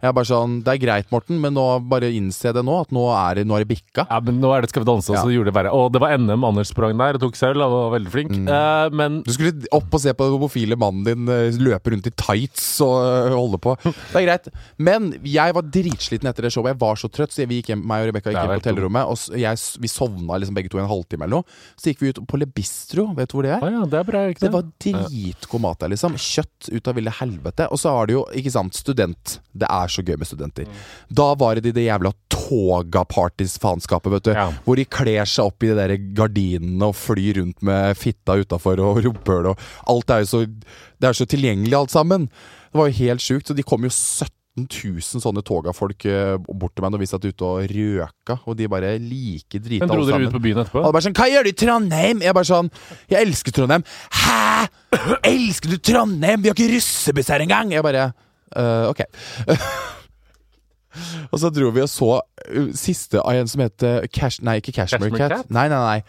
Jeg 0.00 0.08
er 0.08 0.16
bare 0.16 0.28
sånn 0.28 0.60
Det 0.64 0.72
er 0.72 0.80
greit, 0.80 1.08
Morten, 1.12 1.40
men 1.42 1.54
nå 1.56 1.64
bare 1.90 2.08
innse 2.16 2.54
det 2.56 2.62
nå, 2.64 2.76
at 2.86 2.92
nå 2.94 3.04
er 3.12 3.40
det, 3.40 3.46
nå 3.48 3.56
er 3.56 3.64
det 3.64 3.70
bikka. 3.74 4.06
Ja, 4.08 4.20
men 4.24 4.40
nå 4.40 4.52
er 4.54 4.64
det 4.64 4.70
Skal 4.72 4.84
vi 4.84 4.88
danse, 4.88 5.12
ja. 5.12 5.22
så 5.24 5.32
gjorde 5.32 5.52
det 5.52 5.56
verre. 5.58 5.74
Og 5.76 5.90
det 5.92 6.00
var 6.02 6.16
NM. 6.16 6.46
Anders 6.50 6.72
sprang 6.72 6.96
der 6.98 7.18
og 7.18 7.24
tok 7.24 7.36
sølv 7.38 7.60
han 7.60 7.74
var 7.74 7.92
veldig 7.96 8.12
flink. 8.14 8.32
Mm. 8.32 8.48
uh, 8.48 8.86
men 8.96 9.20
Du 9.26 9.32
skulle 9.34 9.68
opp 9.76 9.92
og 9.92 10.02
se 10.02 10.14
på 10.16 10.26
den 10.26 10.36
homofile 10.36 10.78
mannen 10.80 11.04
din 11.06 11.28
eh, 11.30 11.58
løpe 11.60 11.92
rundt 11.92 12.08
i 12.08 12.12
tights 12.14 12.64
og 12.84 12.96
eh, 13.04 13.34
holde 13.34 13.60
på. 13.62 13.74
Det 13.84 14.20
er 14.22 14.26
greit. 14.26 14.48
Men 14.80 15.10
jeg 15.26 15.56
var 15.56 15.68
dritsliten 15.76 16.30
etter 16.30 16.46
det 16.46 16.52
showet. 16.54 16.72
Jeg 16.72 16.80
var 16.80 17.00
så 17.00 17.10
trøtt, 17.12 17.34
så 17.34 17.46
vi 17.50 17.60
gikk 17.60 17.72
hjem, 17.74 17.84
meg 17.88 18.04
og 18.04 18.10
Rebekka 18.10 18.32
gikk 18.32 18.38
Det 18.38 18.46
hjem 18.46 18.54
på 18.54 18.62
hotellrommet. 18.62 19.12
Og 19.12 19.38
jeg, 19.40 19.60
vi 19.84 19.92
sovna 19.92 20.40
liksom 20.40 20.56
begge 20.56 20.72
to 20.72 20.80
i 20.80 20.84
en 20.84 20.90
halvtime 20.90 21.26
eller 21.26 21.40
noe. 21.40 21.60
Så 21.76 21.92
gikk 21.92 22.04
vi 22.04 22.14
ut 22.14 22.22
på 22.30 22.40
Le 22.40 22.48
Bistro. 22.48 23.10
Vet 23.18 23.32
du 23.32 23.36
hvor 23.38 23.46
det 23.46 23.54
er? 23.58 23.66
Ah, 23.66 23.76
ja, 23.80 23.84
det 23.90 24.00
er 24.00 24.08
bra, 24.08 24.24
ikke 24.32 24.46
Det 24.46 24.52
var 24.54 24.68
dritgod 24.86 25.64
mat 25.66 25.84
der, 25.84 25.92
liksom. 25.94 26.16
Kjøtt 26.20 26.70
ut 26.72 26.90
av 26.90 26.98
ville 26.98 27.16
helvete. 27.20 27.68
Og 27.70 27.82
så 27.82 27.94
har 27.94 28.08
du 28.08 28.16
jo, 28.16 28.24
ikke 28.40 28.54
sant, 28.54 28.78
student. 28.78 29.38
Det 29.52 29.68
er 29.68 29.89
så 29.92 30.04
gøy 30.06 30.16
med 30.20 30.28
studenter. 30.30 30.66
Da 31.10 31.28
var 31.38 31.58
det 31.58 31.68
de 31.68 31.74
det 31.80 31.86
jævla 31.88 32.12
toga-parties-faenskapet, 32.30 34.12
vet 34.16 34.28
du. 34.30 34.32
Ja. 34.36 34.48
Hvor 34.64 34.78
de 34.80 34.86
kler 34.88 35.28
seg 35.28 35.50
opp 35.50 35.62
i 35.64 35.70
de 35.70 35.78
der 35.78 35.96
gardinene 36.16 36.90
og 36.90 36.98
flyr 36.98 37.40
rundt 37.40 37.62
med 37.66 37.96
fitta 38.00 38.38
utafor 38.40 38.80
og 38.84 39.00
rumpehøl 39.06 39.52
og 39.52 39.68
Alt 39.90 40.10
er 40.10 40.24
jo 40.24 40.30
så 40.30 40.42
Det 40.46 41.08
er 41.08 41.16
så 41.16 41.26
tilgjengelig, 41.28 41.76
alt 41.76 41.94
sammen. 41.94 42.28
Det 42.70 42.78
var 42.78 42.90
jo 42.90 43.00
helt 43.00 43.24
sjukt. 43.24 43.48
Så 43.48 43.56
de 43.56 43.64
kom 43.66 43.84
jo 43.86 43.90
17 43.90 44.28
000 44.60 45.22
sånne 45.22 45.42
toga-folk 45.46 46.04
eh, 46.10 46.34
bort 46.42 46.74
til 46.74 46.84
meg 46.84 46.92
når 46.92 47.00
vi 47.00 47.08
satt 47.08 47.24
ute 47.24 47.46
og 47.46 47.62
røka, 47.70 48.36
og 48.44 48.56
de 48.58 48.66
bare 48.68 48.96
like 48.98 49.60
drita 49.62 49.86
Men 49.86 49.92
dro 49.94 50.06
dere 50.08 50.26
ut 50.26 50.34
på 50.34 50.42
byen 50.42 50.60
etterpå? 50.64 50.82
Alle 50.82 50.96
bare 50.96 51.06
sånn 51.06 51.16
'Hva 51.16 51.28
gjør 51.30 51.46
du 51.46 51.50
i 51.50 51.58
Trondheim?' 51.62 52.24
Jeg 52.26 52.34
bare 52.36 52.50
sånn 52.50 52.70
'Jeg 53.08 53.20
elsker 53.26 53.54
Trondheim'. 53.56 53.86
'Hæ? 54.10 54.68
Elsker 55.30 55.70
du 55.70 55.78
Trondheim? 55.78 56.42
Vi 56.42 56.50
har 56.50 56.58
ikke 56.58 56.74
russebuss 56.74 57.30
her 57.30 57.40
engang!' 57.46 57.72
Jeg 57.72 57.82
bare 57.86 58.12
«Øh, 58.56 58.88
Ok. 58.90 59.04
og 61.30 61.38
så 61.38 61.50
dro 61.54 61.70
vi 61.70 61.84
og 61.84 61.90
så 61.90 62.18
uh, 62.18 62.70
siste 62.74 63.20
av 63.22 63.38
en 63.38 63.48
som 63.50 63.62
heter 63.62 64.08
Cash... 64.10 64.42
Nei, 64.42 64.58
ikke 64.58 64.74
Cashmere, 64.74 65.10
Cashmere 65.10 65.28
Cat. 65.28 65.36
Cat? 65.44 65.52
Nei, 65.54 65.68
nei, 65.70 65.80
nei. 65.80 66.00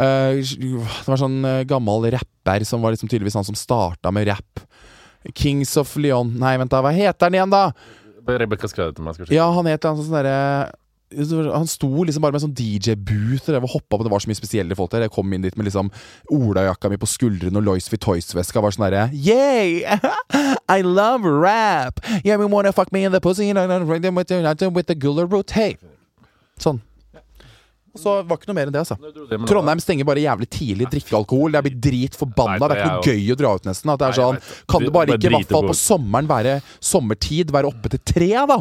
Uh, 0.00 0.40
det 0.40 1.08
var 1.08 1.20
sånn 1.20 1.40
uh, 1.44 1.62
gammel 1.68 2.10
rapper 2.14 2.64
som 2.68 2.84
var 2.84 2.94
liksom 2.94 3.08
tydeligvis 3.10 3.38
han 3.38 3.48
som 3.48 3.58
starta 3.58 4.12
med 4.14 4.28
rap. 4.28 4.64
Kings 5.36 5.74
of 5.76 5.92
Leon 6.00 6.30
Nei, 6.40 6.54
vent 6.60 6.72
da, 6.72 6.80
hva 6.84 6.92
heter 6.96 7.28
han 7.28 7.36
igjen, 7.36 7.52
da? 7.52 7.66
Rebekka 8.30 8.68
skrev 8.70 8.90
det 8.90 9.00
til 9.00 9.04
meg. 9.04 9.18
Ja, 9.34 9.48
han 9.52 9.68
het 9.68 9.84
sånn 9.84 9.98
sånn 10.00 10.20
derre 10.20 10.70
han 11.10 11.66
sto 11.66 11.88
liksom 12.06 12.22
bare 12.22 12.32
med 12.32 12.38
en 12.42 12.44
sånn 12.48 12.54
DJ-booth 12.54 13.48
og 13.58 13.68
hoppa 13.72 13.98
på. 13.98 14.04
Det 14.06 14.12
var 14.12 14.22
så 14.22 14.30
mye 14.30 14.38
spesielle 14.38 14.76
folk 14.78 14.92
der. 14.92 15.02
Jeg 15.08 15.10
kom 15.14 15.32
inn 15.34 15.42
dit 15.42 15.56
med 15.58 15.66
liksom 15.66 15.90
olajakka 16.30 16.90
mi 16.92 16.96
på 17.02 17.08
skuldrene 17.10 17.58
og 17.58 17.66
Lois 17.66 17.88
Toys-veska 17.90 18.62
Var 18.62 18.76
sånn 18.76 18.86
derre 18.86 19.08
Yeah! 19.12 19.98
I 20.76 20.82
love 20.86 21.26
rap! 21.26 21.98
Yeah, 22.24 22.36
we 22.38 22.46
wanna 22.46 22.72
fuck 22.72 22.92
me 22.92 23.02
in 23.04 23.12
the 23.12 23.20
pussy 23.20 23.50
with 23.52 24.02
the, 24.06 24.68
with 24.70 24.86
the. 24.86 25.44
Hey! 25.52 25.76
Sånn. 26.60 26.80
Og 27.90 27.98
så 27.98 28.12
var 28.22 28.38
ikke 28.38 28.46
noe 28.52 28.54
mer 28.54 28.68
enn 28.70 28.74
det, 28.76 28.82
altså. 28.84 28.94
Trondheim 29.50 29.80
stenger 29.82 30.06
bare 30.06 30.22
jævlig 30.22 30.46
tidlig. 30.54 30.86
Drikke 30.92 31.16
alkohol. 31.18 31.50
Det 31.50 31.58
er 31.58 31.64
blitt 31.66 31.80
dritforbanna. 31.82 32.68
Det 32.70 32.76
er 32.76 32.84
ikke 32.84 32.92
noe 33.00 33.08
gøy 33.16 33.32
å 33.34 33.36
dra 33.40 33.50
ut, 33.58 33.66
nesten. 33.66 33.90
At 33.90 33.98
det 33.98 34.06
er 34.12 34.18
sånn. 34.20 34.38
Kan 34.70 34.84
det 34.86 34.92
bare 34.94 35.16
ikke, 35.16 35.26
i 35.26 35.34
hvert 35.34 35.50
fall 35.50 35.64
på- 35.66 35.72
på 35.72 35.78
sommeren, 35.80 36.28
være 36.30 36.52
sommertid, 36.78 37.50
være 37.50 37.66
oppe 37.72 37.90
til 37.90 37.98
tre, 38.12 38.30
da? 38.46 38.60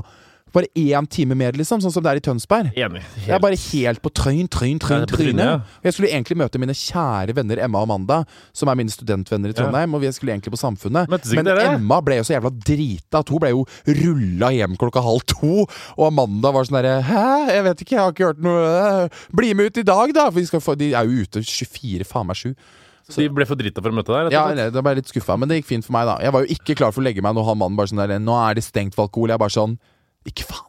Bare 0.55 0.69
én 0.77 1.07
time 1.11 1.35
mer, 1.37 1.55
liksom. 1.57 1.81
Sånn 1.83 1.93
som 1.93 2.03
det 2.05 2.11
er 2.11 2.21
i 2.21 2.23
Tønsberg. 2.25 2.71
Enig. 2.73 3.03
Jeg 3.25 3.35
er 3.37 3.43
bare 3.43 3.57
helt 3.59 4.01
på 4.01 4.11
trøyn, 4.15 4.47
trøyn, 4.49 4.79
trøyn, 4.81 5.03
Ja, 5.05 5.09
trynet, 5.09 5.43
ja. 5.43 5.57
Jeg 5.85 5.95
skulle 5.95 6.11
egentlig 6.11 6.39
møte 6.41 6.61
mine 6.61 6.75
kjære 6.77 7.35
venner 7.37 7.61
Emma 7.65 7.81
og 7.81 7.89
Amanda, 7.89 8.23
som 8.55 8.71
er 8.71 8.79
mine 8.79 8.93
studentvenner 8.93 9.53
i 9.53 9.57
Trondheim. 9.57 9.93
Og 9.93 10.03
vi 10.03 10.11
skulle 10.15 10.33
egentlig 10.33 10.55
på 10.55 10.61
Samfunnet. 10.61 11.09
Men 11.09 11.45
dere? 11.47 11.67
Emma 11.75 12.01
ble 12.05 12.19
jo 12.19 12.27
så 12.27 12.35
jævla 12.37 12.53
drita 12.55 13.21
at 13.21 13.29
hun 13.29 13.43
ble 13.43 13.53
jo 13.53 13.65
rulla 14.01 14.51
hjem 14.55 14.77
klokka 14.79 15.03
halv 15.05 15.25
to. 15.29 15.65
Og 15.97 16.03
Amanda 16.09 16.53
var 16.55 16.67
sånn 16.67 16.79
derre 16.79 16.99
Hæ, 17.05 17.23
jeg 17.53 17.63
vet 17.69 17.85
ikke, 17.85 17.95
jeg 17.95 18.03
har 18.03 18.13
ikke 18.13 18.29
hørt 18.31 18.43
noe 18.43 19.07
Bli 19.35 19.53
med 19.57 19.69
ut 19.69 19.79
i 19.81 19.85
dag, 19.87 20.13
da! 20.15 20.27
For 20.33 20.41
de, 20.41 20.61
få, 20.63 20.75
de 20.79 20.91
er 20.97 21.07
jo 21.07 21.25
ute 21.25 21.43
24, 21.45 22.07
faen 22.07 22.29
meg 22.29 22.39
7. 22.39 22.53
Så 23.09 23.23
de 23.23 23.29
ble 23.33 23.45
for 23.49 23.57
drita 23.57 23.81
for 23.81 23.89
å 23.89 23.97
møte 23.97 24.13
deg? 24.13 24.33
Ja, 24.35 24.43
det 24.53 24.69
ble 24.75 24.93
jeg 24.93 25.01
litt 25.01 25.11
skuffa, 25.11 25.37
men 25.39 25.49
det 25.49 25.59
gikk 25.59 25.69
fint 25.71 25.85
for 25.87 25.95
meg, 25.95 26.05
da. 26.09 26.19
Jeg 26.21 26.33
var 26.35 26.45
jo 26.45 26.53
ikke 26.53 26.75
klar 26.77 26.93
for 26.93 27.01
å 27.01 27.07
legge 27.07 27.23
meg 27.25 27.33
når 27.37 27.47
han 27.47 27.57
mannen 27.61 27.79
bare 27.79 27.89
sånn 27.89 28.01
der 28.03 28.19
Nå 28.21 28.35
er 28.37 28.59
det 28.59 28.65
stengt 28.67 28.97
for 28.97 29.07
alkohol. 29.07 29.33
Jeg 29.33 29.41
bare 29.41 29.55
sånn 29.55 29.79
Ikke 30.27 30.47
faen. 30.49 30.67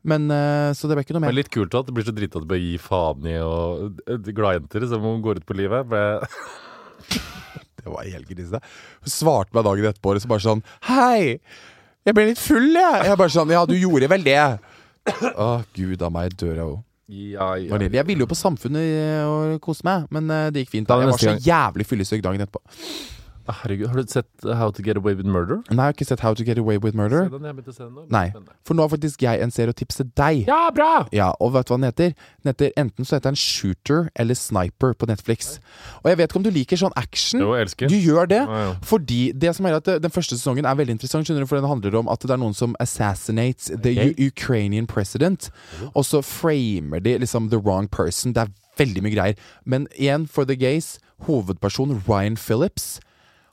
Men 0.00 0.30
eh, 0.32 0.70
Så 0.76 0.88
det 0.88 0.96
ble 0.96 1.04
ikke 1.04 1.16
noe 1.16 1.26
mer. 1.26 1.32
Men 1.32 1.40
litt 1.42 1.52
kult 1.52 1.74
at 1.76 1.88
det 1.88 1.94
blir 1.96 2.06
så 2.06 2.14
drita 2.16 2.40
at 2.40 2.46
du 2.46 2.50
bør 2.50 2.62
gi 2.62 2.76
faen 2.80 3.26
i 3.28 3.36
og 3.44 4.00
gladjenter 4.32 4.86
som 4.88 5.04
går 5.24 5.42
ut 5.42 5.48
på 5.48 5.58
livet. 5.60 5.88
Ble... 5.90 6.04
Det 7.80 7.88
var 7.88 8.04
helt 8.04 8.28
grisete. 8.28 8.60
Hun 9.00 9.12
svarte 9.12 9.56
meg 9.56 9.64
dagen 9.64 9.86
etterpå 9.88 10.12
og 10.12 10.20
så 10.20 10.28
bare 10.28 10.44
sånn 10.44 10.60
Hei! 10.84 11.38
Jeg 12.04 12.16
ble 12.16 12.26
litt 12.28 12.40
full, 12.40 12.68
jeg. 12.76 13.06
Jeg 13.08 13.20
bare 13.20 13.32
sånn 13.32 13.52
Ja, 13.52 13.64
du 13.68 13.72
gjorde 13.76 14.08
vel 14.12 14.24
det. 14.26 14.36
Å, 15.32 15.48
gud 15.76 16.04
a 16.04 16.10
meg, 16.12 16.36
dør 16.40 16.52
jeg 16.52 16.66
òg. 16.66 16.78
Ja, 17.10 17.46
ja. 17.58 17.78
Jeg 17.82 18.06
ville 18.06 18.22
jo 18.22 18.28
på 18.30 18.38
Samfunnet 18.38 19.24
og 19.26 19.56
kose 19.64 19.82
meg, 19.86 20.04
men 20.14 20.28
eh, 20.30 20.50
det 20.54 20.62
gikk 20.62 20.76
fint. 20.76 20.86
Da. 20.86 21.00
Jeg 21.02 21.10
var 21.10 21.22
så 21.24 21.34
jævlig 21.42 21.86
fyllesyk 21.88 22.22
dagen 22.22 22.44
etterpå. 22.44 22.62
Herregud, 23.62 23.88
Har 23.88 23.96
du 24.00 24.10
sett 24.10 24.28
How 24.44 24.70
to 24.70 24.82
Get 24.82 24.96
Away 24.96 25.14
with 25.14 25.28
Murder? 25.28 25.60
Nei, 25.68 25.76
jeg 25.76 25.82
har 25.82 25.96
ikke 25.96 26.06
sett 26.08 26.22
How 26.24 26.34
to 26.34 26.44
Get 26.44 26.58
Away 26.58 26.78
with 26.78 26.96
Murder. 26.96 27.24
Se 27.26 27.34
den, 27.34 27.46
jeg 27.48 27.56
begynte 27.58 27.74
å 27.74 27.76
se 27.76 27.84
den 27.84 27.94
nå. 27.94 28.04
Nei. 28.10 28.54
For 28.66 28.78
nå 28.78 28.86
har 28.86 28.92
faktisk 28.92 29.24
jeg 29.24 29.42
en 29.44 29.54
serie 29.54 29.74
å 29.74 29.76
tipse 29.76 30.06
deg. 30.18 30.44
Ja, 30.48 30.60
bra! 30.74 30.90
Ja, 31.16 31.30
og 31.40 31.54
vet 31.56 31.68
du 31.68 31.74
hva 31.74 31.80
den 31.80 31.88
heter? 31.88 32.14
Den 32.42 32.52
heter 32.52 32.72
Enten 32.80 33.08
så 33.08 33.18
heter 33.18 33.34
den 33.34 33.40
Shooter 33.40 34.08
eller 34.14 34.38
Sniper 34.38 34.94
på 34.94 35.08
Netflix. 35.10 35.58
Og 36.02 36.10
jeg 36.12 36.20
vet 36.20 36.30
ikke 36.30 36.40
om 36.40 36.46
du 36.46 36.52
liker 36.54 36.80
sånn 36.80 36.96
action. 37.00 37.42
Jo, 37.42 37.52
jeg 37.58 37.68
elsker. 37.68 37.92
Du 37.92 37.98
gjør 37.98 38.30
det. 38.30 38.40
Ja, 38.44 38.62
ja. 38.68 38.72
Fordi 38.86 39.20
det 39.32 39.54
som 39.56 39.68
er 39.68 39.78
at 39.80 39.90
Den 40.00 40.14
første 40.14 40.38
sesongen 40.38 40.68
er 40.68 40.78
veldig 40.78 40.96
interessant, 40.96 41.28
skjønner 41.28 41.44
du, 41.44 41.50
for 41.50 41.60
den 41.60 41.68
handler 41.70 41.98
om 42.00 42.10
at 42.12 42.22
det 42.24 42.34
er 42.34 42.40
noen 42.40 42.56
som 42.56 42.76
assassinates 42.80 43.70
the 43.70 43.94
okay. 43.96 44.14
Ukrainian 44.30 44.86
president. 44.86 45.50
Og 45.94 46.04
så 46.06 46.22
framer 46.24 47.02
de 47.02 47.18
liksom 47.18 47.50
the 47.50 47.58
wrong 47.60 47.88
person. 47.88 48.34
Det 48.36 48.46
er 48.46 48.54
veldig 48.80 49.04
mye 49.04 49.14
greier. 49.14 49.46
Men 49.64 49.86
igjen, 49.96 50.26
for 50.28 50.44
the 50.44 50.56
gays, 50.56 50.98
hovedperson 51.26 52.02
Ryan 52.08 52.36
Phillips. 52.36 53.00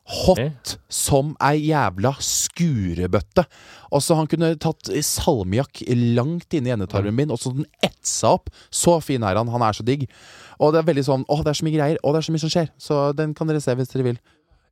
Hot 0.07 0.77
som 0.93 1.33
ei 1.43 1.67
jævla 1.67 2.13
skurebøtte. 2.23 3.43
Og 3.91 4.03
så 4.03 4.15
Han 4.15 4.29
kunne 4.31 4.53
tatt 4.55 4.87
salmiakk 5.03 5.83
langt 6.15 6.53
inn 6.55 6.67
i 6.67 6.73
endetarmen 6.75 7.15
min, 7.15 7.31
og 7.31 7.41
så 7.41 7.51
den 7.55 7.67
etsa 7.83 8.37
opp. 8.37 8.51
Så 8.71 8.97
fin 9.03 9.23
er 9.23 9.35
han. 9.39 9.51
Han 9.51 9.65
er 9.67 9.75
så 9.75 9.83
digg. 9.83 10.07
Og 10.59 10.73
det 10.73 10.81
er 10.81 10.89
veldig 10.89 11.05
sånn 11.05 11.25
Å, 11.27 11.41
det 11.43 11.51
er 11.51 11.59
så 11.59 11.67
mye 11.67 11.75
greier, 11.75 11.99
og 12.03 12.15
det 12.15 12.21
er 12.21 12.27
så 12.29 12.35
mye 12.35 12.45
som 12.45 12.53
skjer. 12.53 12.71
Så 12.79 13.01
den 13.17 13.35
kan 13.37 13.51
dere 13.51 13.63
se 13.63 13.75
hvis 13.75 13.91
dere 13.91 14.07
vil. 14.11 14.21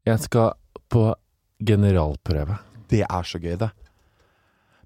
Jeg 0.08 0.24
skal 0.24 0.56
på 0.92 1.10
generalprøve. 1.66 2.60
Det 2.92 3.04
er 3.04 3.28
så 3.28 3.42
gøy, 3.42 3.58
det. 3.60 3.72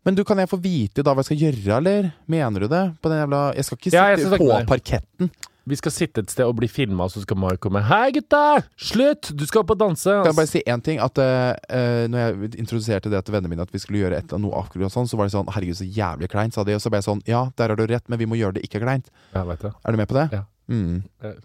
Men 0.07 0.15
du, 0.15 0.23
kan 0.25 0.39
jeg 0.39 0.49
få 0.49 0.57
vite 0.63 1.03
da 1.03 1.13
hva 1.13 1.21
jeg 1.21 1.33
skal 1.33 1.41
gjøre, 1.43 1.77
eller? 1.77 2.11
Mener 2.31 2.65
du 2.65 2.71
det? 2.71 2.83
På 3.03 3.11
den 3.11 3.19
jævla 3.19 3.41
Jeg 3.57 3.67
skal 3.67 3.77
ikke 3.77 3.91
sitte 3.91 4.29
ja, 4.31 4.37
på 4.39 4.59
parketten. 4.69 5.31
Vi 5.67 5.77
skal 5.77 5.93
sitte 5.93 6.23
et 6.23 6.31
sted 6.31 6.47
og 6.47 6.55
bli 6.57 6.69
filma, 6.71 7.05
og 7.05 7.13
så 7.13 7.21
skal 7.23 7.37
Mark 7.37 7.59
komme. 7.61 7.81
Hei, 7.85 8.13
gutta! 8.15 8.61
Slutt! 8.79 9.31
Du 9.37 9.43
skal 9.45 9.61
opp 9.61 9.73
og 9.75 9.79
danse! 9.81 10.09
Kan 10.09 10.31
jeg 10.31 10.37
bare 10.39 10.49
si 10.49 10.61
én 10.63 10.83
ting? 10.85 11.01
At 11.03 11.19
uh, 11.19 12.07
Når 12.09 12.23
jeg 12.23 12.51
introduserte 12.63 13.11
det 13.11 13.21
til 13.25 13.35
vennene 13.35 13.51
mine, 13.51 13.67
at 13.67 13.73
vi 13.75 13.81
skulle 13.83 14.01
gjøre 14.01 14.21
et 14.23 14.33
noe 14.39 14.63
akkurat 14.63 14.93
sånn, 14.93 15.09
så 15.09 15.19
var 15.19 15.29
de 15.29 15.35
sånn 15.35 15.51
Herregud, 15.51 15.77
så 15.81 15.87
jævlig 15.87 16.31
kleint, 16.31 16.55
sa 16.55 16.65
de. 16.65 16.77
Og 16.77 16.83
så 16.83 16.91
ble 16.91 17.03
jeg 17.03 17.09
sånn 17.09 17.23
Ja, 17.29 17.47
der 17.59 17.73
har 17.73 17.79
du 17.79 17.85
rett, 17.89 18.07
men 18.09 18.21
vi 18.21 18.29
må 18.29 18.39
gjøre 18.39 18.57
det 18.57 18.65
ikke 18.65 18.81
kleint. 18.85 19.11
Ja, 19.35 19.43
vet 19.49 19.65
du. 19.65 19.69
Er 19.69 19.95
du 19.95 20.01
med 20.01 20.09
på 20.09 20.17
det? 20.17 20.27
Ja. 20.35 20.45
Mm. 20.69 21.01
Eh. 21.25 21.39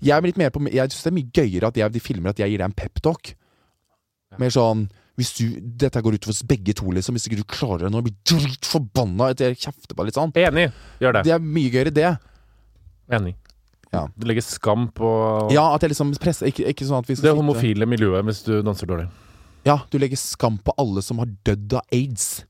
Jeg 0.00 0.16
er 0.16 0.24
litt 0.24 0.40
mer 0.40 0.52
på 0.52 0.62
Jeg 0.66 0.90
syns 0.90 1.04
det 1.04 1.12
er 1.12 1.18
mye 1.18 1.34
gøyere 1.36 1.68
at 1.70 1.78
jeg, 1.78 1.94
de 1.94 2.02
filmer 2.02 2.32
at 2.32 2.40
jeg 2.42 2.52
gir 2.52 2.62
deg 2.62 2.68
en 2.68 2.76
peptalk. 2.76 3.34
Mer 4.40 4.52
sånn 4.54 4.88
hvis 5.20 5.34
du, 5.36 5.44
Dette 5.60 6.00
går 6.00 6.16
utover 6.16 6.32
oss 6.32 6.46
begge 6.48 6.72
to, 6.76 6.88
liksom. 6.96 7.16
Hvis 7.16 7.28
ikke 7.28 7.42
du 7.42 7.46
klarer 7.50 7.86
det 7.86 7.92
nå, 7.92 8.00
blir 8.06 8.16
dritforbanna 8.24 9.32
etter 9.34 9.52
kjefter 9.52 9.96
på 9.96 10.06
litt 10.06 10.16
sånn. 10.16 10.32
Enig. 10.40 10.70
Gjør 11.02 11.18
det. 11.18 11.24
Det 11.28 11.34
er 11.36 11.44
mye 11.44 11.72
gøyere, 11.74 11.92
det. 11.92 12.12
Enig. 13.12 13.34
Ja. 13.92 14.04
Du 14.16 14.26
legger 14.28 14.44
skam 14.46 14.88
på 14.94 15.08
Ja, 15.50 15.64
at 15.74 15.82
jeg 15.82 15.90
liksom 15.90 16.12
presser 16.22 16.46
Ikke, 16.46 16.62
ikke 16.70 16.86
sånn 16.86 17.00
at 17.02 17.08
vi 17.08 17.14
det 17.16 17.22
sitte- 17.24 17.34
homofile 17.34 17.88
miljøet 17.90 18.22
hvis 18.28 18.44
du 18.46 18.62
danser 18.62 18.86
dårlig. 18.86 19.08
Ja, 19.66 19.80
du 19.90 19.98
legger 19.98 20.16
skam 20.16 20.58
på 20.62 20.72
alle 20.78 21.02
som 21.02 21.18
har 21.18 21.26
dødd 21.44 21.74
av 21.74 21.82
aids. 21.92 22.44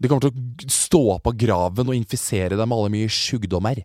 De 0.00 0.08
kommer 0.08 0.20
til 0.20 0.30
å 0.30 0.70
stå 0.70 1.00
opp 1.16 1.26
av 1.26 1.34
graven 1.36 1.88
og 1.90 1.96
infisere 1.96 2.54
deg 2.56 2.62
med 2.68 2.76
alle 2.78 2.92
mye 2.94 3.08
sjukdommer. 3.08 3.82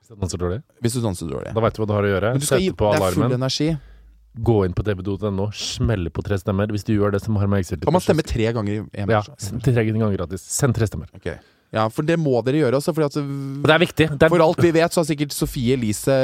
Hvis 0.00 0.08
du 0.08 0.16
danser 0.22 0.38
dårlig. 0.38 0.62
Hvis 0.82 0.94
du 0.96 1.00
danser 1.02 1.28
dårlig. 1.30 1.52
Da 1.54 1.60
veit 1.60 1.74
du 1.76 1.82
hva 1.82 1.86
du 1.90 1.94
har 1.96 2.02
å 2.06 2.10
gjøre. 2.14 2.32
Men 2.36 2.40
du 2.40 2.46
skal 2.46 2.60
gi, 2.62 2.70
på 2.72 2.90
det 2.94 3.02
er 3.02 3.12
full 3.18 3.32
energi. 3.36 3.68
Gå 4.36 4.56
inn 4.66 4.74
på 4.76 4.84
tv2.no, 4.84 5.46
smelle 5.56 6.10
på 6.12 6.22
tre 6.22 6.36
stemmer. 6.38 6.68
Hvis 6.68 6.84
du 6.84 6.92
gjør 6.94 7.12
det 7.16 7.22
som 7.24 7.36
har 7.40 7.46
med 7.48 7.60
Exit 7.64 7.80
Kan 7.84 7.92
man 7.96 8.02
stemme 8.04 8.22
tre 8.26 8.50
ganger 8.52 8.72
i 8.72 9.00
en 9.02 9.08
Ja. 9.10 9.22
Tre 9.22 9.84
ganger 9.84 10.16
gratis. 10.16 10.42
Send 10.42 10.74
tre 10.76 10.86
stemmer. 10.86 11.08
Ok. 11.16 11.30
Ja, 11.74 11.88
for 11.92 12.06
det 12.06 12.14
må 12.18 12.38
dere 12.46 12.60
gjøre 12.62 12.78
også. 12.78 12.92
At 12.94 13.16
det 13.66 13.74
er 13.74 13.80
viktig. 13.82 14.06
Det 14.18 14.22
er, 14.22 14.30
For 14.32 14.42
alt 14.44 14.60
vi 14.62 14.70
vet, 14.76 14.92
så 14.94 15.02
har 15.02 15.08
sikkert 15.08 15.32
Sofie 15.34 15.74
Elise 15.74 16.14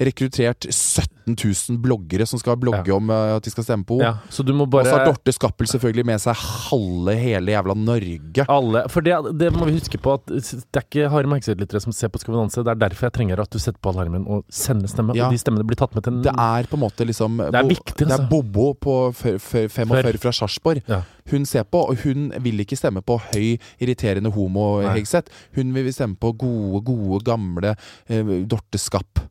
rekruttert 0.00 0.66
17 0.70 1.34
000 1.34 1.78
bloggere 1.82 2.26
som 2.28 2.38
skal 2.40 2.56
blogge 2.60 2.92
om 2.94 3.10
eh, 3.10 3.34
at 3.36 3.44
de 3.46 3.52
skal 3.52 3.64
stemme 3.66 3.84
på 3.88 3.98
henne. 4.00 4.14
ja, 4.14 4.34
Og 4.34 4.86
så 4.86 4.92
har 4.94 5.06
Dorte 5.08 5.32
Skappel 5.34 5.66
selvfølgelig 5.70 6.04
med 6.06 6.22
seg 6.22 6.36
halve 6.36 7.14
hele 7.18 7.54
jævla 7.54 7.74
Norge. 7.76 8.46
alle 8.48 8.84
For 8.92 9.04
det, 9.04 9.16
det 9.40 9.50
må 9.54 9.66
vi 9.68 9.76
huske 9.78 9.98
på 10.00 10.14
at 10.18 10.26
det 10.30 10.42
er 10.78 10.84
ikke 10.84 11.08
Harry 11.12 11.28
Markseth-lyttere 11.30 11.80
som 11.82 11.92
ser 11.92 12.08
på 12.12 12.20
Skal 12.22 12.34
vi 12.34 12.40
danse. 12.40 12.62
Det 12.64 12.70
er 12.74 12.80
derfor 12.86 13.08
jeg 13.08 13.16
trenger 13.18 13.40
at 13.42 13.50
du 13.50 13.58
setter 13.58 13.80
på 13.82 13.92
alarmen 13.94 14.26
og 14.30 14.44
sender 14.52 14.88
stemme. 14.88 15.16
Ja. 15.16 15.26
Og 15.28 15.34
de 15.34 15.40
stemmene 15.40 15.66
blir 15.66 15.76
tatt 15.80 15.94
med 15.96 16.04
til 16.06 16.14
en 16.14 16.22
Det 16.24 16.34
er 16.34 16.70
på 16.70 16.78
en 16.78 16.84
måte 16.84 17.06
liksom 17.08 17.40
Det 17.50 17.60
er 17.60 17.68
viktig, 17.68 17.92
altså. 17.92 18.04
Det 18.04 18.10
er 18.10 18.18
altså. 18.18 18.30
Bobo 18.30 18.72
på 18.74 18.94
før- 19.16 19.40
før- 19.42 19.68
45 19.74 20.18
fra 20.22 20.32
Sarpsborg. 20.32 20.82
Ja. 20.88 21.02
Hun 21.32 21.46
ser 21.48 21.64
på, 21.64 21.80
og 21.88 22.02
hun 22.04 22.28
vil 22.44 22.60
ikke 22.64 22.76
stemme 22.76 23.00
på 23.04 23.18
høy, 23.30 23.54
irriterende 23.80 24.32
homo 24.34 24.82
Nei. 24.84 24.98
Hegseth. 24.98 25.32
Hun 25.56 25.72
vil 25.76 25.92
stemme 25.94 26.18
på 26.20 26.34
gode, 26.36 26.82
gode, 26.84 27.22
gamle 27.24 27.76
eh, 28.08 28.34
Dorte 28.50 28.80
Skapp. 28.80 29.22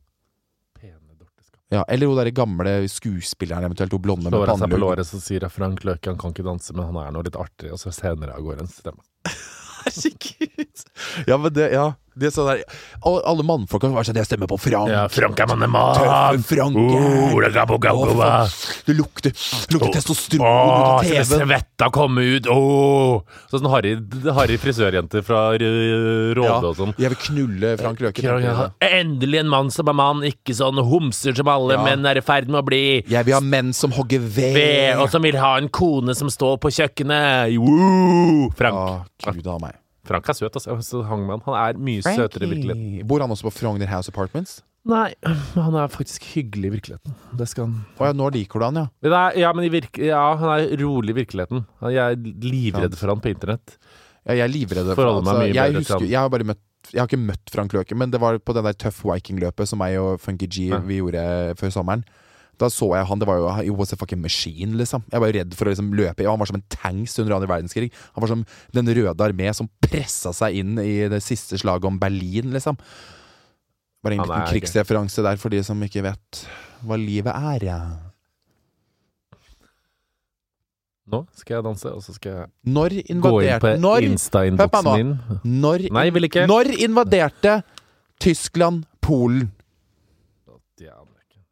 Ja, 1.72 1.82
eller 1.88 2.06
hun 2.06 2.18
derre 2.18 2.30
gamle 2.34 2.72
skuespilleren, 2.90 3.64
eventuelt 3.66 3.94
hun 3.96 4.02
blonde 4.04 4.30
med 4.30 4.36
Slår 4.36 4.58
seg 4.60 4.70
på 4.74 4.78
låret, 4.78 5.08
så 5.08 5.18
sier 5.22 5.46
jeg 5.46 5.54
Frank 5.54 5.82
Løke 5.86 6.12
han 6.12 6.20
kan 6.20 6.34
ikke 6.34 6.46
danse, 6.46 6.74
men 6.76 6.86
han 6.90 7.00
er 7.00 7.14
nå 7.14 7.24
litt 7.26 7.38
artig, 7.40 7.72
og 7.74 7.80
så 7.80 7.90
senere 7.94 8.36
av 8.36 8.44
gårde 8.44 8.66
en 8.66 8.70
stemme. 8.70 9.02
Herregud! 9.84 10.84
Ja, 11.26 11.38
men 11.38 11.54
det 11.56 11.72
Ja. 11.74 11.92
Det 12.14 12.28
er 12.28 12.34
sånn 12.34 12.46
der 12.46 12.62
Alle, 13.04 13.44
mannfolka 13.46 13.90
var 13.92 14.06
sånn 14.06 14.18
Jeg 14.20 14.28
stemmer 14.28 14.50
på 14.50 14.58
Frank. 14.60 14.92
Frank 15.14 15.40
er 15.42 15.50
Tøffe! 15.50 16.42
Frank. 16.54 16.76
Oh, 16.78 17.40
det 17.42 17.50
faen. 17.54 18.52
Det 18.86 18.94
lukter, 18.96 19.32
lukter 19.72 19.88
oh. 19.88 19.92
testosteron 19.94 20.46
oh, 20.46 20.64
ut 20.64 20.84
av 20.84 21.08
TV-en. 21.08 21.48
svetta 21.48 21.88
komme 21.94 22.24
ut! 22.36 22.48
Oh. 22.50 23.22
Sånn 23.52 23.68
Harry, 23.72 23.94
Harry 24.36 24.58
frisørjente 24.60 25.22
fra 25.26 25.46
Råde 25.54 26.44
Ja, 26.44 26.58
og 26.60 26.78
sånn. 26.78 26.94
jeg 27.00 27.12
vil 27.14 27.20
knulle 27.26 27.74
Frank 27.80 28.02
Løke. 28.04 28.24
Ja. 28.44 28.68
Endelig 28.84 29.42
en 29.42 29.52
mann 29.52 29.70
som 29.74 29.90
er 29.90 29.96
mann, 29.98 30.24
ikke 30.26 30.56
sånn 30.56 30.80
homser 30.84 31.36
som 31.36 31.50
alle 31.50 31.78
Ja. 31.78 31.84
menn 31.84 32.06
er 32.06 32.20
i 32.20 32.24
ferd 32.24 32.50
med 32.50 32.62
å 32.62 32.66
bli. 32.66 33.02
Jeg 33.10 33.26
vil 33.26 33.38
ha 33.38 33.42
menn 33.44 33.72
som 33.76 33.94
hogger 33.94 34.20
ved. 34.20 34.54
Ved, 34.54 34.98
og 34.98 35.10
som 35.10 35.22
vil 35.24 35.38
ha 35.40 35.56
en 35.58 35.68
kone 35.68 36.14
som 36.14 36.30
står 36.30 36.58
på 36.62 36.70
kjøkkenet. 36.70 37.56
Woo! 37.58 38.50
Frank. 38.58 39.06
Å, 39.26 39.32
Gud 39.32 39.46
av 39.46 39.60
meg. 39.64 39.83
Frank 40.04 40.28
er 40.28 40.36
søt, 40.38 40.54
altså. 40.60 41.02
Hangman. 41.08 41.40
han. 41.46 41.54
Er 41.62 41.78
mye 41.80 42.02
søtere 42.04 42.44
i 42.46 42.52
virkeligheten. 42.54 43.06
Bor 43.08 43.20
han 43.24 43.30
også 43.34 43.48
på 43.48 43.54
Frogner 43.62 43.90
House 43.90 44.12
Apartments? 44.12 44.62
Nei, 44.84 45.14
han 45.56 45.76
er 45.80 45.88
faktisk 45.88 46.26
hyggelig 46.34 46.68
i 46.68 46.72
virkeligheten. 46.74 47.14
Det 47.40 47.46
skal 47.48 47.64
han 47.70 47.76
Å 47.96 48.10
ja, 48.10 48.16
nå 48.20 48.26
liker 48.34 48.60
du 48.60 48.64
han, 48.66 48.80
ja. 48.82 48.86
Nei, 49.08 49.22
ja, 49.40 49.52
men 49.56 49.64
i 49.64 49.70
virke, 49.72 50.02
ja, 50.10 50.20
han 50.36 50.50
er 50.58 50.74
rolig 50.82 51.14
i 51.14 51.18
virkeligheten. 51.22 51.62
Jeg 51.88 52.02
er 52.04 52.18
livredd 52.44 52.98
for 53.00 53.14
han 53.14 53.22
på 53.24 53.32
internett. 53.32 53.78
ja 54.28 54.36
jeg 54.42 54.44
er 54.44 54.52
livredd 54.52 54.90
for 54.92 55.08
han. 55.08 55.22
altså, 55.24 55.46
jeg, 55.48 55.74
husker, 55.78 55.96
han. 56.02 56.10
jeg 56.12 56.20
har 56.20 56.28
bare 56.32 56.44
møtt 56.52 56.60
Jeg 56.92 57.00
har 57.00 57.08
ikke 57.08 57.22
møtt 57.24 57.48
Frank 57.54 57.72
Løke, 57.72 57.96
men 57.96 58.12
det 58.12 58.20
var 58.20 58.36
på 58.38 58.52
det 58.52 58.64
der 58.66 58.76
Tøff 58.84 59.00
Viking-løpet 59.08 59.70
som 59.72 59.80
meg 59.80 59.96
og 59.96 60.20
Funky 60.20 60.44
G 60.52 60.66
Ja. 60.68 60.82
vi 60.84 61.00
gjorde 61.00 61.24
før 61.56 61.72
sommeren. 61.72 62.04
Da 62.60 62.68
så 62.70 62.86
jeg 62.94 63.06
han, 63.08 63.18
det 63.18 63.26
var 63.28 63.40
jo 63.40 63.48
He 63.58 63.72
was 63.74 63.92
a 63.92 63.98
fucking 63.98 64.20
machine, 64.22 64.76
liksom. 64.78 65.02
Jeg 65.10 65.20
var 65.22 65.30
jo 65.30 65.38
redd 65.40 65.56
for 65.58 65.66
å 65.66 65.72
liksom 65.74 65.90
løpe. 65.98 66.26
Han 66.28 66.38
var 66.40 66.50
som 66.50 66.60
en 66.60 66.66
tanks 66.70 67.18
under 67.18 67.34
andre 67.36 67.50
verdenskrig. 67.50 67.90
Han 68.14 68.24
var 68.24 68.30
som 68.30 68.44
Den 68.76 68.90
røde 68.94 69.26
armé 69.26 69.50
som 69.56 69.68
pressa 69.82 70.32
seg 70.36 70.60
inn 70.62 70.78
i 70.82 71.08
det 71.10 71.22
siste 71.24 71.58
slaget 71.60 71.90
om 71.90 71.98
Berlin, 72.00 72.52
liksom. 72.54 72.78
Bare 74.04 74.18
en 74.18 74.20
liten 74.24 74.36
er 74.36 74.50
krigsreferanse 74.52 75.22
der 75.24 75.38
for 75.40 75.54
de 75.54 75.62
som 75.64 75.80
ikke 75.82 76.02
vet 76.04 76.42
hva 76.84 76.98
livet 77.00 77.32
er. 77.32 77.64
Ja. 77.64 77.78
Nå 81.04 81.20
skal 81.36 81.58
jeg 81.58 81.64
danse, 81.66 81.90
og 81.92 82.00
så 82.04 82.14
skal 82.16 82.32
jeg 82.32 82.46
Når 82.72 82.94
gå 83.20 83.32
inn 83.44 83.60
på 83.60 83.72
Insta-innboksen 84.06 84.88
din. 84.96 85.10
når, 85.60 85.88
Nei, 85.92 86.06
vil 86.16 86.28
ikke. 86.30 86.46
når 86.48 86.70
invaderte 86.80 87.58
Tyskland 88.24 88.86
Polen? 89.04 89.50
Det 90.78 90.88
aner 90.88 91.10
jeg 91.20 91.26
ikke. 91.28 91.42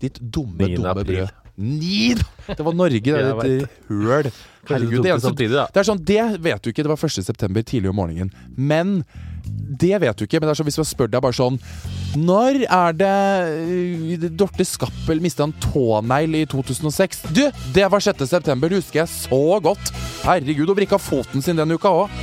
Ditt 0.00 0.18
dumme, 0.20 0.68
9. 0.68 0.76
dumme 0.76 0.94
april. 0.94 1.22
brød. 1.26 1.36
Ni! 1.58 2.14
Det 2.46 2.62
var 2.62 2.72
Norge, 2.72 3.00
det 3.02 3.14
er 3.18 3.40
et 3.44 3.88
høl. 3.88 4.30
Herregud, 4.68 5.02
det, 5.02 5.16
samtidig, 5.22 5.56
da. 5.56 5.64
det 5.72 5.80
er 5.80 5.86
sånn, 5.88 6.02
det 6.06 6.22
vet 6.44 6.62
du 6.62 6.70
ikke. 6.70 6.84
Det 6.84 6.92
var 6.92 7.00
1. 7.08 7.24
september 7.24 7.64
tidlig 7.66 7.90
om 7.90 7.96
morgenen. 7.98 8.30
Men 8.54 9.00
det 9.80 9.96
vet 10.02 10.18
du 10.18 10.26
ikke. 10.26 10.40
Men 10.40 10.50
det 10.50 10.54
er 10.54 10.60
sånn, 10.60 10.68
hvis 10.68 10.78
man 10.80 10.88
spør 10.88 11.10
deg 11.12 11.22
bare 11.24 11.36
sånn 11.36 11.56
Når 12.20 12.58
er 12.66 12.96
det 12.98 13.12
øh, 13.48 14.26
Dorte 14.38 14.66
Skappel 14.68 15.22
mista 15.24 15.46
en 15.46 15.54
tånegl 15.64 16.36
i 16.42 16.44
2006? 16.52 17.24
Du, 17.36 17.44
det 17.74 17.86
var 17.90 18.04
6. 18.04 18.26
september. 18.28 18.70
Det 18.70 18.82
husker 18.82 19.02
jeg 19.02 19.12
så 19.14 19.42
godt. 19.64 19.92
Herregud, 20.26 20.68
og 20.68 20.78
vrikka 20.78 21.00
foten 21.00 21.44
sin 21.44 21.58
den 21.58 21.74
uka 21.74 21.92
òg. 22.04 22.20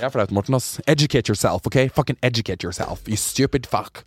Det 0.00 0.06
er 0.08 0.14
flaut, 0.14 0.30
Morten. 0.32 0.56
ass 0.56 0.78
Educate 0.88 1.28
yourself, 1.28 1.66
OK? 1.68 1.90
Fucking 1.92 2.16
educate 2.22 2.64
yourself, 2.64 3.04
you 3.06 3.18
stupid 3.20 3.66
fuck. 3.68 4.06